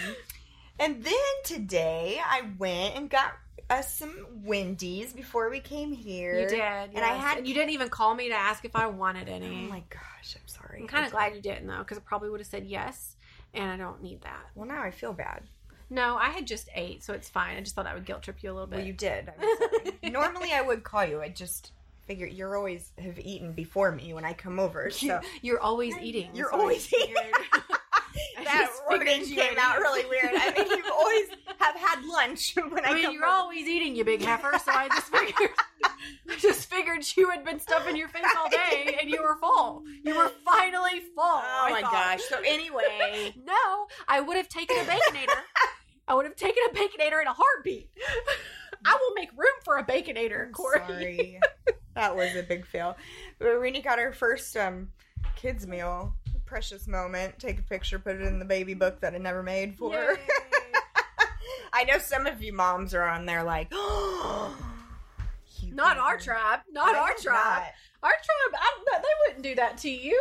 and 0.79 1.03
then 1.03 1.15
today 1.45 2.21
I 2.25 2.43
went 2.59 2.97
and 2.97 3.11
got 3.11 3.33
us 3.69 3.95
some 3.95 4.27
Wendy's 4.45 5.13
before 5.13 5.49
we 5.51 5.61
came 5.61 5.93
here. 5.93 6.41
you 6.41 6.49
did, 6.49 6.61
and 6.61 6.99
I 6.99 7.15
had. 7.15 7.47
You 7.47 7.55
didn't 7.55 7.71
even 7.71 7.89
call 7.89 8.15
me 8.15 8.29
to 8.29 8.35
ask 8.35 8.65
if 8.65 8.75
I 8.75 8.87
wanted 8.87 9.29
any. 9.29 9.47
oh 9.47 9.71
my 9.71 9.83
gosh, 9.91 10.37
I'm 10.37 10.47
sorry. 10.47 10.81
I'm 10.81 10.89
kind 10.89 11.05
of 11.05 11.13
glad 11.13 11.35
you 11.35 11.43
didn't 11.43 11.67
though, 11.67 11.79
because 11.79 11.99
I 11.99 12.01
probably 12.01 12.31
would 12.31 12.41
have 12.41 12.47
said 12.47 12.65
yes, 12.65 13.17
and 13.55 13.71
I 13.71 13.77
don't 13.77 14.03
need 14.03 14.23
that. 14.23 14.41
Well, 14.55 14.67
now 14.67 14.83
I 14.83 14.91
feel 14.91 15.13
bad. 15.13 15.43
No, 15.93 16.17
I 16.17 16.31
had 16.31 16.47
just 16.47 16.69
ate, 16.75 17.03
so 17.03 17.13
it's 17.15 17.29
fine. 17.29 17.57
I 17.57 17.61
just 17.61 17.75
thought 17.75 17.87
I 17.87 17.95
would 17.95 18.05
guilt 18.07 18.23
trip 18.23 18.43
you 18.43 18.53
a 18.53 18.55
little 18.55 18.69
bit. 18.69 18.77
Well, 18.77 18.87
you 18.87 18.93
did. 18.93 19.33
Normally 20.05 20.53
I 20.53 20.63
would 20.63 20.85
call 20.85 21.05
you. 21.05 21.21
I 21.21 21.29
just 21.31 21.73
figure 22.07 22.27
you're 22.27 22.57
always 22.57 22.93
have 22.99 23.19
eaten 23.19 23.53
before 23.53 23.91
me 23.93 24.15
when 24.15 24.25
I 24.25 24.33
come 24.33 24.59
over. 24.61 24.91
So 25.01 25.21
You're 25.43 25.61
always 25.61 25.97
eating. 25.99 26.31
You're 26.35 26.53
always 26.53 26.93
eating. 27.01 27.17
That 28.45 28.71
wording 28.91 29.25
came 29.25 29.59
out 29.59 29.79
really 29.79 30.09
weird. 30.09 30.31
I 30.35 30.53
mean, 30.53 30.67
you 30.67 30.85
always 30.93 31.29
have 31.59 31.77
had 31.77 32.05
lunch 32.05 32.55
when 32.71 32.85
I, 32.85 32.91
I 32.91 32.95
mean, 32.95 33.13
you're 33.13 33.27
always 33.27 33.67
eating, 33.67 33.95
you 33.95 34.05
big 34.05 34.23
heifer. 34.23 34.53
So 34.65 34.73
I 34.73 34.89
just 34.89 35.07
figured, 35.09 35.51
I 35.85 36.37
just 36.39 36.69
figured 36.71 37.05
you 37.17 37.31
had 37.31 37.45
been 37.45 37.61
stuffing 37.61 37.97
your 37.97 38.09
face 38.09 38.25
all 38.39 38.49
day, 38.51 38.97
and 39.01 39.11
you 39.11 39.23
were 39.23 39.37
full. 39.37 39.85
You 40.05 40.17
were 40.17 40.33
finally 40.45 41.01
full. 41.15 41.25
Oh 41.25 41.67
my 41.71 41.83
thought. 41.83 41.93
gosh. 41.93 42.23
So 42.29 42.39
anyway, 42.45 43.35
No, 43.45 43.87
I 44.09 44.21
would 44.21 44.37
have 44.37 44.49
taken 44.49 44.77
a 44.79 44.83
baconator. 44.85 45.41
I 46.09 46.15
would 46.15 46.25
have 46.25 46.37
taken 46.37 46.63
a 46.71 46.75
baconator 46.75 47.21
in 47.21 47.29
a 47.29 47.33
heartbeat. 47.35 47.91
I 48.85 48.99
will 49.01 49.15
make 49.15 49.31
room 49.33 49.53
for 49.65 49.77
a 49.79 49.85
baconator, 49.85 50.51
Corey. 50.53 50.81
Sorry. 50.89 51.41
that 51.95 52.17
was 52.17 52.35
a 52.35 52.43
big 52.43 52.67
fail. 52.67 52.97
But 53.39 53.49
Rini 53.49 53.85
got 53.85 53.99
her 53.99 54.13
first 54.13 54.57
um, 54.57 54.89
kids 55.37 55.67
meal. 55.67 56.15
Precious 56.51 56.89
moment. 56.89 57.39
Take 57.39 57.61
a 57.61 57.63
picture, 57.63 58.01
put 58.01 58.17
it 58.17 58.23
in 58.23 58.41
the 58.41 58.45
baby 58.45 58.75
book 58.75 58.99
that 59.03 59.15
I 59.15 59.19
never 59.19 59.41
made 59.41 59.77
for 59.77 59.93
her. 59.93 60.19
I 61.73 61.85
know 61.85 61.99
some 61.99 62.27
of 62.27 62.43
you 62.43 62.53
moms 62.53 62.93
are 62.93 63.07
on 63.07 63.25
there 63.25 63.45
like, 63.45 63.71
Not 63.73 64.59
our 65.97 66.19
tribe. 66.19 66.61
Not 66.73 66.97
our 66.97 67.15
tribe. 67.15 67.37
not. 67.37 67.63
Our 68.03 68.11
tribe. 68.11 68.61
I. 68.61 69.01
They 69.01 69.09
wouldn't 69.29 69.45
do 69.45 69.55
that 69.55 69.79
to 69.79 69.91
you. 69.91 70.21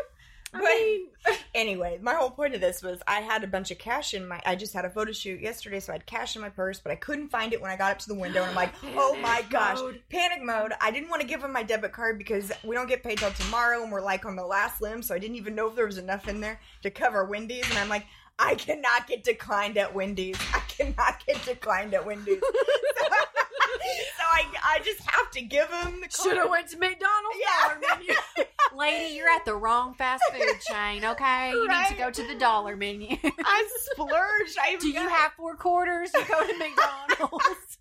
I 0.54 0.60
mean, 0.62 1.08
Anyway, 1.56 2.00
my 2.02 2.14
whole 2.14 2.30
point 2.30 2.54
of 2.54 2.62
this 2.62 2.84
was 2.84 3.02
I 3.08 3.22
had 3.22 3.44
a 3.44 3.48
bunch 3.48 3.72
of 3.72 3.80
cash 3.80 4.14
in 4.14 4.28
my. 4.28 4.40
I 4.46 4.56
just 4.56 4.74
had 4.74 4.86
a 4.86 4.90
photo 4.90 5.12
shoot 5.12 5.42
yesterday, 5.42 5.80
so 5.80 5.92
I 5.92 5.96
had 5.96 6.06
cash 6.06 6.36
in 6.36 6.42
my 6.42 6.50
purse, 6.50 6.80
but 6.80 6.92
I 6.92 6.96
couldn't 6.96 7.30
find 7.30 7.54
it 7.54 7.62
when 7.62 7.72
I 7.72 7.76
got 7.76 7.92
up 7.92 8.00
to 8.00 8.08
the 8.08 8.16
window, 8.16 8.42
and 8.42 8.52
I'm 8.52 8.56
like, 8.56 8.74
oh 8.96 9.18
my 9.22 9.44
gosh, 9.50 9.80
mode. 9.80 10.02
panic 10.10 10.44
mode. 10.44 10.74
I 10.80 10.92
didn't 10.92 11.10
want 11.10 11.22
to 11.22 11.28
give 11.28 11.44
him 11.44 11.52
my 11.52 11.64
debit 11.64 11.92
card 11.92 12.18
because 12.18 12.52
we 12.64 12.76
don't 12.76 12.88
get 12.88 13.04
paid 13.04 13.18
till 13.18 13.32
tomorrow, 13.32 13.82
and 13.82 13.92
we're 13.92 14.02
like 14.02 14.26
on 14.26 14.36
the 14.36 14.46
last 14.46 14.82
limb, 14.82 15.02
so 15.02 15.16
I 15.16 15.20
didn't 15.20 15.38
even 15.38 15.56
know 15.56 15.68
if 15.68 15.76
there 15.76 15.88
was 15.88 15.98
enough 15.98 16.28
in 16.28 16.40
there 16.40 16.60
to 16.84 16.92
cover 16.92 17.26
Wendy's, 17.26 17.70
and 17.70 17.78
I'm 17.78 17.90
like. 17.90 18.06
I 18.42 18.56
cannot 18.56 19.06
get 19.06 19.26
declined 19.26 19.78
at 19.78 19.94
Wendy's. 19.94 20.38
I 20.54 20.60
cannot 20.60 21.26
get 21.26 21.44
declined 21.44 21.94
at 21.94 22.06
Wendy's. 22.06 22.42
so 24.18 24.24
I, 24.24 24.46
I 24.64 24.80
just 24.84 25.00
have 25.10 25.32
to 25.32 25.42
give 25.42 25.70
him 25.70 26.02
the 26.02 26.08
card. 26.08 26.14
should 26.14 26.38
have 26.38 26.50
went 26.50 26.68
to 26.70 26.78
McDonald's. 26.78 27.38
Yeah. 27.40 27.68
dollar 27.70 27.80
menu. 27.98 28.14
Lady, 28.78 29.16
you're 29.16 29.30
at 29.30 29.46
the 29.46 29.56
wrong 29.56 29.94
fast 29.96 30.24
food 30.32 30.60
chain. 30.70 31.04
Okay, 31.04 31.50
you 31.52 31.62
need 31.64 31.70
Right. 31.70 31.90
to 31.90 31.96
go 31.96 32.12
to 32.12 32.28
the 32.28 32.36
dollar 32.36 32.76
menu. 32.76 33.18
I 33.24 33.68
splurged. 33.92 34.58
I 34.62 34.78
Do 34.80 34.90
you 34.90 35.08
have 35.08 35.32
four 35.34 35.56
quarters? 35.56 36.12
You 36.14 36.24
go 36.26 36.46
to 36.46 36.58
McDonald's. 36.58 37.78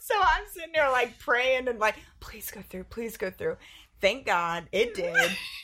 so 0.00 0.14
I'm 0.18 0.44
sitting 0.50 0.72
there 0.74 0.90
like 0.90 1.18
praying 1.18 1.68
and 1.68 1.78
like, 1.78 1.96
please 2.20 2.50
go 2.50 2.62
through, 2.68 2.84
please 2.84 3.16
go 3.16 3.30
through. 3.30 3.56
Thank 4.02 4.26
God 4.26 4.68
it 4.72 4.94
did. 4.94 5.16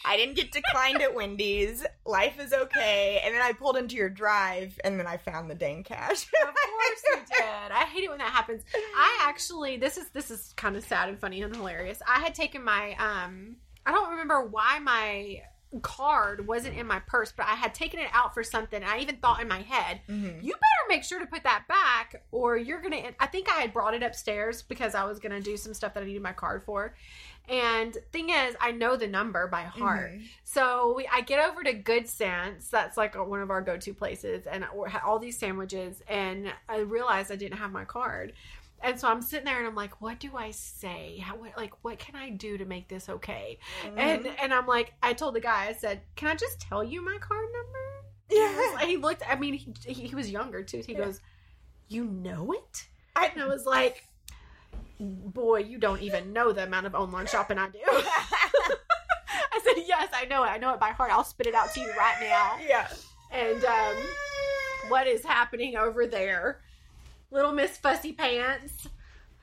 I 0.07 0.17
didn't 0.17 0.37
get 0.37 0.53
declined 0.53 1.03
at 1.03 1.15
Wendy's. 1.15 1.85
Life 2.07 2.41
is 2.41 2.53
okay. 2.55 3.21
And 3.25 3.35
then 3.35 3.43
I 3.43 3.53
pulled 3.53 3.77
into 3.77 3.97
your 3.97 4.09
drive 4.09 4.79
and 4.85 4.99
then 4.99 5.07
I 5.07 5.19
found 5.19 5.51
the 5.51 5.55
dang 5.55 5.83
cash. 5.85 6.23
of 6.43 6.55
course 6.55 7.03
you 7.11 7.17
did. 7.37 7.73
I 7.73 7.85
hate 7.93 8.05
it 8.05 8.09
when 8.09 8.19
that 8.19 8.31
happens. 8.31 8.63
I 8.97 9.19
actually 9.29 9.77
this 9.77 9.99
is 9.99 10.09
this 10.11 10.31
is 10.31 10.55
kind 10.57 10.77
of 10.77 10.85
sad 10.85 11.11
and 11.11 11.19
funny 11.19 11.43
and 11.43 11.55
hilarious. 11.55 12.01
I 12.09 12.21
had 12.21 12.35
taken 12.35 12.65
my 12.65 12.95
um 12.99 13.57
I 13.85 13.91
don't 13.91 14.11
remember 14.11 14.41
why 14.47 14.79
my 14.79 15.43
card 15.83 16.47
wasn't 16.47 16.79
in 16.79 16.87
my 16.87 16.99
purse, 17.01 17.31
but 17.37 17.45
I 17.47 17.55
had 17.55 17.75
taken 17.75 18.01
it 18.01 18.09
out 18.15 18.33
for 18.33 18.43
something. 18.43 18.83
I 18.83 19.01
even 19.01 19.17
thought 19.17 19.43
in 19.43 19.49
my 19.49 19.61
head, 19.61 20.01
Mhm. 20.09 20.43
you 20.43 20.53
better 20.53 20.89
make 20.89 21.05
sure 21.05 21.19
to 21.21 21.27
put 21.27 21.43
that 21.43 21.65
back 21.69 22.23
or 22.33 22.57
you're 22.57 22.81
gonna 22.81 23.13
i 23.21 23.27
think 23.27 23.47
i 23.51 23.61
had 23.61 23.75
brought 23.75 23.93
it 23.93 24.03
upstairs 24.03 24.63
because 24.63 24.95
i 24.95 25.05
was 25.05 25.19
gonna 25.19 25.39
do 25.41 25.55
some 25.59 25.75
stuff 25.75 25.93
that 25.93 26.03
i 26.03 26.07
needed 26.07 26.23
my 26.23 26.33
card 26.33 26.63
for 26.65 26.95
And 27.49 27.97
thing 28.13 28.31
is, 28.31 28.55
I 28.61 28.73
know 28.73 28.97
the 28.97 29.07
number 29.07 29.47
by 29.47 29.63
heart. 29.63 30.13
Mhm. 30.13 30.29
So 30.45 30.95
we, 30.97 31.09
I 31.11 31.23
get 31.23 31.49
over 31.49 31.63
to 31.63 31.73
Good 31.73 32.07
Sense. 32.09 32.69
That's 32.69 32.97
like 32.97 33.15
one 33.17 33.41
of 33.41 33.51
our 33.51 33.63
go-to 33.63 33.95
places, 33.95 34.47
and 34.47 34.65
all 35.05 35.19
these 35.19 35.39
sandwiches. 35.39 36.03
And 36.09 36.53
I 36.69 36.79
realized 36.79 37.33
I 37.33 37.37
didn't 37.37 37.59
have 37.59 37.73
my 37.73 37.85
card, 37.85 38.35
and 38.83 39.01
so 39.01 39.09
I'm 39.09 39.23
sitting 39.23 39.47
there 39.47 39.59
and 39.59 39.67
I'm 39.67 39.75
like, 39.75 40.01
"What 40.03 40.21
do 40.21 40.37
I 40.37 40.51
say? 40.51 41.19
How? 41.19 41.37
What, 41.37 41.57
like, 41.57 41.73
what 41.83 41.99
can 41.99 42.15
I 42.17 42.31
do 42.31 42.59
to 42.59 42.65
make 42.65 42.89
this 42.89 43.09
okay?" 43.09 43.59
And 43.97 44.25
Mhm. 44.27 44.35
and 44.43 44.53
I'm 44.55 44.67
like, 44.67 44.93
I 45.03 45.15
told 45.15 45.35
the 45.35 45.41
guy, 45.41 45.67
I 45.69 45.73
said, 45.73 46.03
"Can 46.17 46.29
I 46.29 46.35
just 46.35 46.61
tell 46.61 46.85
you 46.85 47.03
my 47.03 47.17
card 47.19 47.47
number?" 47.53 48.05
yeah. 48.31 48.77
And 48.81 48.91
he 48.91 48.97
looked. 48.99 49.23
I 49.27 49.37
mean, 49.37 49.55
he, 49.55 49.75
he, 49.87 50.09
he 50.09 50.15
was 50.15 50.31
younger 50.31 50.63
too. 50.63 50.83
He 50.87 50.93
Yeah. 50.93 51.07
goes, 51.07 51.21
"You 51.89 52.05
know 52.05 52.53
it?" 52.53 52.89
I- 53.17 53.27
And 53.29 53.43
I 53.43 53.47
was 53.47 53.65
like, 53.67 54.05
"Boy, 55.01 55.59
you 55.61 55.79
don't 55.79 56.03
even 56.03 56.33
know 56.33 56.53
the 56.53 56.65
amount 56.65 56.87
of 56.87 56.95
online 56.95 57.27
shopping 57.27 57.59
I 57.59 57.69
do." 57.69 57.79
I 57.87 59.61
said, 59.65 59.83
"Yes, 59.87 60.09
I 60.13 60.25
know 60.27 60.45
it. 60.45 60.49
I 60.49 60.59
know 60.59 60.75
it 60.75 60.81
by 60.81 60.91
heart. 60.91 61.11
I'll 61.13 61.25
spit 61.25 61.47
it 61.47 61.55
out 61.55 61.73
to 61.75 61.81
you 61.81 61.93
right 61.97 62.17
now." 62.21 62.59
yeah. 62.67 62.89
And 63.31 63.65
um, 63.65 63.97
what 64.89 65.07
is 65.07 65.25
happening 65.25 65.77
over 65.77 66.07
there? 66.07 66.61
Little 67.31 67.53
Miss 67.53 67.77
Fussy 67.77 68.13
Pants. 68.13 68.89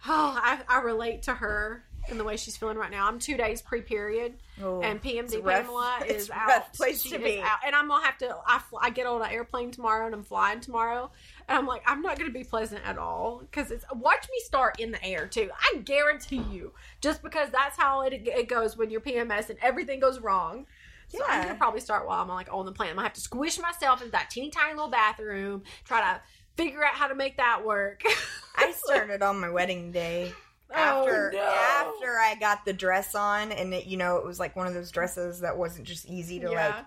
Oh, 0.08 0.40
I, 0.40 0.60
I 0.70 0.82
relate 0.82 1.24
to 1.24 1.34
her 1.34 1.85
in 2.10 2.18
the 2.18 2.24
way 2.24 2.38
she's 2.38 2.56
feeling 2.58 2.78
right 2.78 2.92
now. 2.92 3.08
I'm 3.08 3.20
two 3.20 3.36
days 3.38 3.62
pre-period, 3.62 4.36
Oh, 4.64 4.82
and 4.82 5.02
PMD 5.02 5.20
it's 5.24 5.34
a 5.34 5.42
rough- 5.42 5.62
Pamela 5.66 6.00
is 6.08 6.30
out. 6.32 6.74
place 6.74 7.02
She 7.02 7.10
to 7.12 7.20
be. 7.20 7.42
out. 7.42 7.60
and 7.66 7.76
I'm 7.76 7.88
gonna 7.88 8.06
have 8.06 8.18
to. 8.20 8.38
I, 8.46 8.62
I 8.82 8.90
get 8.90 9.06
on 9.06 9.22
an 9.22 9.30
airplane 9.32 9.72
tomorrow, 9.72 10.06
and 10.06 10.14
I'm 10.16 10.24
flying 10.24 10.60
tomorrow, 10.60 11.12
and 11.48 11.58
I'm 11.58 11.66
like, 11.68 11.84
I'm 11.88 12.02
not 12.02 12.18
gonna 12.18 12.32
be 12.32 12.44
pleasant 12.44 12.82
at 12.86 12.98
all 12.98 13.40
because 13.40 13.72
it's. 13.72 13.86
Watch 13.94 14.28
me 14.32 14.40
start 14.44 14.80
in 14.80 14.92
the 14.92 15.04
air 15.04 15.28
too. 15.28 15.50
I 15.60 15.78
guarantee 15.80 16.44
you, 16.52 16.74
just 17.02 17.22
because 17.24 17.50
that's 17.52 17.78
how 17.78 18.02
it 18.02 18.14
it 18.14 18.48
goes 18.48 18.78
when 18.78 18.90
you're 18.90 19.02
PMS 19.02 19.50
and 19.50 19.60
everything 19.62 20.00
goes 20.00 20.20
wrong. 20.20 20.66
So 21.10 21.24
I'm 21.28 21.44
gonna 21.44 21.56
probably 21.56 21.82
start 21.82 22.08
while 22.08 22.22
I'm 22.22 22.28
like 22.30 22.48
on 22.52 22.66
the 22.66 22.72
plane. 22.72 22.90
I'm 22.90 22.96
gonna 22.96 23.08
have 23.08 23.14
to 23.14 23.22
squish 23.22 23.60
myself 23.60 24.02
into 24.02 24.12
that 24.14 24.30
teeny 24.32 24.50
tiny 24.50 24.74
little 24.74 24.90
bathroom, 24.90 25.64
try 25.86 26.02
to 26.02 26.22
figure 26.58 26.84
out 26.84 26.94
how 26.96 27.08
to 27.08 27.16
make 27.16 27.38
that 27.38 27.64
work. 27.66 28.02
I 28.56 28.72
started 28.72 29.22
on 29.22 29.40
my 29.40 29.50
wedding 29.50 29.92
day 29.92 30.34
Oh, 30.72 30.76
after 30.76 31.32
no. 31.34 31.40
after 31.40 32.20
I 32.20 32.36
got 32.40 32.66
the 32.66 32.74
dress 32.74 33.16
on, 33.16 33.52
and 33.52 33.74
it, 33.74 33.86
you 33.86 33.98
know 33.98 34.18
it 34.18 34.26
was 34.26 34.40
like 34.40 34.56
one 34.56 34.68
of 34.68 34.74
those 34.74 34.92
dresses 34.92 35.42
that 35.42 35.58
wasn't 35.58 35.88
just 35.88 36.06
easy 36.08 36.40
to 36.40 36.52
yeah. 36.52 36.68
like 36.68 36.86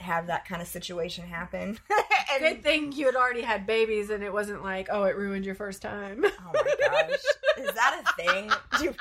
have 0.00 0.28
that 0.28 0.46
kind 0.46 0.62
of 0.62 0.68
situation 0.68 1.26
happen. 1.26 1.78
and, 2.32 2.40
Good 2.40 2.62
thing 2.62 2.92
you 2.92 3.06
had 3.06 3.16
already 3.16 3.42
had 3.42 3.66
babies 3.66 4.10
and 4.10 4.22
it 4.22 4.32
wasn't 4.32 4.62
like, 4.62 4.88
oh, 4.90 5.04
it 5.04 5.16
ruined 5.16 5.44
your 5.44 5.54
first 5.54 5.82
time. 5.82 6.24
oh 6.24 6.50
my 6.54 6.74
gosh, 6.86 7.20
is 7.58 7.74
that 7.74 8.02
a 8.02 8.22
thing? 8.22 8.50
Do 8.78 8.84
you 8.84 8.94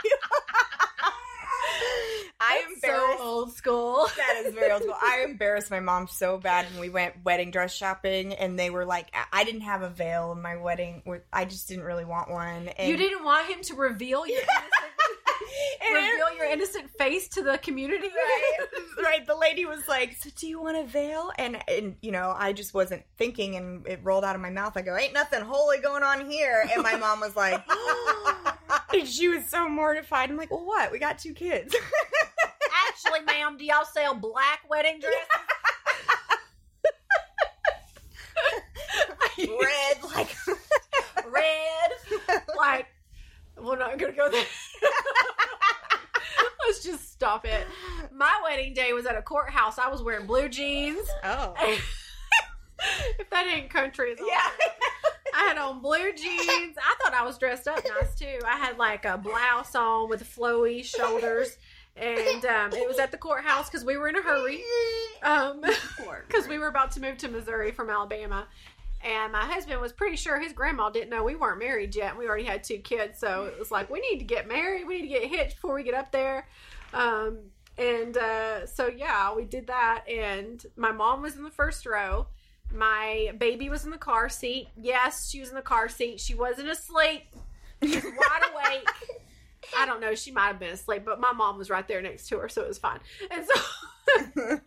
I 2.40 2.62
That's 2.62 2.74
embarrassed. 2.76 3.18
so 3.18 3.24
old 3.24 3.54
school. 3.54 4.08
that 4.18 4.44
is 4.46 4.54
very 4.54 4.72
old 4.72 4.84
school. 4.84 4.96
I 5.02 5.24
embarrassed 5.28 5.72
my 5.72 5.80
mom 5.80 6.08
so 6.08 6.38
bad 6.38 6.68
when 6.72 6.80
we 6.80 6.90
went 6.90 7.16
wedding 7.26 7.50
dress 7.50 7.74
shopping, 7.74 8.34
and 8.34 8.60
they 8.60 8.70
were 8.70 8.86
like, 8.86 9.08
I- 9.34 9.44
didn't 9.44 9.62
have 9.62 9.82
a 9.82 9.90
veil 9.90 10.34
in 10.34 10.42
my 10.42 10.58
wedding. 10.58 11.02
I 11.34 11.46
just 11.46 11.68
didn't 11.68 11.86
really 11.86 12.06
want 12.06 12.30
one. 12.30 12.68
And, 12.68 12.90
You 12.90 12.98
didn't 12.98 13.24
want 13.24 13.48
him 13.48 13.62
to 13.64 13.74
reveal 13.76 14.28
your 14.28 14.38
innocent, 15.90 16.12
reveal 16.22 16.36
your 16.38 16.46
innocent 16.46 16.90
face 16.98 17.28
to 17.30 17.42
the 17.42 17.58
community. 17.58 18.08
right, 18.08 18.68
right. 19.04 19.26
The 19.26 19.36
lady 19.36 19.66
was 19.66 19.88
like, 19.88 20.16
"So 20.22 20.30
do 20.36 20.48
you 20.48 20.62
want 20.62 20.78
a 20.78 20.84
veil?" 20.84 21.32
And 21.38 21.58
and 21.70 21.96
you 22.02 22.12
know, 22.12 22.34
I 22.38 22.54
just 22.54 22.74
wasn't 22.74 23.04
thinking, 23.18 23.56
and 23.56 23.88
it 23.88 24.02
rolled 24.04 24.24
out 24.26 24.36
of 24.36 24.42
my 24.42 24.50
mouth. 24.50 24.74
I 24.76 24.82
go, 24.82 24.96
"Ain't 24.96 25.14
nothing 25.14 25.42
holy 25.42 25.80
going 25.80 26.04
on 26.04 26.30
here." 26.30 26.68
And 26.74 26.84
my 26.84 26.98
mom 26.98 27.20
was 27.22 27.36
like, 27.36 27.64
and 28.94 29.08
she 29.08 29.28
was 29.28 29.46
so 29.48 29.68
mortified. 29.70 30.30
I'm 30.30 30.38
like, 30.38 30.52
"Well, 30.52 30.66
what? 30.66 30.92
We 30.92 31.00
got 31.00 31.20
two 31.20 31.34
kids." 31.34 31.76
Actually, 32.90 33.22
ma'am, 33.26 33.58
do 33.58 33.66
y'all 33.66 33.86
sell 33.86 34.14
black 34.16 34.62
wedding 34.70 35.00
dresses? 35.00 35.20
Red, 39.40 40.04
like 40.16 40.36
Red, 41.32 42.42
like 42.58 42.88
we're 43.62 43.78
not 43.78 43.98
gonna 44.00 44.14
go 44.14 44.32
there. 44.32 44.46
Let's 46.66 46.84
just 46.84 47.12
stop 47.12 47.46
it. 47.46 47.68
My 48.12 48.34
wedding 48.44 48.74
day 48.74 48.94
was 48.94 49.06
at 49.06 49.16
a 49.16 49.22
courthouse. 49.22 49.78
I 49.78 49.90
was 49.90 50.02
wearing 50.02 50.26
blue 50.26 50.50
jeans. 50.50 51.08
oh, 51.24 51.54
if 53.20 53.30
that 53.30 53.48
ain't 53.48 53.70
country, 53.70 54.16
yeah. 54.28 54.42
I 55.38 55.42
had 55.42 55.58
on 55.60 55.82
blue 55.82 56.12
jeans. 56.14 56.78
I 56.78 56.96
thought 57.00 57.14
I 57.14 57.24
was 57.24 57.38
dressed 57.38 57.68
up 57.68 57.80
nice 58.02 58.16
too. 58.16 58.40
I 58.44 58.58
had 58.58 58.80
like 58.80 59.06
a 59.06 59.20
blouse 59.20 59.76
on 59.76 60.10
with 60.10 60.24
flowy 60.24 60.84
shoulders, 60.84 61.60
and 61.96 62.44
um, 62.46 62.74
it 62.74 62.88
was 62.88 62.98
at 62.98 63.12
the 63.12 63.18
courthouse 63.18 63.70
because 63.70 63.86
we 63.86 63.98
were 63.98 64.08
in 64.08 64.16
a 64.16 64.22
hurry. 64.24 64.64
Um, 65.22 65.62
because 66.28 66.48
we 66.50 66.58
were 66.58 66.68
about 66.68 66.92
to 66.94 67.02
move 67.02 67.20
to 67.20 67.28
Missouri 67.28 67.72
from 67.72 67.92
Alabama. 67.92 68.48
And 69.06 69.32
my 69.32 69.46
husband 69.46 69.80
was 69.80 69.94
pretty 69.94 70.18
sure 70.18 70.40
his 70.40 70.54
grandma 70.54 70.90
didn't 70.90 71.12
know 71.12 71.24
we 71.24 71.36
weren't 71.36 71.60
married 71.60 71.96
yet. 71.96 72.12
And 72.12 72.18
we 72.18 72.28
already 72.28 72.46
had 72.46 72.64
two 72.64 72.80
kids, 72.80 73.20
so 73.20 73.46
it 73.46 73.60
was 73.60 73.70
like 73.70 73.92
we 73.92 74.00
need 74.00 74.18
to 74.18 74.26
get 74.26 74.48
married. 74.48 74.88
We 74.88 75.02
need 75.02 75.14
to 75.14 75.20
get 75.20 75.24
hitched 75.26 75.56
before 75.58 75.76
we 75.76 75.84
get 75.84 75.94
up 75.94 76.12
there. 76.12 76.48
Um, 76.94 77.38
and 77.78 78.18
uh, 78.18 78.66
so 78.66 78.88
yeah, 78.88 79.36
we 79.36 79.46
did 79.46 79.68
that. 79.68 80.04
And 80.10 80.66
my 80.76 80.92
mom 80.92 81.22
was 81.22 81.36
in 81.36 81.44
the 81.44 81.52
first 81.52 81.86
row. 81.86 82.26
My 82.74 83.32
baby 83.38 83.70
was 83.70 83.86
in 83.86 83.92
the 83.92 83.98
car 83.98 84.30
seat. 84.30 84.68
Yes, 84.76 85.30
she 85.30 85.40
was 85.40 85.50
in 85.50 85.56
the 85.56 85.62
car 85.62 85.90
seat. 85.90 86.20
She 86.20 86.36
wasn't 86.36 86.70
asleep. 86.70 87.24
She 87.82 87.96
was 87.96 88.04
wide 88.04 88.52
awake. 88.54 88.90
I 89.78 89.86
don't 89.86 90.02
know. 90.02 90.16
She 90.16 90.32
might 90.32 90.48
have 90.48 90.60
been 90.60 90.74
asleep, 90.74 91.04
but 91.06 91.20
my 91.20 91.32
mom 91.34 91.58
was 91.58 91.70
right 91.70 91.88
there 91.88 92.02
next 92.02 92.28
to 92.30 92.38
her, 92.40 92.50
so 92.50 92.62
it 92.62 92.68
was 92.68 92.78
fine. 92.78 93.00
And 93.32 93.46
so, 93.46 93.62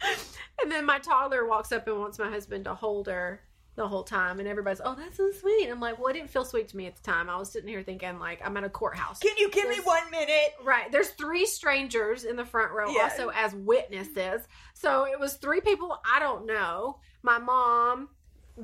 and 0.62 0.70
then 0.70 0.84
my 0.84 0.98
toddler 0.98 1.46
walks 1.46 1.72
up 1.72 1.86
and 1.86 1.98
wants 1.98 2.18
my 2.18 2.30
husband 2.30 2.64
to 2.64 2.74
hold 2.74 3.06
her 3.06 3.40
the 3.76 3.86
whole 3.88 4.02
time, 4.02 4.40
and 4.40 4.48
everybody's, 4.48 4.80
"Oh, 4.84 4.94
that's 4.94 5.16
so 5.16 5.30
sweet." 5.30 5.68
I'm 5.68 5.80
like, 5.80 5.98
"Well, 5.98 6.08
it 6.08 6.14
didn't 6.14 6.30
feel 6.30 6.44
sweet 6.44 6.68
to 6.68 6.76
me 6.76 6.86
at 6.86 6.96
the 6.96 7.02
time. 7.02 7.30
I 7.30 7.36
was 7.36 7.50
sitting 7.50 7.68
here 7.68 7.82
thinking, 7.82 8.18
like, 8.18 8.40
I'm 8.44 8.56
at 8.56 8.64
a 8.64 8.68
courthouse." 8.68 9.20
Can 9.20 9.36
you 9.38 9.48
give 9.50 9.68
me 9.68 9.76
There's- 9.76 9.86
one 9.86 10.10
minute? 10.10 10.54
Right. 10.62 10.90
There's 10.92 11.10
three 11.10 11.46
strangers 11.46 12.24
in 12.24 12.36
the 12.36 12.44
front 12.44 12.72
row 12.72 12.90
Yeah. 12.90 13.04
also 13.04 13.30
as 13.30 13.54
witnesses. 13.54 14.46
So 14.74 15.04
it 15.06 15.18
was 15.18 15.34
three 15.34 15.60
people 15.60 15.98
I 16.04 16.18
don't 16.18 16.46
know. 16.46 17.00
My 17.22 17.38
mom, 17.38 18.10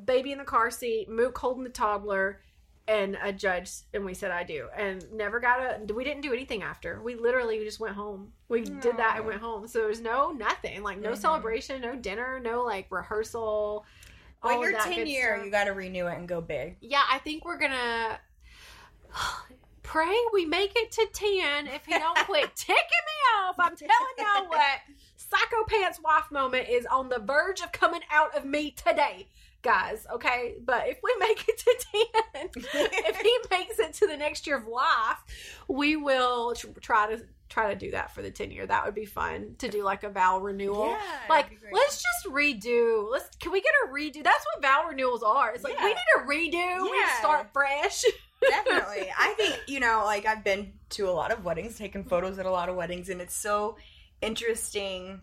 baby 0.04 0.32
in 0.32 0.38
the 0.38 0.44
car 0.44 0.70
seat, 0.70 1.08
Mook 1.08 1.38
holding 1.38 1.64
the 1.64 1.70
toddler, 1.70 2.42
and 2.88 3.18
a 3.20 3.32
judge 3.32 3.70
and 3.94 4.04
we 4.04 4.14
said 4.14 4.30
I 4.30 4.44
do. 4.44 4.68
And 4.76 5.04
never 5.12 5.40
got 5.40 5.60
a 5.90 5.92
we 5.94 6.04
didn't 6.04 6.22
do 6.22 6.32
anything 6.32 6.62
after. 6.62 7.00
We 7.02 7.14
literally 7.16 7.58
just 7.64 7.80
went 7.80 7.94
home. 7.96 8.32
We 8.48 8.60
did 8.62 8.96
that 8.98 9.16
and 9.16 9.26
went 9.26 9.40
home. 9.40 9.66
So 9.66 9.80
there 9.80 9.88
was 9.88 10.00
no 10.00 10.30
nothing. 10.30 10.82
Like 10.84 10.98
no 10.98 11.12
Mhm. 11.12 11.16
celebration, 11.18 11.80
no 11.80 11.96
dinner, 11.96 12.38
no 12.38 12.62
like 12.62 12.86
rehearsal. 12.90 13.84
All 14.46 14.58
Well, 14.60 14.62
of 14.62 14.66
oh, 14.66 14.70
your 14.70 14.72
that 14.78 14.84
ten 14.92 15.06
year, 15.06 15.34
stuff. 15.34 15.44
you 15.46 15.50
got 15.50 15.64
to 15.64 15.72
renew 15.72 16.06
it 16.06 16.16
and 16.18 16.28
go 16.28 16.40
big. 16.40 16.76
Yeah, 16.80 17.02
I 17.10 17.18
think 17.18 17.44
we're 17.44 17.58
gonna 17.58 18.18
pray 19.82 20.14
we 20.32 20.44
make 20.44 20.72
it 20.76 20.90
to 20.92 21.06
ten 21.12 21.66
if 21.68 21.84
he 21.86 21.92
don't 21.98 22.16
quit 22.26 22.54
ticking 22.56 22.76
me 22.76 23.38
off. 23.40 23.56
I'm 23.58 23.76
telling 23.76 23.90
y'all 24.18 24.48
what, 24.48 24.80
Psycho 25.16 25.64
Pants 25.68 26.00
wife 26.02 26.30
moment 26.30 26.68
is 26.68 26.86
on 26.86 27.08
the 27.08 27.18
verge 27.18 27.60
of 27.60 27.72
coming 27.72 28.02
out 28.12 28.36
of 28.36 28.44
me 28.44 28.70
today, 28.72 29.28
guys. 29.62 30.06
Okay, 30.12 30.54
but 30.64 30.88
if 30.88 30.98
we 31.02 31.14
make 31.18 31.44
it 31.48 31.58
to 31.58 31.86
ten, 31.92 32.50
if 32.74 33.16
he 33.20 33.38
makes 33.50 33.78
it 33.78 33.92
to 33.94 34.06
the 34.06 34.16
next 34.16 34.46
year 34.46 34.56
of 34.56 34.66
life, 34.66 35.18
we 35.68 35.96
will 35.96 36.54
tr- 36.54 36.68
try 36.80 37.14
to 37.14 37.22
try 37.48 37.72
to 37.72 37.78
do 37.78 37.92
that 37.92 38.12
for 38.14 38.22
the 38.22 38.30
ten 38.30 38.50
year. 38.50 38.66
That 38.66 38.84
would 38.84 38.94
be 38.94 39.04
fun 39.04 39.54
to 39.58 39.68
do 39.68 39.82
like 39.82 40.02
a 40.04 40.08
vow 40.08 40.38
renewal. 40.38 40.86
Yeah, 40.88 40.98
like 41.28 41.44
that'd 41.46 41.50
be 41.50 41.56
great. 41.56 41.74
let's 41.74 42.02
just 42.02 42.34
redo. 42.34 43.10
Let's 43.10 43.34
can 43.36 43.52
we 43.52 43.60
get 43.60 43.72
a 43.84 43.88
redo? 43.92 44.22
That's 44.24 44.44
what 44.54 44.62
vow 44.62 44.86
renewals 44.88 45.22
are. 45.22 45.52
It's 45.54 45.64
like 45.64 45.78
we 45.80 45.88
need 45.88 45.96
a 46.16 46.20
redo. 46.20 46.82
We 46.82 46.90
need 46.92 46.98
Yeah. 46.98 47.06
to 47.12 47.18
start 47.18 47.52
fresh. 47.52 48.04
Definitely. 48.48 49.08
I 49.18 49.32
think, 49.38 49.56
you 49.66 49.80
know, 49.80 50.02
like 50.04 50.26
I've 50.26 50.44
been 50.44 50.72
to 50.90 51.08
a 51.08 51.10
lot 51.12 51.32
of 51.32 51.44
weddings, 51.44 51.78
taken 51.78 52.04
photos 52.04 52.38
at 52.38 52.44
a 52.46 52.50
lot 52.50 52.68
of 52.68 52.76
weddings, 52.76 53.08
and 53.08 53.20
it's 53.20 53.34
so 53.34 53.76
interesting, 54.20 55.20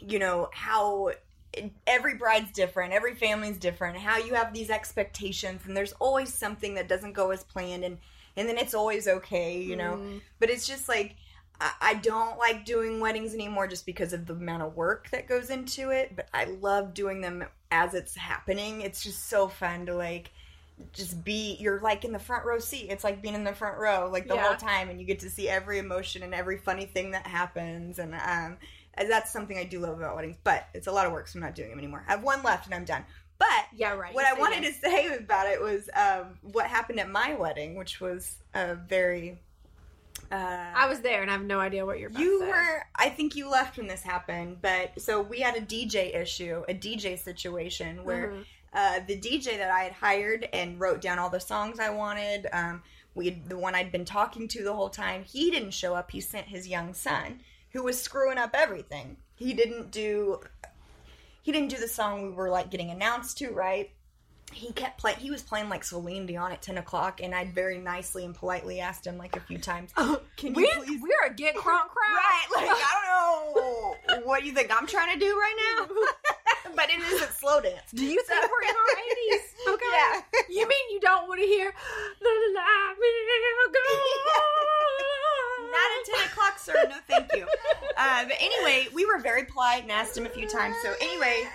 you 0.00 0.18
know, 0.18 0.48
how 0.52 1.12
every 1.86 2.14
bride's 2.14 2.50
different, 2.52 2.92
every 2.92 3.14
family's 3.14 3.56
different, 3.58 3.96
how 3.98 4.18
you 4.18 4.34
have 4.34 4.52
these 4.52 4.68
expectations, 4.70 5.62
and 5.66 5.76
there's 5.76 5.92
always 6.00 6.32
something 6.34 6.74
that 6.74 6.88
doesn't 6.88 7.12
go 7.12 7.30
as 7.30 7.44
planned, 7.44 7.84
and, 7.84 7.98
and 8.36 8.48
then 8.48 8.58
it's 8.58 8.74
always 8.74 9.06
okay, 9.06 9.60
you 9.60 9.76
know. 9.76 9.94
Mm. 10.00 10.20
But 10.40 10.50
it's 10.50 10.66
just 10.66 10.88
like, 10.88 11.14
I, 11.80 11.94
don't 11.94 12.38
like 12.38 12.64
doing 12.64 13.00
weddings 13.00 13.34
anymore 13.34 13.66
just 13.66 13.84
because 13.84 14.12
of 14.12 14.26
the 14.26 14.32
amount 14.34 14.62
of 14.62 14.76
work 14.76 15.10
that 15.10 15.28
goes 15.28 15.50
into 15.50 15.90
it, 15.90 16.16
but 16.16 16.28
I 16.32 16.44
love 16.44 16.94
doing 16.94 17.20
them 17.20 17.44
as 17.70 17.94
it's 17.94 18.16
happening. 18.16 18.80
It's 18.80 19.02
just 19.02 19.28
so 19.28 19.48
fun 19.48 19.86
to 19.86 19.94
like 19.94 20.30
just 20.92 21.22
be 21.24 21.56
you're 21.60 21.80
like 21.80 22.04
in 22.04 22.12
the 22.12 22.18
front 22.18 22.44
row 22.46 22.58
seat 22.58 22.86
it's 22.88 23.04
like 23.04 23.20
being 23.20 23.34
in 23.34 23.44
the 23.44 23.52
front 23.52 23.76
row 23.76 24.08
like 24.10 24.26
the 24.26 24.34
Yeah. 24.34 24.46
whole 24.46 24.56
time 24.56 24.88
and 24.88 24.98
you 24.98 25.06
get 25.06 25.20
to 25.20 25.28
see 25.28 25.46
every 25.46 25.78
emotion 25.78 26.22
and 26.22 26.34
every 26.34 26.56
funny 26.56 26.86
thing 26.86 27.10
that 27.10 27.26
happens 27.26 27.98
and 27.98 28.14
um 28.14 28.56
that's 29.06 29.30
something 29.30 29.58
i 29.58 29.64
do 29.64 29.78
love 29.78 29.98
about 29.98 30.16
weddings 30.16 30.36
but 30.42 30.68
it's 30.72 30.86
a 30.86 30.90
lot 30.92 31.04
of 31.04 31.12
work 31.12 31.28
so 31.28 31.36
i'm 31.36 31.42
not 31.42 31.54
doing 31.54 31.68
them 31.68 31.78
anymore 31.78 32.02
i 32.08 32.12
have 32.12 32.22
one 32.22 32.42
left 32.42 32.64
and 32.64 32.74
i'm 32.74 32.86
done 32.86 33.04
but 33.38 33.66
Yeah, 33.76 33.92
right. 33.94 34.14
what 34.14 34.24
i 34.24 34.32
wanted 34.32 34.62
yes. 34.62 34.76
to 34.76 34.80
say 34.90 35.14
about 35.16 35.46
it 35.48 35.60
was 35.60 35.90
um 35.94 36.38
what 36.50 36.64
happened 36.66 36.98
at 36.98 37.10
my 37.10 37.34
wedding 37.34 37.74
which 37.76 38.00
was 38.00 38.36
a 38.54 38.74
very 38.74 39.38
Uh, 40.30 40.66
I 40.74 40.86
was 40.88 41.00
there, 41.00 41.22
and 41.22 41.30
I 41.30 41.34
have 41.34 41.44
no 41.44 41.58
idea 41.58 41.84
what 41.84 41.98
you're. 41.98 42.08
About 42.10 42.22
you 42.22 42.38
to 42.40 42.44
say. 42.44 42.50
were. 42.50 42.82
I 42.96 43.08
think 43.08 43.34
you 43.34 43.50
left 43.50 43.76
when 43.78 43.88
this 43.88 44.02
happened, 44.02 44.58
but 44.62 45.00
so 45.00 45.20
we 45.20 45.40
had 45.40 45.56
a 45.56 45.60
DJ 45.60 46.14
issue, 46.14 46.62
a 46.68 46.74
DJ 46.74 47.18
situation 47.18 48.04
where 48.04 48.28
Mhm. 48.28 48.44
uh, 48.72 49.00
the 49.06 49.16
DJ 49.16 49.56
that 49.56 49.70
I 49.72 49.82
had 49.82 49.92
hired 49.92 50.48
and 50.52 50.78
wrote 50.78 51.00
down 51.00 51.18
all 51.18 51.30
the 51.30 51.40
songs 51.40 51.80
I 51.80 51.90
wanted. 51.90 52.46
Um, 52.52 52.82
we 53.16 53.30
the 53.30 53.58
one 53.58 53.74
I'd 53.74 53.90
been 53.90 54.04
talking 54.04 54.46
to 54.48 54.62
the 54.62 54.72
whole 54.72 54.88
time. 54.90 55.24
He 55.24 55.50
didn't 55.50 55.72
show 55.72 55.94
up. 55.96 56.12
He 56.12 56.20
sent 56.20 56.46
his 56.46 56.68
young 56.68 56.94
son, 56.94 57.40
who 57.72 57.82
was 57.82 58.00
screwing 58.00 58.38
up 58.38 58.50
everything. 58.54 59.16
He 59.34 59.52
didn't 59.52 59.90
do. 59.90 60.40
He 61.42 61.50
didn't 61.50 61.68
do 61.70 61.78
the 61.78 61.88
song 61.88 62.22
we 62.22 62.30
were 62.30 62.50
like 62.50 62.70
getting 62.70 62.90
announced 62.90 63.38
to. 63.38 63.50
Right. 63.50 63.90
He 64.52 64.72
kept 64.72 64.98
playing. 64.98 65.18
He 65.18 65.30
was 65.30 65.42
playing 65.42 65.68
like 65.68 65.84
Celine 65.84 66.26
Dion 66.26 66.52
at 66.52 66.62
ten 66.62 66.78
o'clock, 66.78 67.20
and 67.22 67.34
I'd 67.34 67.54
very 67.54 67.78
nicely 67.78 68.24
and 68.24 68.34
politely 68.34 68.80
asked 68.80 69.06
him 69.06 69.16
like 69.16 69.36
a 69.36 69.40
few 69.40 69.58
times, 69.58 69.92
"Can 70.36 70.52
we, 70.54 70.62
you 70.62 70.72
please 70.84 71.00
we're 71.00 71.30
a 71.30 71.34
get 71.34 71.54
crunk 71.54 71.88
crowd. 71.88 72.14
Right, 72.14 72.46
like 72.56 72.68
I 72.70 73.94
don't 74.04 74.20
know 74.20 74.26
what 74.26 74.44
you 74.44 74.52
think 74.52 74.70
I'm 74.76 74.86
trying 74.86 75.12
to 75.12 75.18
do 75.18 75.36
right 75.36 75.54
now, 75.78 75.86
but 76.76 76.90
it 76.90 77.00
isn't 77.00 77.32
slow 77.32 77.60
dance. 77.60 77.90
Do 77.94 78.04
you 78.04 78.22
think 78.22 78.50
we're 78.50 78.68
in 78.68 78.74
our 78.74 78.98
eighties? 79.10 79.46
Okay. 79.68 79.84
Yeah. 79.92 80.22
You 80.48 80.66
mean 80.66 80.90
you 80.90 81.00
don't 81.00 81.28
want 81.28 81.38
to 81.38 81.46
hear 81.46 81.70
the 82.20 82.26
light 82.56 82.94
will 82.98 83.72
go? 83.72 83.80
Not 85.70 85.90
at 85.98 86.04
ten 86.06 86.26
o'clock, 86.26 86.58
sir. 86.58 86.74
No, 86.88 86.96
thank 87.06 87.32
you. 87.34 87.46
Uh, 87.96 88.24
but 88.24 88.36
anyway, 88.40 88.88
we 88.94 89.04
were 89.04 89.18
very 89.18 89.44
polite 89.44 89.82
and 89.82 89.92
asked 89.92 90.16
him 90.16 90.24
a 90.24 90.30
few 90.30 90.48
times. 90.48 90.76
So 90.82 90.94
anyway, 91.00 91.46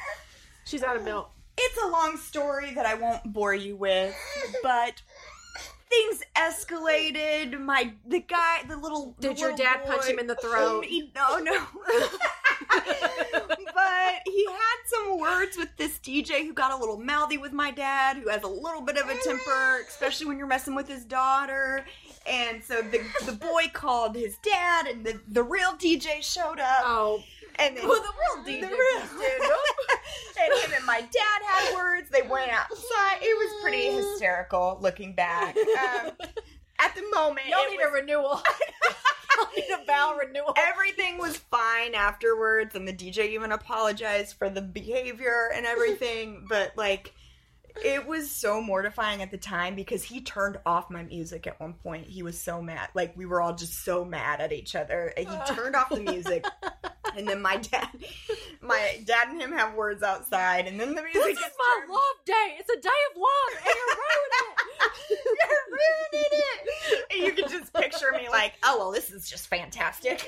She's 0.65 0.81
out 0.81 0.95
of 0.95 1.03
milk. 1.03 1.29
It's 1.57 1.83
a 1.83 1.87
long 1.87 2.17
story 2.17 2.73
that 2.73 2.85
I 2.85 2.95
won't 2.95 3.23
bore 3.31 3.53
you 3.53 3.75
with, 3.75 4.15
but 4.63 5.01
things 5.89 6.23
escalated. 6.35 7.59
My 7.59 7.93
the 8.05 8.19
guy, 8.19 8.63
the 8.67 8.77
little 8.77 9.15
the 9.19 9.29
Did 9.29 9.39
your 9.39 9.51
little 9.51 9.65
dad 9.65 9.85
punch 9.85 10.05
him 10.05 10.19
in 10.19 10.27
the 10.27 10.35
throat? 10.35 10.85
He- 10.85 11.11
no, 11.15 11.37
no. 11.37 11.65
but 12.69 14.21
he 14.25 14.45
had 14.45 14.77
some 14.85 15.19
words 15.19 15.57
with 15.57 15.69
this 15.77 15.99
DJ 15.99 16.45
who 16.45 16.53
got 16.53 16.71
a 16.71 16.77
little 16.77 16.97
mouthy 16.97 17.37
with 17.37 17.53
my 17.53 17.71
dad, 17.71 18.17
who 18.17 18.29
has 18.29 18.43
a 18.43 18.47
little 18.47 18.81
bit 18.81 18.97
of 18.97 19.09
a 19.09 19.15
temper, 19.23 19.81
especially 19.87 20.25
when 20.27 20.37
you're 20.37 20.47
messing 20.47 20.75
with 20.75 20.87
his 20.87 21.05
daughter. 21.05 21.85
And 22.27 22.63
so 22.63 22.81
the 22.81 23.01
the 23.25 23.33
boy 23.33 23.65
called 23.73 24.15
his 24.15 24.37
dad, 24.37 24.87
and 24.87 25.05
the 25.05 25.19
the 25.27 25.43
real 25.43 25.73
DJ 25.73 26.21
showed 26.23 26.59
up. 26.59 26.81
Oh, 26.83 27.23
And 27.59 27.77
then 27.77 27.87
Well, 27.87 28.01
the 28.01 28.09
real 28.09 28.45
DJ 28.57 28.61
the 28.61 28.67
real 28.67 29.01
dude. 29.19 29.49
and 30.41 30.59
him 30.63 30.73
and 30.77 30.85
my 30.85 31.01
dad 31.01 31.41
had 31.45 31.75
words. 31.75 32.09
They 32.09 32.23
went 32.23 32.51
outside. 32.51 33.17
It 33.21 33.37
was 33.37 33.61
pretty 33.61 33.91
hysterical 33.95 34.77
looking 34.81 35.13
back. 35.13 35.55
Um, 35.57 36.11
at 36.79 36.93
the 36.95 37.03
moment, 37.13 37.47
y'all 37.47 37.69
need 37.69 37.77
was- 37.77 37.87
a 37.89 37.93
renewal. 37.93 38.41
y'all 39.37 39.47
need 39.55 39.69
a 39.81 39.85
vow 39.85 40.17
renewal. 40.19 40.53
everything 40.57 41.17
was 41.17 41.37
fine 41.37 41.93
afterwards, 41.95 42.73
and 42.75 42.87
the 42.87 42.93
DJ 42.93 43.29
even 43.29 43.51
apologized 43.51 44.35
for 44.37 44.49
the 44.49 44.61
behavior 44.61 45.51
and 45.55 45.65
everything. 45.65 46.45
but 46.49 46.71
like, 46.75 47.13
it 47.83 48.05
was 48.07 48.29
so 48.29 48.61
mortifying 48.61 49.21
at 49.21 49.31
the 49.31 49.37
time 49.37 49.75
because 49.75 50.03
he 50.03 50.21
turned 50.21 50.57
off 50.65 50.89
my 50.89 51.03
music 51.03 51.47
at 51.47 51.59
one 51.59 51.73
point. 51.73 52.07
He 52.07 52.23
was 52.23 52.39
so 52.39 52.61
mad. 52.61 52.89
Like 52.93 53.15
we 53.17 53.25
were 53.25 53.41
all 53.41 53.53
just 53.55 53.83
so 53.83 54.05
mad 54.05 54.41
at 54.41 54.51
each 54.53 54.75
other. 54.75 55.13
And 55.17 55.27
he 55.27 55.35
turned 55.55 55.75
off 55.75 55.89
the 55.89 56.01
music. 56.01 56.45
And 57.17 57.27
then 57.27 57.41
my 57.41 57.57
dad, 57.57 57.87
my 58.61 58.99
dad 59.05 59.29
and 59.29 59.39
him 59.41 59.51
have 59.53 59.73
words 59.75 60.03
outside, 60.03 60.67
and 60.67 60.77
then 60.79 60.95
the 60.95 61.01
music 61.03 61.21
This 61.23 61.37
is 61.37 61.43
my 61.57 61.77
turned- 61.79 61.91
love 61.93 62.01
day. 62.25 62.55
It's 62.59 62.69
a 62.69 62.81
day 62.81 62.89
of 63.11 63.17
love, 63.17 63.63
and 63.65 63.75
you're 63.75 63.95
ruining 63.95 64.41
it. 64.41 64.61
You're 65.25 65.65
ruining 65.71 66.31
it. 66.31 67.05
And 67.11 67.23
you 67.23 67.31
can 67.33 67.49
just 67.49 67.73
picture 67.73 68.11
me 68.11 68.27
like, 68.29 68.53
oh 68.63 68.77
well, 68.77 68.91
this 68.91 69.11
is 69.11 69.29
just 69.29 69.47
fantastic. 69.47 70.27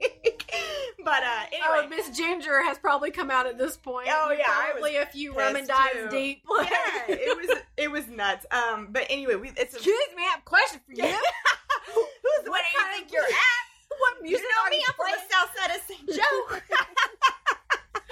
but 1.04 1.22
uh, 1.22 1.44
Oh, 1.66 1.78
anyway, 1.80 1.96
Miss 1.96 2.16
Ginger 2.16 2.62
has 2.62 2.78
probably 2.78 3.10
come 3.10 3.30
out 3.30 3.46
at 3.46 3.58
this 3.58 3.76
point. 3.76 4.08
Oh, 4.10 4.28
You're 4.30 4.38
yeah, 4.38 4.44
I 4.48 4.70
probably 4.72 4.96
a 4.96 5.06
few 5.06 5.34
rum 5.34 5.56
and 5.56 5.66
dives 5.66 6.10
deep. 6.10 6.42
yeah, 6.48 6.66
it 7.08 7.36
was 7.36 7.58
it 7.76 7.90
was 7.90 8.08
nuts. 8.08 8.46
Um, 8.50 8.88
but 8.90 9.06
anyway, 9.10 9.34
we 9.36 9.48
it's 9.56 9.74
a, 9.74 9.76
Excuse 9.76 9.96
me, 10.16 10.22
I 10.22 10.30
have 10.30 10.40
a 10.40 10.42
question 10.42 10.80
for 10.86 10.92
you. 10.92 11.02
who's 11.94 12.48
what 12.48 12.62
do 12.62 12.78
you 12.80 12.86
think 12.96 13.12
you're 13.12 13.22
at? 13.22 13.64
what 13.98 14.22
music 14.22 14.40
You 14.42 14.48
know 14.48 14.62
are 14.66 14.70
me, 14.70 14.76
you 14.76 14.82
I'm 14.88 14.94
from 14.94 15.06
the 15.12 15.34
south 15.34 15.50
side 15.56 15.70
of 15.76 15.82
St. 15.86 16.08
Joe. 16.08 16.58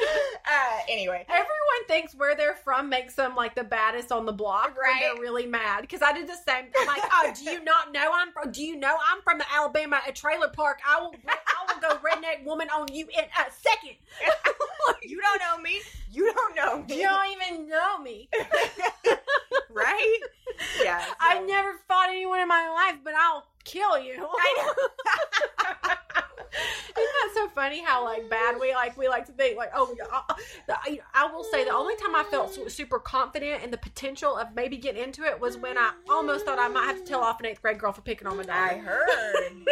uh, 0.46 0.78
anyway, 0.88 1.24
Everyone 1.28 1.48
thinks 1.88 2.14
where 2.14 2.34
they're 2.36 2.54
from 2.56 2.88
makes 2.88 3.14
them 3.14 3.34
like 3.36 3.54
the 3.54 3.64
baddest 3.64 4.10
on 4.12 4.26
the 4.26 4.32
block 4.32 4.76
Right. 4.76 5.00
they're 5.00 5.20
really 5.20 5.46
mad. 5.46 5.82
Because 5.82 6.02
I 6.02 6.12
did 6.12 6.26
the 6.28 6.34
same. 6.46 6.66
I'm 6.78 6.86
like, 6.86 7.02
oh, 7.04 7.32
do 7.36 7.44
you 7.50 7.62
not 7.64 7.92
know 7.92 8.10
I'm 8.14 8.32
from? 8.32 8.50
Do 8.52 8.62
you 8.62 8.76
know 8.76 8.96
I'm 9.10 9.22
from 9.22 9.38
the 9.38 9.44
Alabama 9.52 10.00
uh, 10.06 10.10
trailer 10.12 10.48
park? 10.48 10.80
I 10.88 11.00
will, 11.00 11.14
I 11.28 11.74
will 11.74 11.80
go 11.80 11.96
redneck 11.98 12.44
woman 12.44 12.68
on 12.70 12.88
you 12.92 13.06
in 13.06 13.24
a 13.24 13.50
second. 13.50 13.96
you 15.02 15.20
don't 15.20 15.38
know 15.40 15.62
me. 15.62 15.80
You 16.10 16.32
don't 16.32 16.56
know 16.56 16.82
me. 16.82 16.96
You 16.96 17.08
don't 17.08 17.30
even 17.32 17.68
know 17.68 17.98
me. 17.98 18.28
right? 19.70 20.18
Yeah. 20.82 21.04
so- 21.04 21.12
I've 21.20 21.46
never 21.46 21.74
fought 21.88 22.08
anyone 22.10 22.40
in 22.40 22.48
my 22.48 22.68
life, 22.68 23.00
but 23.04 23.14
I'll 23.14 23.46
kill 23.64 23.98
you. 23.98 24.26
I 24.28 25.96
so 26.14 26.21
funny 27.54 27.80
how 27.82 28.04
like 28.04 28.28
bad 28.28 28.56
we 28.60 28.72
like 28.74 28.96
we 28.96 29.08
like 29.08 29.26
to 29.26 29.32
think 29.32 29.56
like 29.56 29.70
oh 29.74 29.94
yeah, 29.98 30.74
I, 30.84 31.00
I 31.14 31.26
will 31.32 31.44
say 31.44 31.64
the 31.64 31.72
only 31.72 31.94
time 31.96 32.14
I 32.14 32.24
felt 32.24 32.58
super 32.70 32.98
confident 32.98 33.62
in 33.62 33.70
the 33.70 33.78
potential 33.78 34.36
of 34.36 34.54
maybe 34.54 34.76
getting 34.76 35.02
into 35.02 35.24
it 35.24 35.40
was 35.40 35.56
when 35.58 35.76
I 35.78 35.92
almost 36.10 36.44
thought 36.44 36.58
I 36.58 36.68
might 36.68 36.84
have 36.86 36.98
to 36.98 37.04
tell 37.04 37.20
off 37.20 37.40
an 37.40 37.46
eighth 37.46 37.62
grade 37.62 37.78
girl 37.78 37.92
for 37.92 38.02
picking 38.02 38.26
on 38.26 38.36
my 38.36 38.42
I 38.44 38.46
dad. 38.46 38.78
heard. 38.80 39.06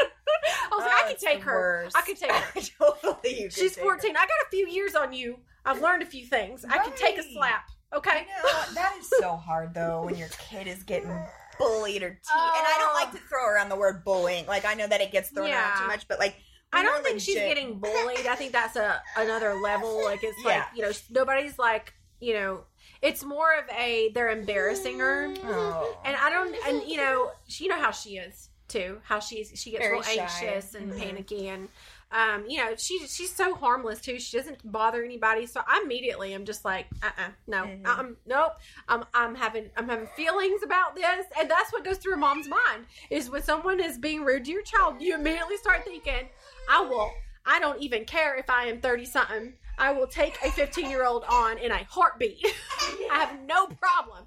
I 0.73 0.77
was 0.77 0.85
like 0.85 0.93
Oh, 0.93 1.05
I 1.07 1.09
could 1.13 1.19
take 1.19 1.43
her. 1.43 1.53
worst. 1.53 1.97
I 1.97 2.01
could 2.03 2.17
take 2.17 2.31
her. 2.33 2.61
totally. 2.79 3.51
She's 3.51 3.77
fourteen. 3.77 4.17
I 4.17 4.21
got 4.21 4.29
a 4.47 4.51
few 4.51 4.69
years 4.69 4.95
on 4.95 5.13
you. 5.13 5.39
I've 5.65 5.81
learned 5.83 6.03
a 6.03 6.07
few 6.07 6.25
things. 6.25 6.65
I 6.65 6.79
can 6.79 6.93
take 6.97 7.19
a 7.19 7.23
slap. 7.23 7.69
Okay. 7.93 8.11
I 8.11 8.21
know 8.69 8.75
that 8.75 8.95
is 9.01 9.11
so 9.19 9.35
hard 9.37 9.75
though 9.75 10.05
when 10.05 10.15
your 10.17 10.29
kid 10.29 10.67
is 10.69 10.83
getting 10.85 11.11
bullied 11.59 12.03
or 12.03 12.11
te- 12.11 12.15
and 12.15 12.67
I 12.67 12.77
don't 12.79 12.95
like 12.95 13.11
to 13.13 13.19
throw 13.29 13.45
around 13.47 13.69
the 13.69 13.77
word 13.77 14.05
bullying. 14.05 14.47
Like 14.47 14.65
I 14.65 14.75
know 14.75 14.87
that 14.87 15.01
it 15.01 15.11
gets 15.13 15.29
thrown 15.31 15.51
around 15.51 15.79
too 15.81 15.87
much, 15.89 16.07
but 16.09 16.19
like 16.21 16.37
I 16.73 16.83
don't 16.83 17.03
think 17.05 17.21
she's 17.21 17.35
getting 17.37 17.79
bullied. 17.79 18.27
I 18.27 18.35
think 18.37 18.53
that's 18.53 18.77
a 18.77 19.03
another 19.17 19.55
level. 19.55 20.05
Like 20.05 20.23
it's 20.23 20.43
like 20.45 20.63
you 20.75 20.83
know 20.83 20.93
nobody's 21.11 21.59
like 21.59 21.95
you 22.21 22.35
know 22.35 22.65
it's 23.03 23.25
more 23.25 23.53
of 23.59 23.65
a 23.77 24.11
they're 24.15 24.31
embarrassing 24.31 24.99
her, 24.99 25.33
Oh. 25.45 25.97
and 26.05 26.17
I 26.17 26.31
don't 26.31 26.55
and 26.67 26.89
you 26.89 26.97
know 26.99 27.31
she, 27.49 27.65
you 27.65 27.71
know 27.71 27.81
how 27.81 27.91
she 27.91 28.19
is 28.19 28.51
too. 28.69 28.99
How 29.05 29.19
she's 29.21 29.53
she 29.55 29.71
gets 29.73 29.83
Very 29.83 29.95
real 29.95 30.03
shy. 30.03 30.17
anxious 30.21 30.75
and 30.75 30.93
Mhm. 30.93 30.99
panicky 30.99 31.49
and. 31.49 31.69
Um, 32.13 32.45
you 32.49 32.59
know, 32.59 32.75
she 32.77 32.99
she's 33.07 33.33
so 33.33 33.55
harmless 33.55 34.01
too. 34.01 34.19
She 34.19 34.37
doesn't 34.37 34.69
bother 34.73 35.05
anybody. 35.05 35.47
So 35.47 35.61
I 35.65 35.81
immediately 35.85 36.35
am 36.35 36.45
just 36.45 36.65
like, 36.65 36.87
uh, 37.05 37.11
uh 37.17 37.29
no, 37.47 37.59
Mhm. 37.63 37.87
um, 37.87 38.17
nope. 38.27 38.55
I'm 38.89 39.05
I'm 39.15 39.37
having 39.37 39.71
I'm 39.77 39.89
having 39.89 40.09
feelings 40.17 40.61
about 40.65 40.97
this, 40.97 41.27
and 41.39 41.49
that's 41.49 41.73
what 41.73 41.85
goes 41.85 41.99
through 41.99 42.15
a 42.15 42.17
mom's 42.17 42.49
mind 42.49 42.87
is 43.11 43.31
when 43.31 43.45
someone 43.45 43.79
is 43.79 43.97
being 43.97 44.25
rude 44.25 44.45
to 44.47 44.51
your 44.51 44.63
child, 44.63 45.01
you 45.01 45.15
immediately 45.15 45.57
start 45.57 45.85
thinking, 45.85 46.29
I 46.71 46.83
will. 46.83 47.11
I 47.45 47.59
don't 47.59 47.83
even 47.83 48.05
care 48.05 48.37
if 48.37 48.49
I 48.49 48.67
am 48.67 48.81
30 48.81 49.05
something. 49.05 49.55
I 49.77 49.91
will 49.91 50.07
take 50.07 50.39
a 50.45 50.53
15 50.53 50.89
year 50.89 51.05
old 51.05 51.25
on 51.29 51.59
in 51.59 51.73
a 51.73 51.83
heartbeat. 51.85 52.47
I 53.11 53.19
have 53.25 53.41
no 53.45 53.67
problem 53.67 54.27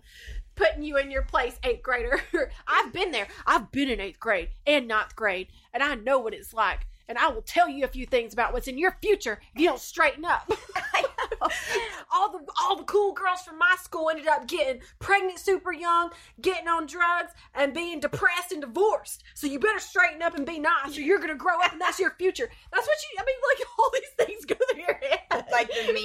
putting 0.55 0.83
you 0.83 0.97
in 0.97 1.09
your 1.09 1.21
place, 1.21 1.57
eighth 1.63 1.81
grader. 1.81 2.21
I've 2.67 2.91
been 2.91 3.11
there. 3.11 3.27
I've 3.47 3.71
been 3.71 3.89
in 3.89 4.01
eighth 4.01 4.19
grade 4.19 4.49
and 4.67 4.89
ninth 4.89 5.15
grade, 5.15 5.47
and 5.73 5.81
I 5.81 5.95
know 5.95 6.19
what 6.19 6.33
it's 6.33 6.53
like. 6.53 6.85
And 7.13 7.19
I 7.19 7.27
will 7.27 7.43
tell 7.43 7.69
you 7.69 7.85
a 7.85 7.87
few 7.87 8.07
things 8.07 8.33
about 8.33 8.53
what's 8.53 8.67
in 8.67 8.75
your 8.75 8.97
future 8.99 9.39
if 9.53 9.61
you 9.61 9.67
don't 9.67 9.79
straighten 9.79 10.25
up. 10.25 10.51
all 12.11 12.31
the 12.31 12.39
all 12.59 12.75
the 12.75 12.83
cool 12.85 13.13
girls 13.13 13.41
from 13.41 13.59
my 13.59 13.75
school 13.81 14.09
ended 14.09 14.27
up 14.27 14.47
getting 14.47 14.81
pregnant 14.99 15.37
super 15.37 15.71
young, 15.71 16.09
getting 16.41 16.67
on 16.67 16.87
drugs, 16.87 17.33
and 17.53 17.71
being 17.71 17.99
depressed 17.99 18.51
and 18.51 18.61
divorced. 18.61 19.23
So 19.35 19.45
you 19.47 19.59
better 19.59 19.79
straighten 19.79 20.23
up 20.23 20.35
and 20.35 20.43
be 20.45 20.57
nice, 20.57 20.97
or 20.97 21.01
you're 21.01 21.19
gonna 21.19 21.35
grow 21.35 21.59
up 21.61 21.71
and 21.71 21.81
that's 21.81 21.99
your 21.99 22.15
future. 22.17 22.49
That's 22.71 22.87
what 22.87 22.97
you. 23.03 23.19
I 23.19 23.25
mean, 23.25 23.35
like 23.57 23.67
all 23.77 23.91
these 23.93 24.25
things 24.25 24.45
go 24.45 24.55
through 24.71 24.81
your 24.81 24.95
head. 24.95 25.45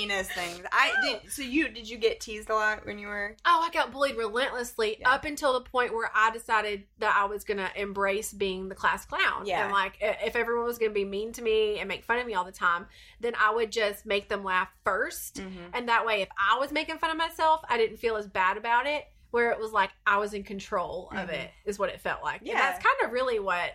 Things. 0.07 0.65
I 0.73 0.93
did. 1.03 1.33
So 1.33 1.43
you 1.43 1.69
did 1.69 1.89
you 1.89 1.99
get 1.99 2.21
teased 2.21 2.51
a 2.51 2.55
lot 2.55 2.87
when 2.87 2.99
you 2.99 3.09
were? 3.09 3.37
Oh, 3.45 3.65
I 3.67 3.71
got 3.73 3.91
bullied 3.93 4.17
relentlessly 4.17 4.99
Yeah. 5.01 5.11
up 5.13 5.25
until 5.25 5.53
the 5.55 5.61
point 5.63 5.93
where 5.93 6.11
I 6.15 6.31
decided 6.31 6.85
that 6.99 7.17
I 7.17 7.25
was 7.25 7.45
to 7.59 7.81
embrace 7.81 8.33
being 8.33 8.69
the 8.69 8.75
class 8.75 9.05
clown. 9.05 9.45
Yeah. 9.47 9.65
And 9.65 9.73
like, 9.73 9.95
if 10.01 10.37
everyone 10.37 10.65
was 10.65 10.79
to 10.79 10.91
be 10.91 11.05
mean 11.05 11.33
to 11.33 11.43
me 11.43 11.79
and 11.79 11.89
make 11.89 12.05
fun 12.05 12.19
of 12.19 12.27
me 12.27 12.35
all 12.35 12.45
the 12.45 12.53
time, 12.53 12.87
then 13.21 13.35
I 13.39 13.53
would 13.53 13.73
just 13.73 14.07
make 14.07 14.29
them 14.29 14.45
laugh 14.45 14.69
1st 14.85 15.37
Mhm. 15.41 15.71
And 15.75 15.89
that 15.89 16.07
way, 16.07 16.23
if 16.23 16.29
I 16.39 16.59
was 16.59 16.71
making 16.73 16.99
fun 16.99 17.11
of 17.11 17.17
myself, 17.17 17.63
I 17.69 17.77
didn't 17.77 17.97
feel 17.97 18.17
as 18.17 18.27
bad 18.27 18.57
about 18.57 18.87
it. 18.87 19.07
Where 19.31 19.51
it 19.51 19.59
was 19.59 19.73
like 19.73 19.91
I 20.07 20.17
was 20.17 20.33
in 20.33 20.43
control 20.43 21.11
of 21.13 21.29
Mhm. 21.29 21.33
it, 21.35 21.51
is 21.67 21.79
what 21.79 21.91
it 21.91 22.01
felt 22.01 22.23
like. 22.23 22.41
Yeah. 22.43 22.53
And 22.53 22.61
that's 22.61 22.83
kind 22.83 22.97
of 23.05 23.13
really 23.13 23.39
what 23.39 23.73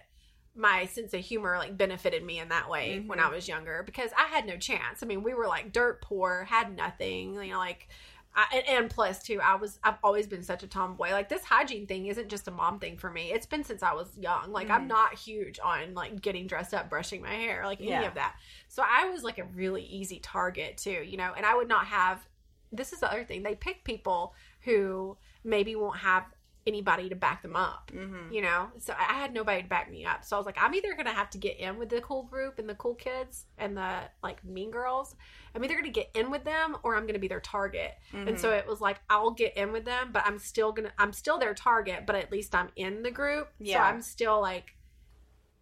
my 0.56 0.86
sense 0.86 1.14
of 1.14 1.20
humor 1.22 1.58
like 1.58 1.76
benefited 1.78 2.24
me 2.24 2.40
in 2.40 2.50
that 2.50 2.70
way 2.70 3.00
when 3.08 3.18
Mhm. 3.20 3.24
I 3.24 3.30
was 3.30 3.48
younger 3.48 3.82
because 3.84 4.12
I 4.18 4.28
had 4.28 4.46
no 4.46 4.58
chance. 4.58 5.02
I 5.02 5.06
mean, 5.08 5.24
we 5.24 5.34
were 5.34 5.48
like 5.48 5.72
dirt 5.72 6.02
poor, 6.02 6.44
had 6.44 6.76
nothing, 6.76 7.34
you 7.36 7.52
know, 7.52 7.58
like 7.58 7.88
I, 8.36 8.64
and, 8.68 8.90
plus 8.90 9.22
too, 9.22 9.40
I 9.42 9.54
was 9.56 9.78
I've 9.84 9.98
always 10.04 10.26
been 10.26 10.42
such 10.42 10.64
a 10.64 10.68
tomboy. 10.68 11.12
Like 11.12 11.30
this 11.30 11.44
hygiene 11.44 11.86
thing 11.86 12.08
isn't 12.08 12.30
just 12.30 12.48
a 12.48 12.52
mom 12.52 12.80
thing 12.80 12.98
for 12.98 13.12
me. 13.12 13.32
It's 13.32 13.46
been 13.46 13.64
since 13.64 13.84
I 13.84 13.94
was 13.94 14.18
young. 14.18 14.52
Like 14.52 14.72
I'm 14.72 14.86
Mhm. 14.86 14.88
not 14.88 15.14
huge 15.14 15.60
on 15.60 15.94
like 15.94 16.20
getting 16.20 16.48
dressed 16.48 16.74
up, 16.74 16.90
brushing 16.90 17.22
my 17.22 17.34
hair, 17.34 17.64
like 17.66 17.80
any 17.80 17.90
Yeah. 17.92 18.08
of 18.08 18.16
that. 18.16 18.36
So 18.70 18.84
I 18.84 19.06
was 19.10 19.24
like 19.24 19.38
a 19.38 19.44
really 19.44 19.84
easy 19.84 20.20
target 20.20 20.78
too, 20.78 21.04
you 21.04 21.16
know. 21.18 21.32
And 21.38 21.46
I 21.46 21.54
would 21.56 21.68
not 21.68 21.86
have. 21.88 22.28
This 22.72 22.92
is 22.92 23.02
the 23.02 23.12
other 23.12 23.24
thing. 23.24 23.44
They 23.44 23.54
pick 23.54 23.84
people 23.84 24.34
who 24.62 25.16
maybe 25.44 25.76
won't 25.76 26.00
have 26.00 26.26
anybody 26.66 27.10
to 27.10 27.16
back 27.16 27.42
them 27.42 27.56
up 27.56 27.92
hmm 27.94 28.32
you 28.32 28.42
know? 28.42 28.70
So 28.80 28.94
i 28.98 29.14
had 29.14 29.34
nobody 29.34 29.62
to 29.64 29.68
back 29.68 29.92
me 29.92 30.06
up. 30.06 30.24
So 30.24 30.36
i 30.36 30.40
was 30.40 30.46
like 30.46 30.58
i'm 30.62 30.74
either 30.74 30.94
gonna 30.96 31.12
have 31.14 31.30
to 31.32 31.38
get 31.38 31.60
in 31.60 31.78
with 31.78 31.90
the 31.90 32.02
cool 32.02 32.24
group 32.24 32.58
and 32.60 32.70
the 32.70 32.76
cool 32.76 32.96
kids 32.96 33.46
and 33.58 33.76
the 33.78 34.00
like 34.24 34.44
mean 34.46 34.72
girls. 34.72 35.16
I'm 35.56 35.64
either 35.64 35.76
gonna 35.76 35.90
get 35.90 36.10
in 36.16 36.32
with 36.32 36.44
them 36.46 36.78
or 36.84 36.96
i'm 36.96 37.06
gonna 37.06 37.20
be 37.20 37.28
their 37.28 37.40
target. 37.42 37.92
Mm-hmm. 38.14 38.28
and 38.30 38.40
so 38.40 38.52
it 38.52 38.66
was 38.68 38.80
like 38.82 39.00
i'll 39.10 39.32
get 39.32 39.56
in 39.58 39.72
with 39.72 39.86
them 39.86 40.10
but 40.14 40.24
i'm 40.26 40.40
still 40.40 40.72
gonna 40.72 40.94
i'm 40.98 41.14
still 41.14 41.38
their 41.38 41.54
target 41.54 42.06
but 42.08 42.16
at 42.16 42.32
least 42.32 42.56
i'm 42.56 42.70
in 42.76 43.04
the 43.04 43.12
group. 43.12 43.48
So 43.60 43.66
Yeah. 43.66 43.84
i'm 43.84 44.02
still 44.02 44.40
like 44.42 44.76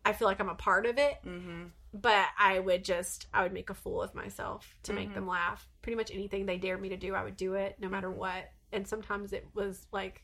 i 0.06 0.14
feel 0.14 0.28
like 0.28 0.40
i'm 0.40 0.50
a 0.50 0.56
part 0.56 0.86
of 0.86 0.98
it. 0.98 1.18
Hmm 1.24 1.64
but 1.94 2.28
i 2.40 2.58
would 2.58 2.86
just 2.86 3.28
i 3.34 3.44
would 3.44 3.52
make 3.52 3.70
a 3.70 3.74
fool 3.74 4.02
of 4.02 4.16
myself 4.16 4.78
to 4.84 4.94
make 4.94 5.10
Mhm. 5.10 5.14
them 5.16 5.28
laugh. 5.28 5.68
Pretty 5.82 5.98
much 5.98 6.10
anything 6.10 6.46
they 6.46 6.58
dared 6.58 6.82
me 6.82 6.88
to 6.90 6.96
do 6.96 7.14
i 7.16 7.24
would 7.24 7.36
do 7.36 7.56
it 7.56 7.76
no 7.80 7.90
matter 7.90 8.10
what. 8.10 8.50
And 8.72 8.88
sometimes 8.88 9.34
it 9.34 9.46
was 9.54 9.88
like 9.92 10.24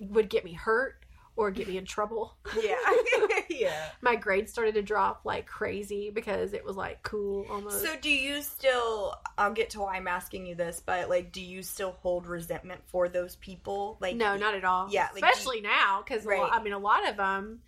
would 0.00 0.28
get 0.28 0.44
me 0.44 0.52
hurt 0.52 0.96
or 1.36 1.50
get 1.50 1.68
me 1.68 1.78
in 1.78 1.84
trouble 1.84 2.36
yeah 2.60 2.76
yeah 3.48 3.90
my 4.02 4.16
grades 4.16 4.50
started 4.50 4.74
to 4.74 4.82
drop 4.82 5.20
like 5.24 5.46
crazy 5.46 6.10
because 6.10 6.52
it 6.52 6.64
was 6.64 6.76
like 6.76 7.02
cool 7.02 7.46
almost. 7.50 7.82
So 7.82 7.94
do 8.00 8.10
you 8.10 8.42
still 8.42 9.14
I'll 9.38 9.52
get 9.52 9.70
to 9.70 9.80
why 9.80 9.96
I'm 9.96 10.08
asking 10.08 10.46
you 10.46 10.54
this, 10.54 10.82
but 10.84 11.08
like 11.08 11.32
do 11.32 11.40
you 11.40 11.62
still 11.62 11.92
hold 11.92 12.26
resentment 12.26 12.80
for 12.86 13.08
those 13.08 13.36
people? 13.36 13.96
Like 14.00 14.16
no, 14.16 14.36
not 14.36 14.54
at 14.54 14.64
all. 14.64 14.88
Yeah, 14.90 15.08
like, 15.14 15.22
especially 15.22 15.60
now 15.60 16.02
because 16.04 16.24
Right. 16.24 16.50
I 16.52 16.62
mean, 16.62 16.72
a 16.72 16.78
lot 16.78 17.08
of 17.08 17.16
them 17.16 17.60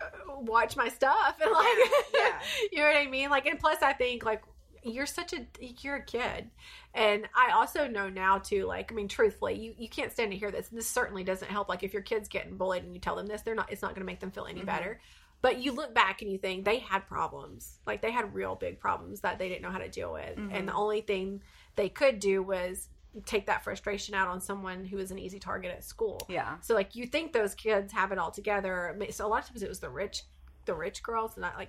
uh, 0.00 0.40
watch 0.40 0.76
my 0.76 0.88
stuff 0.88 1.36
and 1.40 1.50
like, 1.50 1.66
yeah. 2.14 2.40
you 2.72 2.78
know 2.78 2.86
what 2.86 2.96
I 2.96 3.06
mean. 3.06 3.30
Like, 3.30 3.46
and 3.46 3.58
plus, 3.58 3.82
I 3.82 3.92
think 3.92 4.24
like 4.24 4.42
you're 4.84 5.06
such 5.06 5.32
a 5.32 5.46
you're 5.80 5.96
a 5.96 6.02
kid, 6.04 6.50
and 6.94 7.28
I 7.34 7.52
also 7.52 7.88
know 7.88 8.08
now 8.08 8.38
too. 8.38 8.66
Like, 8.66 8.92
I 8.92 8.94
mean, 8.94 9.08
truthfully, 9.08 9.54
you 9.58 9.74
you 9.78 9.88
can't 9.88 10.12
stand 10.12 10.30
to 10.32 10.38
hear 10.38 10.50
this. 10.50 10.68
This 10.68 10.86
certainly 10.86 11.24
doesn't 11.24 11.50
help. 11.50 11.68
Like, 11.68 11.82
if 11.82 11.92
your 11.92 12.02
kid's 12.02 12.28
getting 12.28 12.56
bullied 12.56 12.84
and 12.84 12.94
you 12.94 13.00
tell 13.00 13.16
them 13.16 13.26
this, 13.26 13.42
they're 13.42 13.54
not. 13.54 13.72
It's 13.72 13.82
not 13.82 13.90
going 13.90 14.02
to 14.02 14.06
make 14.06 14.20
them 14.20 14.30
feel 14.30 14.46
any 14.46 14.60
Mhm. 14.62 14.66
better. 14.66 15.00
But 15.42 15.58
you 15.58 15.72
look 15.72 15.92
back 15.94 16.22
and 16.22 16.30
you 16.30 16.38
think 16.38 16.64
they 16.64 16.78
had 16.78 17.06
problems. 17.06 17.78
Like 17.86 18.00
they 18.00 18.10
had 18.12 18.34
real 18.34 18.54
big 18.54 18.80
problems 18.80 19.20
that 19.20 19.38
they 19.38 19.48
didn't 19.48 19.62
know 19.62 19.70
how 19.70 19.78
to 19.78 19.90
deal 19.90 20.12
with. 20.12 20.36
Mhm. 20.38 20.50
And 20.54 20.68
the 20.68 20.72
only 20.74 21.02
thing 21.02 21.42
they 21.76 21.88
could 21.90 22.18
do 22.18 22.42
was 22.42 22.88
take 23.26 23.46
that 23.46 23.62
frustration 23.62 24.14
out 24.14 24.26
on 24.26 24.40
someone 24.40 24.84
who 24.86 24.96
was 24.96 25.10
an 25.10 25.18
easy 25.18 25.38
target 25.38 25.70
at 25.70 25.84
school. 25.84 26.18
Yeah. 26.28 26.58
So 26.60 26.74
like 26.74 26.94
you 26.96 27.06
think 27.06 27.32
those 27.32 27.54
kids 27.54 27.92
have 27.92 28.10
it 28.10 28.18
all 28.18 28.30
together. 28.30 28.98
So 29.10 29.26
a 29.26 29.28
lot 29.28 29.42
of 29.42 29.48
times 29.48 29.62
it 29.62 29.68
was 29.68 29.80
the 29.80 29.90
rich, 29.90 30.22
the 30.64 30.74
rich 30.74 31.02
girls, 31.02 31.36
not 31.36 31.56
like, 31.56 31.68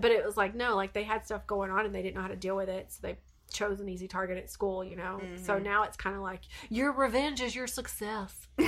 but 0.00 0.10
it 0.10 0.24
was 0.24 0.36
like 0.36 0.54
no, 0.54 0.76
like 0.76 0.92
they 0.92 1.04
had 1.04 1.24
stuff 1.24 1.46
going 1.46 1.70
on 1.70 1.86
and 1.86 1.94
they 1.94 2.02
didn't 2.02 2.16
know 2.16 2.22
how 2.22 2.28
to 2.28 2.36
deal 2.36 2.56
with 2.56 2.68
it. 2.68 2.86
So 2.92 2.98
they 3.02 3.18
chose 3.52 3.80
an 3.80 3.88
easy 3.88 4.08
target 4.08 4.36
at 4.38 4.50
school, 4.50 4.84
you 4.84 4.96
know. 4.96 5.20
So 5.42 5.54
Mhm. 5.54 5.62
now 5.62 5.82
it's 5.84 5.96
kind 5.96 6.14
of 6.16 6.22
like 6.22 6.42
your 6.68 6.92
revenge 6.92 7.40
is 7.40 7.54
your 7.56 7.66
success. 7.66 8.46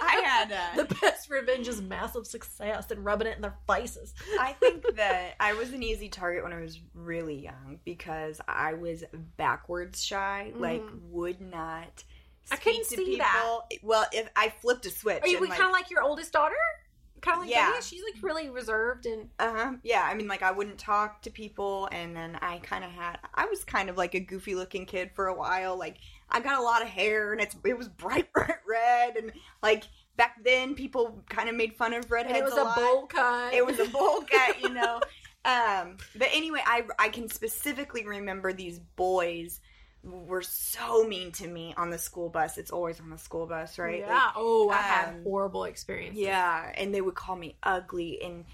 I 0.00 0.22
had 0.24 0.52
uh, 0.52 0.82
the 0.84 0.94
best 0.94 1.28
revenge 1.28 1.68
is 1.68 1.82
massive 1.82 2.26
success 2.26 2.90
and 2.90 3.04
rubbing 3.04 3.26
it 3.26 3.36
in 3.36 3.42
their 3.42 3.56
faces. 3.66 4.14
I 4.40 4.52
think 4.54 4.84
that 4.96 5.34
I 5.40 5.54
was 5.54 5.72
an 5.72 5.82
easy 5.82 6.08
target 6.08 6.42
when 6.44 6.52
I 6.52 6.60
was 6.60 6.78
really 6.94 7.34
young 7.42 7.80
because 7.84 8.40
I 8.46 8.74
was 8.74 9.04
backwards 9.36 10.02
shy, 10.04 10.52
like 10.56 10.84
would 11.10 11.40
not. 11.40 11.82
Mm-hmm. 11.96 12.14
I 12.50 12.56
Speak 12.56 12.62
couldn't 12.64 12.82
to 12.84 12.88
see 12.96 13.04
people. 13.04 13.18
that. 13.18 13.58
Well, 13.82 14.06
if 14.12 14.30
I 14.34 14.48
flipped 14.48 14.86
a 14.86 14.90
switch, 14.90 15.22
Are 15.22 15.28
you 15.28 15.38
kind 15.48 15.64
of 15.64 15.70
like 15.72 15.90
your 15.90 16.02
oldest 16.02 16.32
daughter? 16.32 16.54
Kind 17.20 17.36
of 17.36 17.42
like 17.42 17.50
Yeah. 17.50 17.72
yeah. 17.74 17.80
She's 17.80 18.02
like 18.02 18.22
really 18.22 18.48
reserved 18.48 19.06
and 19.06 19.28
Uh 19.38 19.52
huh. 19.52 19.72
Yeah, 19.82 20.02
I 20.02 20.14
mean, 20.14 20.28
like 20.28 20.42
I 20.42 20.50
wouldn't 20.50 20.78
talk 20.78 21.22
to 21.22 21.30
people, 21.30 21.88
and 21.92 22.14
then 22.14 22.38
I 22.40 22.58
kind 22.58 22.84
of 22.84 22.90
had. 22.90 23.18
I 23.34 23.46
was 23.46 23.64
kind 23.64 23.90
of 23.90 23.96
like 23.96 24.14
a 24.14 24.20
goofy 24.20 24.54
looking 24.54 24.86
kid 24.86 25.10
for 25.14 25.26
a 25.28 25.34
while. 25.34 25.76
Like 25.78 25.96
I 26.30 26.40
got 26.40 26.58
a 26.58 26.62
lot 26.62 26.82
of 26.82 26.88
hair, 26.88 27.32
and 27.32 27.40
it's 27.40 27.56
it 27.64 27.76
was 27.76 27.88
bright, 27.88 28.32
bright 28.34 28.58
red, 28.68 29.16
and 29.16 29.32
like 29.62 29.84
back 30.16 30.42
then 30.44 30.74
people 30.74 31.22
kind 31.28 31.48
of 31.48 31.54
made 31.54 31.74
fun 31.76 31.94
of 31.94 32.10
redheads. 32.10 32.38
and 32.38 32.42
it 32.42 32.44
was 32.44 32.56
a 32.58 32.62
a 32.62 32.74
bowl 32.76 33.06
cut. 33.06 33.54
It 33.54 33.64
was 33.64 33.78
a 33.78 33.86
bowl 33.86 34.22
cut, 34.30 34.60
you 34.60 34.70
know. 34.70 35.00
Um, 35.44 35.96
but 36.16 36.28
anyway, 36.32 36.60
I 36.66 36.84
I 36.98 37.08
can 37.08 37.28
specifically 37.28 38.04
remember 38.06 38.52
these 38.52 38.80
boys 38.96 39.60
were 40.04 40.42
so 40.42 41.04
mean 41.06 41.32
to 41.32 41.46
me 41.46 41.74
on 41.76 41.90
the 41.90 41.98
school 41.98 42.28
bus. 42.28 42.56
It's 42.58 42.70
always 42.70 43.00
on 43.00 43.10
the 43.10 43.18
school 43.18 43.46
bus, 43.46 43.78
right? 43.78 44.00
Like, 44.02 44.08
Yeah. 44.10 44.30
oh, 44.36 44.70
I 44.70 44.76
had 44.76 45.08
um, 45.10 45.22
horrible 45.24 45.64
experiences. 45.64 46.20
yeah, 46.20 46.72
and 46.76 46.94
they 46.94 47.00
would 47.00 47.14
call 47.14 47.36
me 47.36 47.56
ugly 47.62 48.22
and 48.22 48.44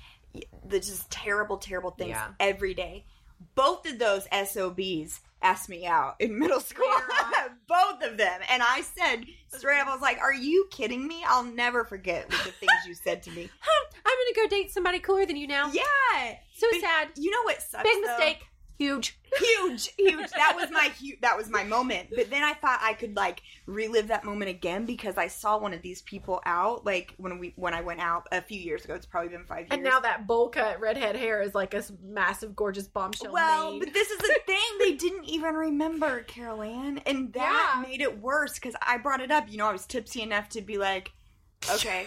the 0.66 0.80
just 0.80 1.10
terrible, 1.10 1.58
terrible 1.58 1.90
things 1.90 2.10
Yeah. 2.10 2.28
every 2.40 2.74
day. 2.74 3.04
Both 3.54 3.86
of 3.88 3.98
those 3.98 4.26
SOBs 4.32 5.20
asked 5.42 5.68
me 5.68 5.86
out 5.86 6.16
in 6.18 6.38
middle 6.40 6.60
school. 6.60 6.86
Both 7.68 8.02
of 8.02 8.16
them. 8.16 8.40
And 8.48 8.62
I 8.62 8.80
said 8.82 9.24
straight 9.54 9.80
up, 9.80 9.88
I 9.88 9.92
was 9.92 10.00
like, 10.02 10.18
Are 10.20 10.32
you 10.32 10.66
kidding 10.70 11.06
me? 11.06 11.22
I'll 11.26 11.44
never 11.44 11.84
forget 11.84 12.28
the 12.30 12.36
things 12.60 12.72
you 12.86 12.94
said 12.94 13.22
to 13.24 13.30
me. 13.32 13.42
I'm 14.06 14.34
gonna 14.34 14.48
go 14.48 14.48
date 14.56 14.70
somebody 14.72 14.98
cooler 14.98 15.26
than 15.26 15.36
you 15.36 15.46
now. 15.46 15.70
Yeah. 15.72 15.82
So 16.56 16.66
But 16.72 16.80
sad. 16.80 17.08
You 17.16 17.30
know 17.30 17.42
what 17.44 17.60
sucks? 17.62 17.84
Big 17.84 18.02
though? 18.04 18.16
Huge. 18.78 19.18
huge 19.36 19.90
huge 19.96 20.30
that 20.30 20.54
was 20.56 20.68
my 20.70 20.90
hu- 21.00 21.16
that 21.22 21.36
was 21.36 21.48
my 21.48 21.62
moment 21.64 22.08
but 22.14 22.28
then 22.30 22.42
i 22.42 22.52
thought 22.54 22.78
i 22.82 22.92
could 22.92 23.14
like 23.16 23.40
relive 23.66 24.08
that 24.08 24.24
moment 24.24 24.48
again 24.50 24.84
because 24.84 25.16
i 25.16 25.26
saw 25.28 25.58
one 25.58 25.72
of 25.72 25.80
these 25.82 26.02
people 26.02 26.40
out 26.46 26.84
like 26.84 27.14
when 27.16 27.38
we 27.38 27.52
when 27.56 27.72
i 27.74 27.80
went 27.80 28.00
out 28.00 28.26
a 28.32 28.40
few 28.42 28.60
years 28.60 28.84
ago 28.84 28.94
it's 28.94 29.06
probably 29.06 29.28
been 29.30 29.44
five 29.44 29.60
years 29.60 29.68
And 29.72 29.82
now 29.82 30.00
that 30.00 30.26
bowl 30.26 30.48
cut 30.50 30.80
redhead 30.80 31.16
hair 31.16 31.40
is 31.42 31.54
like 31.54 31.72
a 31.74 31.82
massive, 32.02 32.54
gorgeous 32.56 32.86
bombshell. 32.88 33.32
well 33.32 33.78
but 33.78 33.92
this 33.92 34.10
is 34.10 34.18
the 34.18 34.38
thing 34.46 34.58
they 34.80 34.92
didn't 34.94 35.24
even 35.24 35.54
remember 35.54 36.22
carol 36.22 36.62
ann 36.62 36.98
and 37.06 37.32
that 37.32 37.74
Yeah. 37.76 37.88
made 37.88 38.00
it 38.00 38.20
worse 38.20 38.54
because 38.54 38.74
i 38.82 38.98
brought 38.98 39.20
it 39.20 39.30
up 39.30 39.50
you 39.50 39.58
know 39.58 39.66
i 39.66 39.72
was 39.72 39.86
tipsy 39.86 40.20
enough 40.22 40.48
to 40.50 40.60
be 40.60 40.78
like 40.78 41.12
okay 41.72 42.06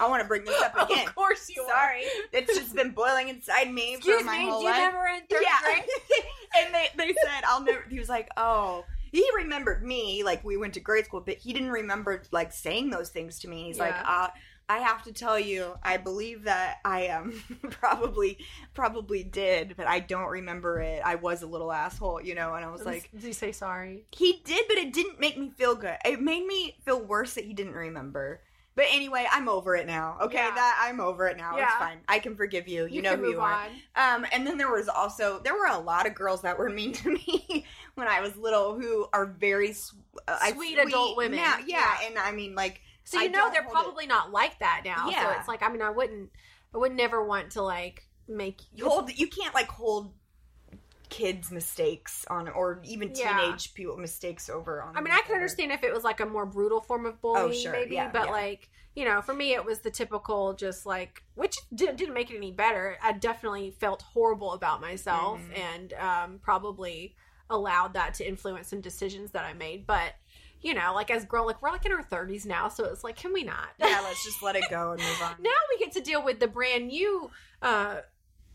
i 0.00 0.06
want 0.08 0.22
to 0.22 0.28
bring 0.28 0.44
this 0.44 0.60
up 0.62 0.74
again 0.90 1.06
of 1.06 1.14
course 1.14 1.48
you 1.48 1.64
sorry 1.68 2.02
it's 2.32 2.56
just 2.56 2.74
been 2.74 2.90
boiling 2.90 3.28
inside 3.28 3.72
me 3.72 3.94
Excuse 3.94 4.20
for 4.20 4.26
my 4.26 4.38
me, 4.38 4.48
whole 4.48 4.60
do 4.60 4.66
you 4.66 4.72
life 4.72 4.80
never 4.92 5.06
in 5.06 5.20
third 5.28 5.42
yeah. 5.42 5.58
grade? 5.62 5.84
and 6.58 6.74
they, 6.74 6.88
they 6.96 7.12
said, 7.12 7.44
I'll 7.46 7.62
never, 7.62 7.84
he 7.88 7.98
was 7.98 8.08
like, 8.08 8.28
oh, 8.36 8.84
he 9.12 9.26
remembered 9.36 9.84
me, 9.84 10.22
like 10.22 10.44
we 10.44 10.56
went 10.56 10.74
to 10.74 10.80
grade 10.80 11.06
school, 11.06 11.20
but 11.20 11.36
he 11.36 11.52
didn't 11.52 11.70
remember 11.70 12.22
like 12.30 12.52
saying 12.52 12.90
those 12.90 13.08
things 13.10 13.38
to 13.40 13.48
me. 13.48 13.64
He's 13.64 13.78
like, 13.78 13.94
Yeah. 13.94 14.04
uh, 14.24 14.28
I 14.70 14.78
have 14.80 15.02
to 15.04 15.12
tell 15.12 15.38
you, 15.38 15.74
I 15.82 15.96
believe 15.96 16.44
that 16.44 16.76
I 16.84 17.08
um 17.08 17.42
probably 17.70 18.38
probably 18.74 19.22
did, 19.24 19.74
but 19.78 19.86
I 19.86 20.00
don't 20.00 20.28
remember 20.28 20.80
it. 20.80 21.00
I 21.02 21.14
was 21.14 21.42
a 21.42 21.46
little 21.46 21.72
asshole, 21.72 22.20
you 22.20 22.34
know, 22.34 22.54
and 22.54 22.64
I 22.64 22.70
was 22.70 22.84
like, 22.84 23.10
did 23.12 23.24
you 23.24 23.32
say 23.32 23.52
sorry? 23.52 24.04
he 24.12 24.42
did, 24.44 24.66
but 24.68 24.76
it 24.76 24.92
didn't 24.92 25.20
make 25.20 25.38
me 25.38 25.50
feel 25.56 25.74
good. 25.74 25.96
It 26.04 26.20
made 26.20 26.46
me 26.46 26.76
feel 26.84 27.00
worse 27.00 27.34
that 27.34 27.44
he 27.44 27.54
didn't 27.54 27.74
remember. 27.74 28.40
But 28.78 28.86
anyway, 28.92 29.26
I'm 29.28 29.48
over 29.48 29.74
it 29.74 29.88
now. 29.88 30.18
Okay, 30.22 30.36
Yeah. 30.38 30.52
that 30.54 30.80
I'm 30.86 31.00
over 31.00 31.26
it 31.26 31.36
now. 31.36 31.56
It's 31.56 31.74
fine. 31.74 31.98
I 32.06 32.20
can 32.20 32.36
forgive 32.36 32.68
you. 32.68 32.86
You, 32.86 33.02
know 33.02 33.10
can 33.10 33.18
who 33.18 33.24
move 33.24 33.34
you 33.34 33.40
are. 33.40 33.52
on. 33.96 34.20
Um, 34.22 34.26
and 34.30 34.46
then 34.46 34.56
there 34.56 34.70
was 34.70 34.88
also 34.88 35.40
there 35.40 35.54
were 35.54 35.66
a 35.66 35.78
lot 35.80 36.06
of 36.06 36.14
girls 36.14 36.42
that 36.42 36.56
were 36.56 36.70
mean 36.80 36.92
to 36.92 37.10
me 37.10 37.66
when 37.96 38.06
I 38.06 38.20
was 38.20 38.36
little 38.36 38.78
who 38.78 39.08
are 39.12 39.26
very 39.26 39.72
sw- 39.72 39.94
uh, 40.28 40.38
I- 40.40 40.52
Sweet 40.52 40.78
adult 40.78 41.16
women. 41.16 41.38
Now, 41.40 41.56
yeah, 41.66 41.96
Yeah. 42.00 42.06
and 42.06 42.18
I 42.20 42.30
mean 42.30 42.54
like 42.54 42.80
So 43.02 43.18
I 43.18 43.24
you 43.24 43.30
know 43.30 43.50
they're 43.50 43.64
hold 43.64 43.72
it- 43.74 43.82
probably 43.82 44.06
not 44.06 44.30
like 44.30 44.60
that 44.60 44.82
now. 44.84 45.10
So 45.10 45.30
it's 45.36 45.48
like 45.48 45.64
I 45.64 45.68
mean 45.72 45.82
I 45.82 45.90
wouldn't 45.90 46.30
I 46.72 46.78
would 46.78 46.94
never 46.94 47.24
want 47.24 47.50
to 47.52 47.62
like 47.62 48.04
make 48.28 48.60
you 48.72 48.88
hold 48.88 49.10
you 49.18 49.26
can't 49.26 49.54
like 49.54 49.68
hold 49.68 50.12
kids 51.08 51.50
mistakes 51.50 52.24
on 52.28 52.48
or 52.48 52.80
even 52.84 53.12
Yeah. 53.14 53.38
teenage 53.38 53.74
people 53.74 53.96
mistakes 53.96 54.48
over 54.50 54.82
on 54.82 54.96
I 54.96 55.00
mean, 55.00 55.12
I 55.12 55.22
can 55.26 55.34
understand 55.34 55.72
if 55.72 55.82
it 55.82 55.92
was 55.92 56.04
like 56.04 56.20
a 56.20 56.26
more 56.26 56.46
brutal 56.46 56.80
form 56.80 57.06
of 57.06 57.20
bullying, 57.20 57.46
Oh, 57.48 57.52
sure. 57.52 57.72
maybe. 57.72 57.94
Yeah, 57.94 58.10
but 58.12 58.26
yeah. 58.26 58.30
like, 58.32 58.70
you 58.94 59.04
know, 59.04 59.22
for 59.22 59.32
me, 59.34 59.52
it 59.54 59.64
was 59.64 59.80
the 59.80 59.90
typical, 59.90 60.54
just 60.54 60.84
like, 60.86 61.22
which 61.34 61.56
didn't, 61.74 61.96
didn't 61.96 62.14
make 62.14 62.30
it 62.30 62.36
any 62.36 62.52
better. 62.52 62.98
I 63.02 63.12
definitely 63.12 63.70
felt 63.70 64.02
horrible 64.02 64.52
about 64.52 64.80
myself 64.80 65.40
Mhm. 65.40 65.58
and 65.58 65.92
um, 65.94 66.38
probably 66.40 67.14
allowed 67.50 67.94
that 67.94 68.14
to 68.14 68.28
influence 68.28 68.68
some 68.68 68.80
decisions 68.80 69.30
that 69.30 69.44
I 69.44 69.52
made. 69.54 69.86
But 69.86 70.14
you 70.60 70.74
know, 70.74 70.92
like 70.92 71.08
as 71.10 71.24
grown, 71.24 71.46
like 71.46 71.62
we're 71.62 71.70
like 71.70 71.86
in 71.86 71.92
our 71.92 72.02
thirties 72.02 72.44
now, 72.44 72.68
so 72.68 72.84
it's 72.86 73.04
like, 73.04 73.14
can 73.16 73.32
we 73.32 73.44
not? 73.44 73.68
Yeah, 73.78 74.00
let's 74.04 74.24
just 74.24 74.42
let 74.42 74.56
it 74.56 74.64
go 74.68 74.90
and 74.90 75.00
move 75.00 75.22
on. 75.22 75.36
now 75.40 75.50
we 75.70 75.78
get 75.78 75.92
to 75.92 76.00
deal 76.00 76.22
with 76.24 76.40
the 76.40 76.48
brand 76.48 76.88
new 76.88 77.30
uh 77.62 77.98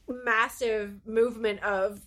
massive 0.08 1.00
movement 1.08 1.62
of 1.64 2.02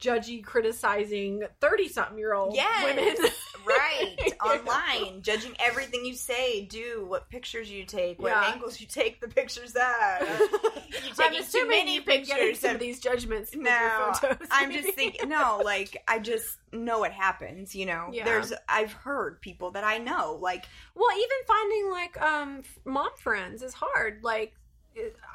judgy 0.00 0.42
criticizing 0.44 1.42
30 1.60 1.88
something 1.88 2.18
year 2.18 2.32
old 2.34 2.54
Yes. 2.54 2.84
women 2.84 3.30
right 3.66 4.32
online 4.44 5.22
judging 5.22 5.54
everything 5.58 6.04
you 6.04 6.14
say 6.14 6.64
do 6.64 7.04
what 7.08 7.28
pictures 7.28 7.70
you 7.70 7.84
take 7.84 8.20
what 8.22 8.30
Yeah. 8.30 8.50
angles 8.52 8.80
you 8.80 8.86
take 8.86 9.20
the 9.20 9.28
pictures 9.28 9.74
at 9.76 10.20
you 10.28 11.12
I'm 11.18 11.32
too 11.34 11.38
assuming 11.40 11.68
many 11.70 11.94
you've 11.96 12.06
been 12.06 12.22
getting 12.24 12.46
pictures 12.48 12.60
some 12.60 12.70
of 12.70 12.74
of 12.76 12.80
these 12.80 13.00
judgments. 13.00 13.54
no 13.56 13.70
your 13.70 14.14
photos. 14.14 14.48
i'm 14.52 14.70
just 14.72 14.88
thinking 14.94 15.28
no 15.28 15.60
like 15.64 16.02
i 16.06 16.18
just 16.20 16.58
know 16.72 17.00
what 17.00 17.12
happens 17.12 17.74
you 17.74 17.86
know 17.86 18.08
Yeah. 18.12 18.24
there's 18.24 18.52
i've 18.68 18.92
heard 18.92 19.40
people 19.40 19.72
that 19.72 19.82
i 19.84 19.98
know 19.98 20.38
like 20.40 20.64
Well, 20.94 21.10
even 21.16 21.38
finding 21.46 21.90
like 21.90 22.22
um 22.22 22.62
mom 22.84 23.10
friends 23.18 23.62
is 23.62 23.74
hard. 23.74 24.20
Like 24.22 24.48
it- 24.48 24.54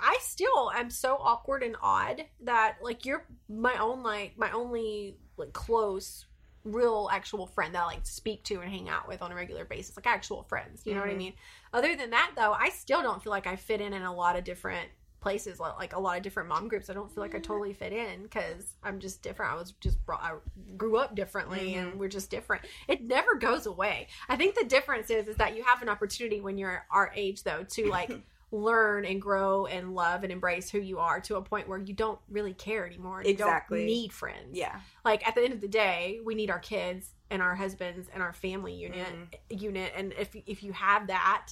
I 0.01 0.17
still 0.21 0.71
am 0.75 0.89
so 0.89 1.15
awkward 1.19 1.63
and 1.63 1.75
odd 1.81 2.25
that 2.41 2.77
like 2.81 3.05
you're 3.05 3.25
my 3.49 3.77
own 3.77 4.03
like 4.03 4.37
my 4.37 4.51
only 4.51 5.17
like 5.37 5.53
close 5.53 6.25
real 6.63 7.09
actual 7.11 7.45
friend 7.45 7.75
that 7.75 7.81
I 7.81 7.85
like 7.85 8.05
speak 8.05 8.43
to 8.45 8.61
and 8.61 8.71
hang 8.71 8.87
out 8.87 9.07
with 9.07 9.21
on 9.21 9.31
a 9.31 9.35
regular 9.35 9.65
basis, 9.65 9.97
like 9.97 10.07
actual 10.07 10.43
friends. 10.43 10.81
You 10.85 10.93
know 10.95 11.01
what 11.01 11.09
I 11.09 11.13
Mhm. 11.13 11.17
mean? 11.17 11.33
Other 11.73 11.95
than 11.95 12.11
that, 12.11 12.31
though, 12.37 12.53
I 12.53 12.69
still 12.69 13.01
don't 13.01 13.21
feel 13.21 13.31
like 13.31 13.47
I 13.47 13.57
fit 13.57 13.81
in 13.81 13.91
in 13.93 14.01
a 14.03 14.13
lot 14.13 14.37
of 14.37 14.45
different 14.45 14.89
places, 15.19 15.59
like, 15.59 15.77
like 15.77 15.93
a 15.93 15.99
lot 15.99 16.15
of 16.17 16.23
different 16.23 16.49
mom 16.49 16.67
groups. 16.67 16.89
I 16.89 16.93
don't 16.93 17.09
feel 17.13 17.21
like 17.23 17.33
I 17.35 17.39
totally 17.39 17.73
fit 17.73 17.91
in 17.93 18.23
because 18.23 18.75
I'm 18.83 18.99
just 18.99 19.21
different. 19.21 19.53
I 19.53 19.55
was 19.55 19.71
just 19.81 20.05
brought, 20.05 20.21
I 20.21 20.33
grew 20.77 20.97
up 20.97 21.15
differently, 21.15 21.75
and 21.75 21.97
we're 21.99 22.09
just 22.09 22.29
different. 22.29 22.63
It 22.87 23.01
never 23.01 23.35
goes 23.35 23.65
away. 23.65 24.07
I 24.29 24.35
think 24.35 24.55
the 24.55 24.65
difference 24.65 25.09
is 25.09 25.27
is 25.27 25.37
that 25.37 25.55
you 25.55 25.63
have 25.63 25.81
an 25.81 25.89
opportunity 25.89 26.39
when 26.41 26.57
you're 26.57 26.85
our 26.91 27.11
age, 27.15 27.43
though, 27.43 27.63
to 27.63 27.89
like. 27.89 28.11
learn 28.53 29.03
and 29.03 29.19
grow 29.21 29.65
and 29.65 29.95
love 29.95 30.23
and 30.23 30.31
embrace 30.31 30.69
who 30.69 30.77
you 30.79 30.99
are 30.99 31.19
to 31.19 31.35
a 31.37 31.41
point 31.41 31.67
where 31.67 31.79
you 31.79 31.93
don't 31.93 32.19
really 32.29 32.53
care 32.53 32.85
anymore. 32.85 33.17
and 33.17 33.27
You 33.27 33.33
Exactly. 33.33 33.79
don't 33.79 33.85
need 33.87 34.13
friends 34.13 34.55
yeah 34.55 34.79
like 35.03 35.27
at 35.27 35.33
the 35.35 35.41
end 35.41 35.53
of 35.53 35.59
the 35.61 35.67
day 35.67 36.19
we 36.23 36.35
need 36.35 36.51
our 36.51 36.59
kids 36.59 37.13
and 37.31 37.41
our 37.41 37.55
husbands 37.55 38.07
and 38.13 38.21
our 38.21 38.31
family 38.33 38.73
unit 38.73 39.07
Mm-hmm. 39.07 39.57
unit 39.57 39.91
and 39.95 40.13
if 40.13 40.35
if 40.45 40.61
you 40.61 40.71
have 40.73 41.07
that 41.07 41.47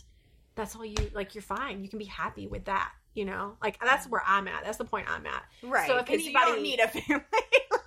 that's 0.54 0.76
all 0.76 0.86
you 0.86 0.96
like 1.14 1.34
you're 1.34 1.42
fine 1.42 1.82
you 1.82 1.90
can 1.90 1.98
be 1.98 2.06
happy 2.06 2.46
with 2.46 2.66
that 2.66 2.92
you 3.14 3.26
know? 3.26 3.56
Like 3.62 3.80
that's 3.84 4.08
where 4.08 4.22
i'm 4.28 4.48
at. 4.48 4.64
That's 4.64 4.78
the 4.78 4.86
point 4.86 5.08
i'm 5.10 5.26
at. 5.26 5.44
Right 5.64 5.88
So 5.88 5.98
if 5.98 6.06
'cause 6.06 6.22
you 6.22 6.30
anybody- 6.32 6.46
don't 6.52 6.62
need 6.64 6.80
a 6.80 6.88
family. 6.88 7.24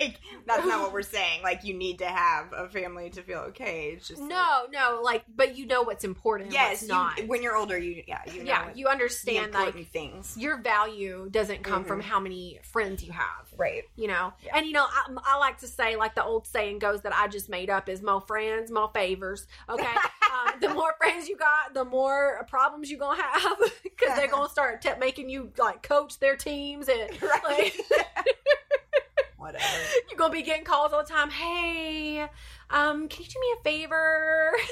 Like 0.00 0.18
that's 0.44 0.66
not 0.66 0.80
what 0.82 0.92
we're 0.92 1.02
saying. 1.18 1.42
Like 1.44 1.62
you 1.62 1.72
need 1.72 2.00
to 2.00 2.06
have 2.06 2.52
a 2.52 2.68
family 2.68 3.10
to 3.10 3.22
feel 3.22 3.38
okay. 3.50 3.90
It's 3.96 4.08
just 4.08 4.20
no 4.20 4.66
no 4.72 5.00
like 5.04 5.22
but 5.36 5.56
you 5.56 5.66
know 5.66 5.82
what's 5.82 6.02
important 6.02 6.48
and 6.48 6.54
yes 6.54 6.82
what's 6.82 6.88
not. 6.88 7.18
you, 7.18 7.26
when 7.28 7.42
you're 7.44 7.56
older 7.56 7.78
you 7.78 8.02
yeah 8.08 8.20
you 8.26 8.40
know 8.40 8.44
yeah 8.44 8.70
you 8.74 8.88
understand 8.88 9.46
important 9.46 9.76
like 9.76 9.86
things. 9.92 10.36
your 10.36 10.60
value 10.60 11.28
doesn't 11.30 11.62
come 11.62 11.84
Mhm. 11.84 11.86
from 11.88 12.00
how 12.00 12.18
many 12.18 12.58
friends 12.64 13.04
you 13.04 13.12
have 13.12 13.46
right. 13.56 13.84
you 13.94 14.08
know? 14.08 14.32
Yeah. 14.44 14.56
and 14.56 14.66
you 14.66 14.72
know 14.72 14.84
I, 14.84 15.06
I 15.24 15.38
like 15.38 15.58
to 15.58 15.68
say 15.68 15.94
like 15.94 16.16
the 16.16 16.24
old 16.24 16.48
saying 16.48 16.80
goes 16.80 17.02
that 17.02 17.14
i 17.14 17.28
just 17.28 17.48
made 17.48 17.70
up 17.70 17.88
is 17.88 18.02
more 18.02 18.20
friends 18.20 18.72
more 18.72 18.90
favors 18.92 19.46
okay? 19.68 19.86
Um, 20.34 20.58
the 20.60 20.68
more 20.70 20.92
friends 20.98 21.28
you 21.28 21.36
got 21.36 21.74
the 21.74 21.84
more 21.84 22.44
problems 22.50 22.90
you're 22.90 22.98
gonna 22.98 23.22
have 23.22 23.56
because 23.84 24.16
they're 24.16 24.26
gonna 24.26 24.48
start 24.48 24.82
te- 24.82 24.98
making 24.98 25.13
you 25.18 25.50
like 25.58 25.82
coach 25.82 26.18
their 26.18 26.36
teams 26.36 26.88
and 26.88 27.10
right. 27.22 27.42
like 27.44 27.74
whatever. 29.36 29.64
you're 30.08 30.18
gonna 30.18 30.32
be 30.32 30.42
getting 30.42 30.64
calls 30.64 30.92
all 30.92 31.02
the 31.02 31.08
time 31.08 31.30
hey 31.30 32.26
um 32.70 33.08
can 33.08 33.22
you 33.24 33.28
do 33.30 33.40
me 33.40 33.46
a 33.58 33.62
favor? 33.62 34.52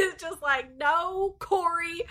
It's 0.00 0.22
just 0.22 0.40
like 0.40 0.76
no 0.78 1.34
corey. 1.40 2.02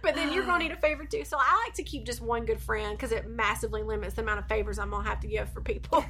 But 0.00 0.14
then 0.14 0.32
you're 0.32 0.44
gonna 0.44 0.62
need 0.62 0.72
a 0.72 0.76
favor 0.80 1.04
too. 1.04 1.24
So 1.24 1.36
i 1.38 1.64
like 1.66 1.74
to 1.74 1.82
keep 1.82 2.04
just 2.06 2.20
one 2.20 2.44
good 2.44 2.60
friend 2.60 2.96
because 2.96 3.12
it 3.12 3.28
massively 3.28 3.82
limits 3.82 4.14
the 4.14 4.22
amount 4.22 4.38
of 4.38 4.48
favors 4.48 4.78
i'm 4.78 4.90
gonna 4.90 5.08
have 5.08 5.20
to 5.20 5.26
give 5.26 5.48
for 5.50 5.60
people 5.60 6.04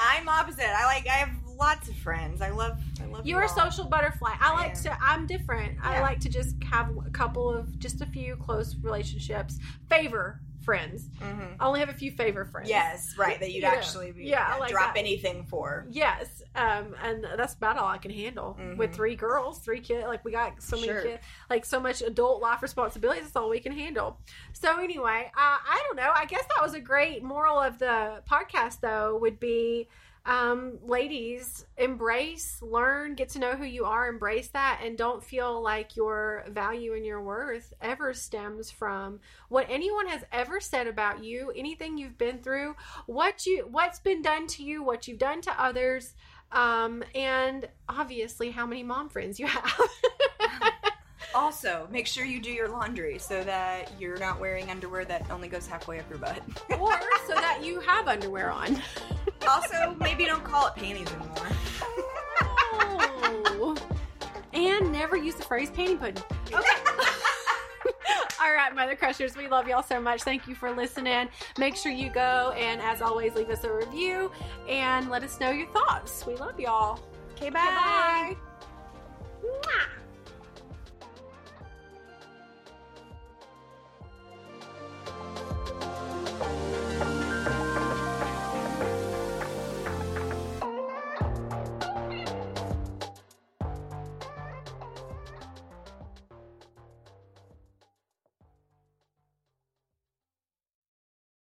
I'm 0.00 0.28
opposite. 0.28 0.64
I 0.66 0.84
like. 0.86 1.06
I 1.06 1.14
have 1.14 1.30
lots 1.58 1.88
of 1.88 1.96
friends. 1.96 2.40
I 2.40 2.50
love. 2.50 2.78
I 3.02 3.06
love. 3.06 3.26
you're 3.26 3.40
a 3.40 3.44
you 3.44 3.48
all. 3.48 3.70
social 3.70 3.84
butterfly 3.84 4.30
i 4.40 4.50
I 4.50 4.54
like 4.54 4.76
am. 4.76 4.82
to 4.84 4.98
i'm 5.02 5.26
different 5.26 5.78
i 5.82 6.00
like 6.00 6.20
to 6.20 6.28
just 6.28 6.56
have 6.64 6.90
a 7.06 7.10
couple 7.10 7.48
of 7.52 7.78
just 7.78 8.00
a 8.00 8.06
few 8.06 8.36
close 8.36 8.76
relationships 8.82 9.58
favor 9.88 10.40
friends 10.68 11.08
Mhm. 11.18 11.56
i 11.58 11.66
only 11.66 11.80
have 11.80 11.88
a 11.88 11.94
few 11.94 12.10
favor 12.10 12.44
friends 12.44 12.68
Yes, 12.68 13.14
right. 13.16 13.40
That 13.40 13.50
you'd 13.52 13.62
Yeah. 13.62 13.70
actually 13.78 14.12
be. 14.12 14.24
Yeah, 14.24 14.46
I 14.54 14.58
like 14.58 14.70
drop 14.70 14.92
that. 14.94 15.00
anything 15.00 15.44
for. 15.44 15.86
Yes, 15.88 16.42
um, 16.54 16.94
and 17.02 17.24
that's 17.38 17.54
about 17.54 17.78
all 17.78 17.88
I 17.88 17.96
can 17.98 18.10
handle 18.10 18.50
with 18.76 18.90
Mhm. 18.90 18.94
three 18.94 19.16
girls, 19.16 19.60
three 19.60 19.80
kids. 19.80 20.06
Like 20.06 20.24
we 20.26 20.32
got 20.32 20.62
so 20.62 20.76
many 20.76 20.88
Sure. 20.88 21.02
kids, 21.02 21.22
like 21.48 21.64
so 21.64 21.80
much 21.80 22.02
adult 22.02 22.42
life 22.42 22.60
responsibilities. 22.62 23.22
That's 23.24 23.36
all 23.36 23.48
we 23.48 23.60
can 23.60 23.72
handle. 23.72 24.18
So 24.52 24.78
anyway, 24.78 25.30
uh, 25.34 25.58
I 25.74 25.82
don't 25.86 25.96
know. 25.96 26.12
I 26.14 26.26
guess 26.26 26.44
that 26.54 26.62
was 26.62 26.74
a 26.74 26.80
great 26.80 27.22
moral 27.22 27.58
of 27.58 27.78
the 27.78 28.22
podcast, 28.30 28.80
though. 28.80 29.16
Would 29.18 29.40
be, 29.40 29.88
um, 30.28 30.78
ladies, 30.86 31.64
embrace, 31.78 32.60
learn, 32.60 33.14
get 33.14 33.30
to 33.30 33.38
know 33.38 33.52
who 33.56 33.64
you 33.64 33.86
are, 33.86 34.08
embrace 34.08 34.48
that, 34.48 34.80
and 34.84 34.96
don't 34.96 35.24
feel 35.24 35.62
like 35.62 35.96
your 35.96 36.44
value 36.48 36.92
and 36.92 37.06
your 37.06 37.22
worth 37.22 37.72
ever 37.80 38.12
stems 38.12 38.70
from 38.70 39.20
what 39.48 39.66
anyone 39.70 40.06
has 40.06 40.22
ever 40.30 40.60
said 40.60 40.86
about 40.86 41.24
you, 41.24 41.50
anything 41.56 41.96
you've 41.96 42.18
been 42.18 42.40
through, 42.40 42.76
what 43.06 43.46
you 43.46 43.66
what's 43.70 44.00
been 44.00 44.20
done 44.20 44.46
to 44.48 44.62
you, 44.62 44.82
what 44.82 45.08
you've 45.08 45.18
done 45.18 45.40
to 45.40 45.62
others, 45.62 46.12
um, 46.52 47.02
and 47.14 47.66
obviously 47.88 48.50
how 48.50 48.66
many 48.66 48.82
mom 48.82 49.08
friends 49.08 49.40
you 49.40 49.46
have. 49.46 49.80
Also, 51.34 51.86
make 51.90 52.06
sure 52.06 52.24
you 52.24 52.40
do 52.40 52.50
your 52.50 52.68
laundry 52.68 53.18
so 53.18 53.44
that 53.44 53.92
you're 54.00 54.18
not 54.18 54.40
wearing 54.40 54.70
underwear 54.70 55.04
that 55.04 55.30
only 55.30 55.48
goes 55.48 55.66
halfway 55.66 55.98
up 55.98 56.08
your 56.08 56.18
butt. 56.18 56.42
or 56.78 56.98
so 57.26 57.34
that 57.34 57.60
you 57.62 57.80
have 57.80 58.08
underwear 58.08 58.50
on. 58.50 58.80
also, 59.48 59.94
maybe 60.00 60.24
don't 60.24 60.44
call 60.44 60.68
it 60.68 60.74
panties 60.74 61.08
anymore. 61.08 61.48
Oh. 62.80 63.76
and 64.52 64.90
never 64.92 65.16
use 65.16 65.34
the 65.34 65.42
phrase 65.42 65.70
panty 65.70 65.98
pudding. 65.98 66.22
Okay. 66.46 66.58
All 68.40 68.52
right, 68.52 68.74
Mother 68.74 68.94
Crushers, 68.94 69.36
we 69.36 69.48
love 69.48 69.66
y'all 69.68 69.82
so 69.82 70.00
much. 70.00 70.22
Thank 70.22 70.46
you 70.46 70.54
for 70.54 70.70
listening. 70.70 71.28
Make 71.58 71.76
sure 71.76 71.90
you 71.90 72.08
go 72.08 72.54
and, 72.56 72.80
as 72.80 73.02
always, 73.02 73.34
leave 73.34 73.50
us 73.50 73.64
a 73.64 73.72
review 73.72 74.30
and 74.68 75.10
let 75.10 75.24
us 75.24 75.40
know 75.40 75.50
your 75.50 75.66
thoughts. 75.68 76.24
We 76.24 76.36
love 76.36 76.58
y'all. 76.58 77.00
Okay, 77.36 77.50
Bye. 77.50 78.36